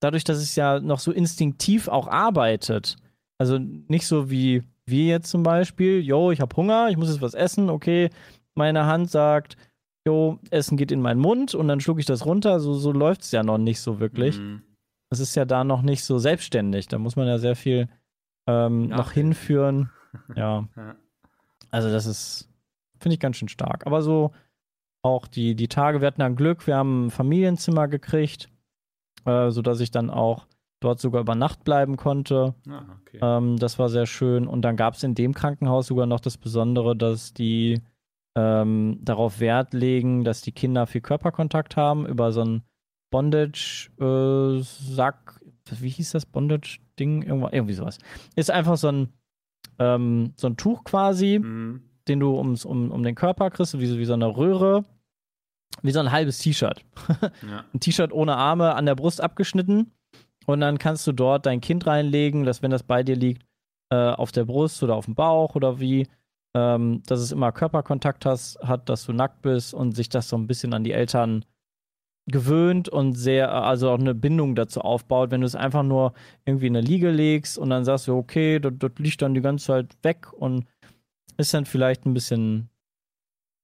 [0.01, 2.97] dadurch, dass es ja noch so instinktiv auch arbeitet,
[3.39, 7.21] also nicht so wie wir jetzt zum Beispiel, yo, ich habe Hunger, ich muss jetzt
[7.21, 8.11] was essen, okay,
[8.55, 9.57] meine Hand sagt,
[10.07, 13.23] jo, Essen geht in meinen Mund und dann schlucke ich das runter, so, so läuft
[13.23, 14.39] es ja noch nicht so wirklich.
[14.39, 14.63] Mhm.
[15.11, 17.89] Es ist ja da noch nicht so selbstständig, da muss man ja sehr viel
[18.47, 19.91] ähm, noch hinführen.
[20.35, 20.97] Ja, Ja.
[21.71, 22.49] also das ist,
[22.99, 23.87] finde ich ganz schön stark.
[23.87, 24.33] Aber so
[25.03, 28.49] auch die, die Tage, wir hatten dann Glück, wir haben ein Familienzimmer gekriegt,
[29.25, 30.47] äh, sodass ich dann auch
[30.81, 32.55] dort sogar über Nacht bleiben konnte.
[32.69, 33.19] Ah, okay.
[33.21, 34.47] Ähm, das war sehr schön.
[34.47, 37.81] Und dann gab es in dem Krankenhaus sogar noch das Besondere, dass die
[38.37, 42.63] ähm, darauf Wert legen, dass die Kinder viel Körperkontakt haben über so einen
[44.09, 45.41] Bondage-Sack.
[45.81, 47.23] Wie hieß das Bondage-Ding?
[47.23, 47.99] Irgendwie sowas.
[48.37, 49.13] Ist einfach so ein,
[49.79, 51.83] ähm, so ein Tuch quasi Mhm.
[52.07, 54.85] den du ums, um, um den Körper kriegst, wie, wie so eine Röhre,
[55.83, 56.85] wie so ein halbes T-Shirt.
[57.49, 57.65] Ja.
[57.73, 59.93] Ein T-Shirt ohne Arme an der Brust abgeschnitten.
[60.47, 63.45] Und dann kannst du dort dein Kind reinlegen, dass wenn das bei dir liegt,
[63.91, 66.07] äh, auf der Brust oder auf dem Bauch oder wie,
[66.55, 70.37] ähm, dass es immer Körperkontakt hast, hat, dass du nackt bist und sich das so
[70.37, 71.45] ein bisschen an die Eltern
[72.27, 76.13] gewöhnt und sehr, also auch eine Bindung dazu aufbaut, wenn du es einfach nur
[76.45, 79.41] irgendwie in eine Liege legst und dann sagst du, okay, das, das liegt dann die
[79.41, 80.67] ganze Zeit weg und
[81.39, 82.69] ist dann vielleicht ein bisschen,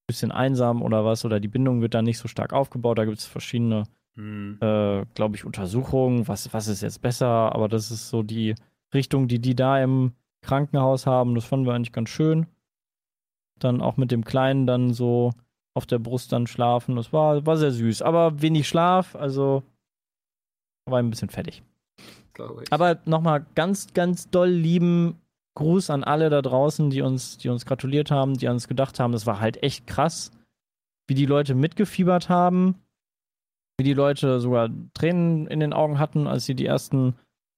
[0.07, 2.99] bisschen einsam oder was, oder die Bindung wird dann nicht so stark aufgebaut.
[2.99, 3.85] Da gibt es verschiedene,
[4.17, 4.59] Mhm.
[4.61, 8.55] äh, glaube ich, Untersuchungen, was, was ist jetzt besser, aber das ist so die
[8.93, 11.35] Richtung, die die da im Krankenhaus haben.
[11.35, 12.47] Das fanden wir eigentlich ganz schön.
[13.59, 15.33] Dann auch mit dem Kleinen dann so
[15.75, 16.95] auf der Brust dann schlafen.
[16.97, 19.65] Das war, war sehr süß, aber wenig Schlaf, also
[20.87, 21.63] war ein bisschen fertig.
[22.71, 25.19] Aber nochmal ganz, ganz doll lieben
[25.57, 28.99] Gruß an alle da draußen, die uns, die uns gratuliert haben, die an uns gedacht
[28.99, 29.13] haben.
[29.13, 30.33] Das war halt echt krass,
[31.09, 32.77] wie die Leute mitgefiebert haben,
[33.79, 37.15] wie die Leute sogar Tränen in den Augen hatten, als sie die ersten,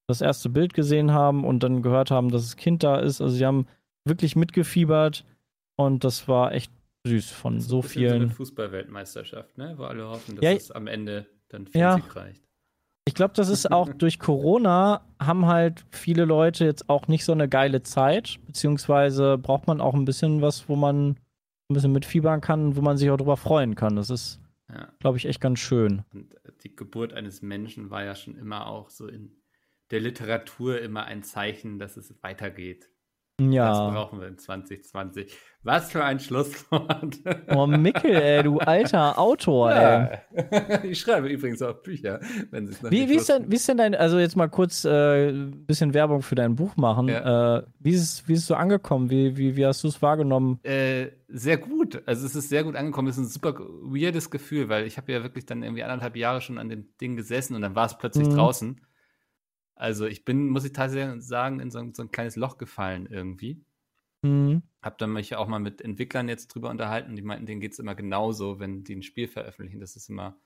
[0.09, 3.20] das erste Bild gesehen haben und dann gehört haben, dass das Kind da ist.
[3.20, 3.66] Also sie haben
[4.07, 5.24] wirklich mitgefiebert
[5.76, 6.70] und das war echt
[7.07, 8.30] süß von so bisschen So eine vielen.
[8.30, 9.74] Fußballweltmeisterschaft, ne?
[9.76, 11.94] Wo alle hoffen, dass Ja, es am Ende dann für Ja.
[11.97, 12.45] Sieg reicht.
[13.09, 17.32] Ich glaube, das ist auch durch Corona haben halt viele Leute jetzt auch nicht so
[17.32, 21.16] eine geile Zeit, beziehungsweise braucht man auch ein bisschen was, wo man
[21.70, 23.96] ein bisschen mitfiebern kann, wo man sich auch drüber freuen kann.
[23.96, 24.88] Das ist, Ja.
[24.98, 26.02] glaube ich, echt ganz schön.
[26.12, 29.30] Und äh, die Geburt eines Menschen war ja schon immer auch so in
[29.90, 32.90] der Literatur immer ein Zeichen, dass es weitergeht.
[33.39, 33.91] Das Ja.
[33.91, 35.30] brauchen wir in 2020.
[35.62, 37.16] Was für ein Schlusswort.
[37.55, 40.18] Oh, Mickel, ey, du alter Autor, ey.
[40.51, 40.82] Ja.
[40.84, 42.20] Ich schreibe übrigens auch Bücher,
[42.51, 45.28] wenn es Wie, wie, ist denn, wie ist denn dein, also jetzt mal kurz äh,
[45.32, 47.09] ein bisschen Werbung für dein Buch machen.
[47.09, 47.59] Ja.
[47.59, 49.11] Äh, wie, ist es, wie ist es so angekommen?
[49.11, 50.59] Wie, wie, wie hast du es wahrgenommen?
[50.62, 52.03] Äh, sehr gut.
[52.07, 53.09] Also es ist sehr gut angekommen.
[53.09, 56.41] Es ist ein super weirdes Gefühl, weil ich habe ja wirklich dann irgendwie anderthalb Jahre
[56.41, 58.34] schon an dem Ding gesessen und dann war es plötzlich Mhm.
[58.37, 58.80] draußen.
[59.77, 63.07] Also ich bin, muss ich tatsächlich sagen, in so, ein- so ein kleines Loch gefallen
[63.07, 63.62] irgendwie.
[64.24, 64.62] Hm.
[64.83, 67.16] Hab dann mich auch mal mit Entwicklern jetzt drüber unterhalten.
[67.16, 69.81] Die meinten, denen geht es immer genauso, wenn die ein Spiel veröffentlichen.
[69.81, 70.39] Das ist immer,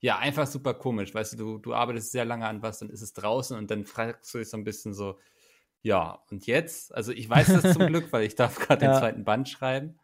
[0.00, 1.14] ja, einfach super komisch.
[1.14, 3.84] Weißt du, du, du arbeitest sehr lange an was, dann ist es draußen und dann
[3.84, 5.18] fragst du dich so ein bisschen so,
[5.82, 6.94] ja, und jetzt?
[6.94, 8.92] Also ich weiß das zum Glück, weil ich darf gerade Ja.
[8.92, 9.98] den zweiten Band schreiben.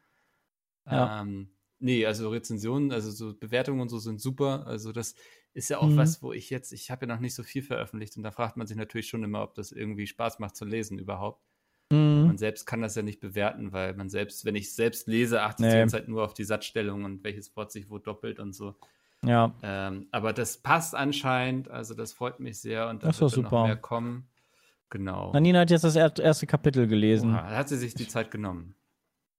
[0.91, 1.21] Ja.
[1.23, 4.67] Ähm, nee, also Rezensionen, also so Bewertungen und so sind super.
[4.67, 5.15] Also das
[5.55, 5.97] ist ja auch Mhm.
[5.97, 8.57] was, wo ich jetzt, ich habe ja noch nicht so viel veröffentlicht und da fragt
[8.57, 11.43] man sich natürlich schon immer, ob das irgendwie Spaß macht zu lesen überhaupt.
[11.93, 12.27] Hm.
[12.27, 15.61] Man selbst kann das ja nicht bewerten, weil man selbst, wenn ich selbst lese, achtet
[15.67, 15.71] Nee.
[15.73, 18.75] die ganze Zeit nur auf die Satzstellung und welches Wort sich wo doppelt und so.
[19.25, 19.55] Ja.
[19.63, 23.51] Ähm, aber das passt anscheinend, also das freut mich sehr und da Das wird super.
[23.61, 24.27] noch mehr kommen.
[24.91, 25.33] Genau.
[25.33, 27.31] Nanina hat jetzt das er erste Kapitel gelesen.
[27.31, 28.75] Oha, da hat sie sich die Zeit genommen.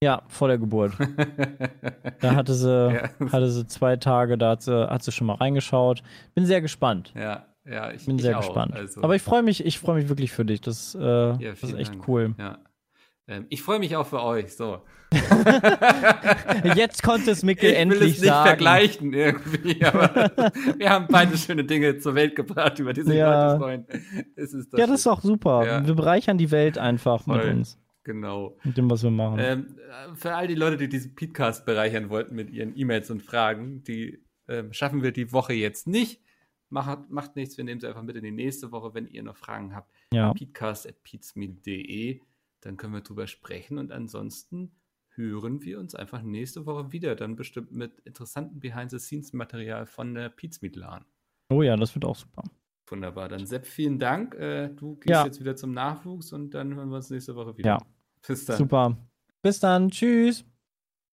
[0.03, 0.93] Ja, vor der Geburt.
[2.21, 3.09] Da hatte sie, Ja.
[3.31, 6.01] hatte sie zwei Tage, da hat sie, hat sie schon mal reingeschaut.
[6.33, 7.13] Bin sehr gespannt.
[7.15, 8.73] ja, ja, ich Bin ich sehr auch, gespannt.
[8.75, 10.61] Also, Aber ich freue mich, ich freue mich wirklich für dich.
[10.61, 12.07] Das, äh, das ist echt Dank.
[12.07, 12.35] cool.
[12.37, 12.59] Ja.
[13.27, 14.55] Ähm, ich freue mich auch für euch.
[14.55, 14.81] So.
[16.75, 18.47] Jetzt konnte es Mikkel ich will endlich es nicht sagen.
[18.47, 20.31] vergleichen irgendwie, aber
[20.77, 23.53] wir haben beide schöne Dinge zur Welt gebracht, über die sich Ja.
[23.53, 23.85] Leute freuen.
[24.35, 25.65] Ist Ja, das ist auch super.
[25.65, 25.85] Ja.
[25.87, 27.49] Wir bereichern die Welt einfach mit Voll.
[27.51, 28.57] uns, Genau.
[28.63, 29.39] mit dem, was wir machen.
[29.39, 29.77] Ähm,
[30.15, 34.23] für all die Leute, die diesen Podcast bereichern wollten mit ihren E-Mails und Fragen, die
[34.47, 36.21] ähm, schaffen wir die Woche jetzt nicht.
[36.69, 39.35] Macht, macht nichts, wir nehmen sie einfach mit in die nächste Woche, wenn ihr noch
[39.37, 39.91] Fragen habt.
[40.13, 40.33] ja.
[40.33, 42.21] Peatcast.peatsmeet.de,
[42.61, 44.71] dann können wir drüber sprechen und ansonsten
[45.15, 50.75] hören wir uns einfach nächste Woche wieder, dann bestimmt mit interessantem Behind-the-Scenes-Material von der Peatsmeet
[50.75, 51.05] LAN.
[51.49, 52.43] Oh ja, das wird auch super.
[52.87, 54.35] Wunderbar, dann Sepp, vielen Dank.
[54.35, 55.25] Äh, du gehst Ja.
[55.25, 57.69] jetzt wieder zum Nachwuchs und dann hören wir uns nächste Woche wieder.
[57.69, 57.77] Ja.
[58.27, 58.57] Bis dann.
[58.57, 58.97] Super.
[59.41, 59.89] Bis dann.
[59.89, 60.45] Tschüss.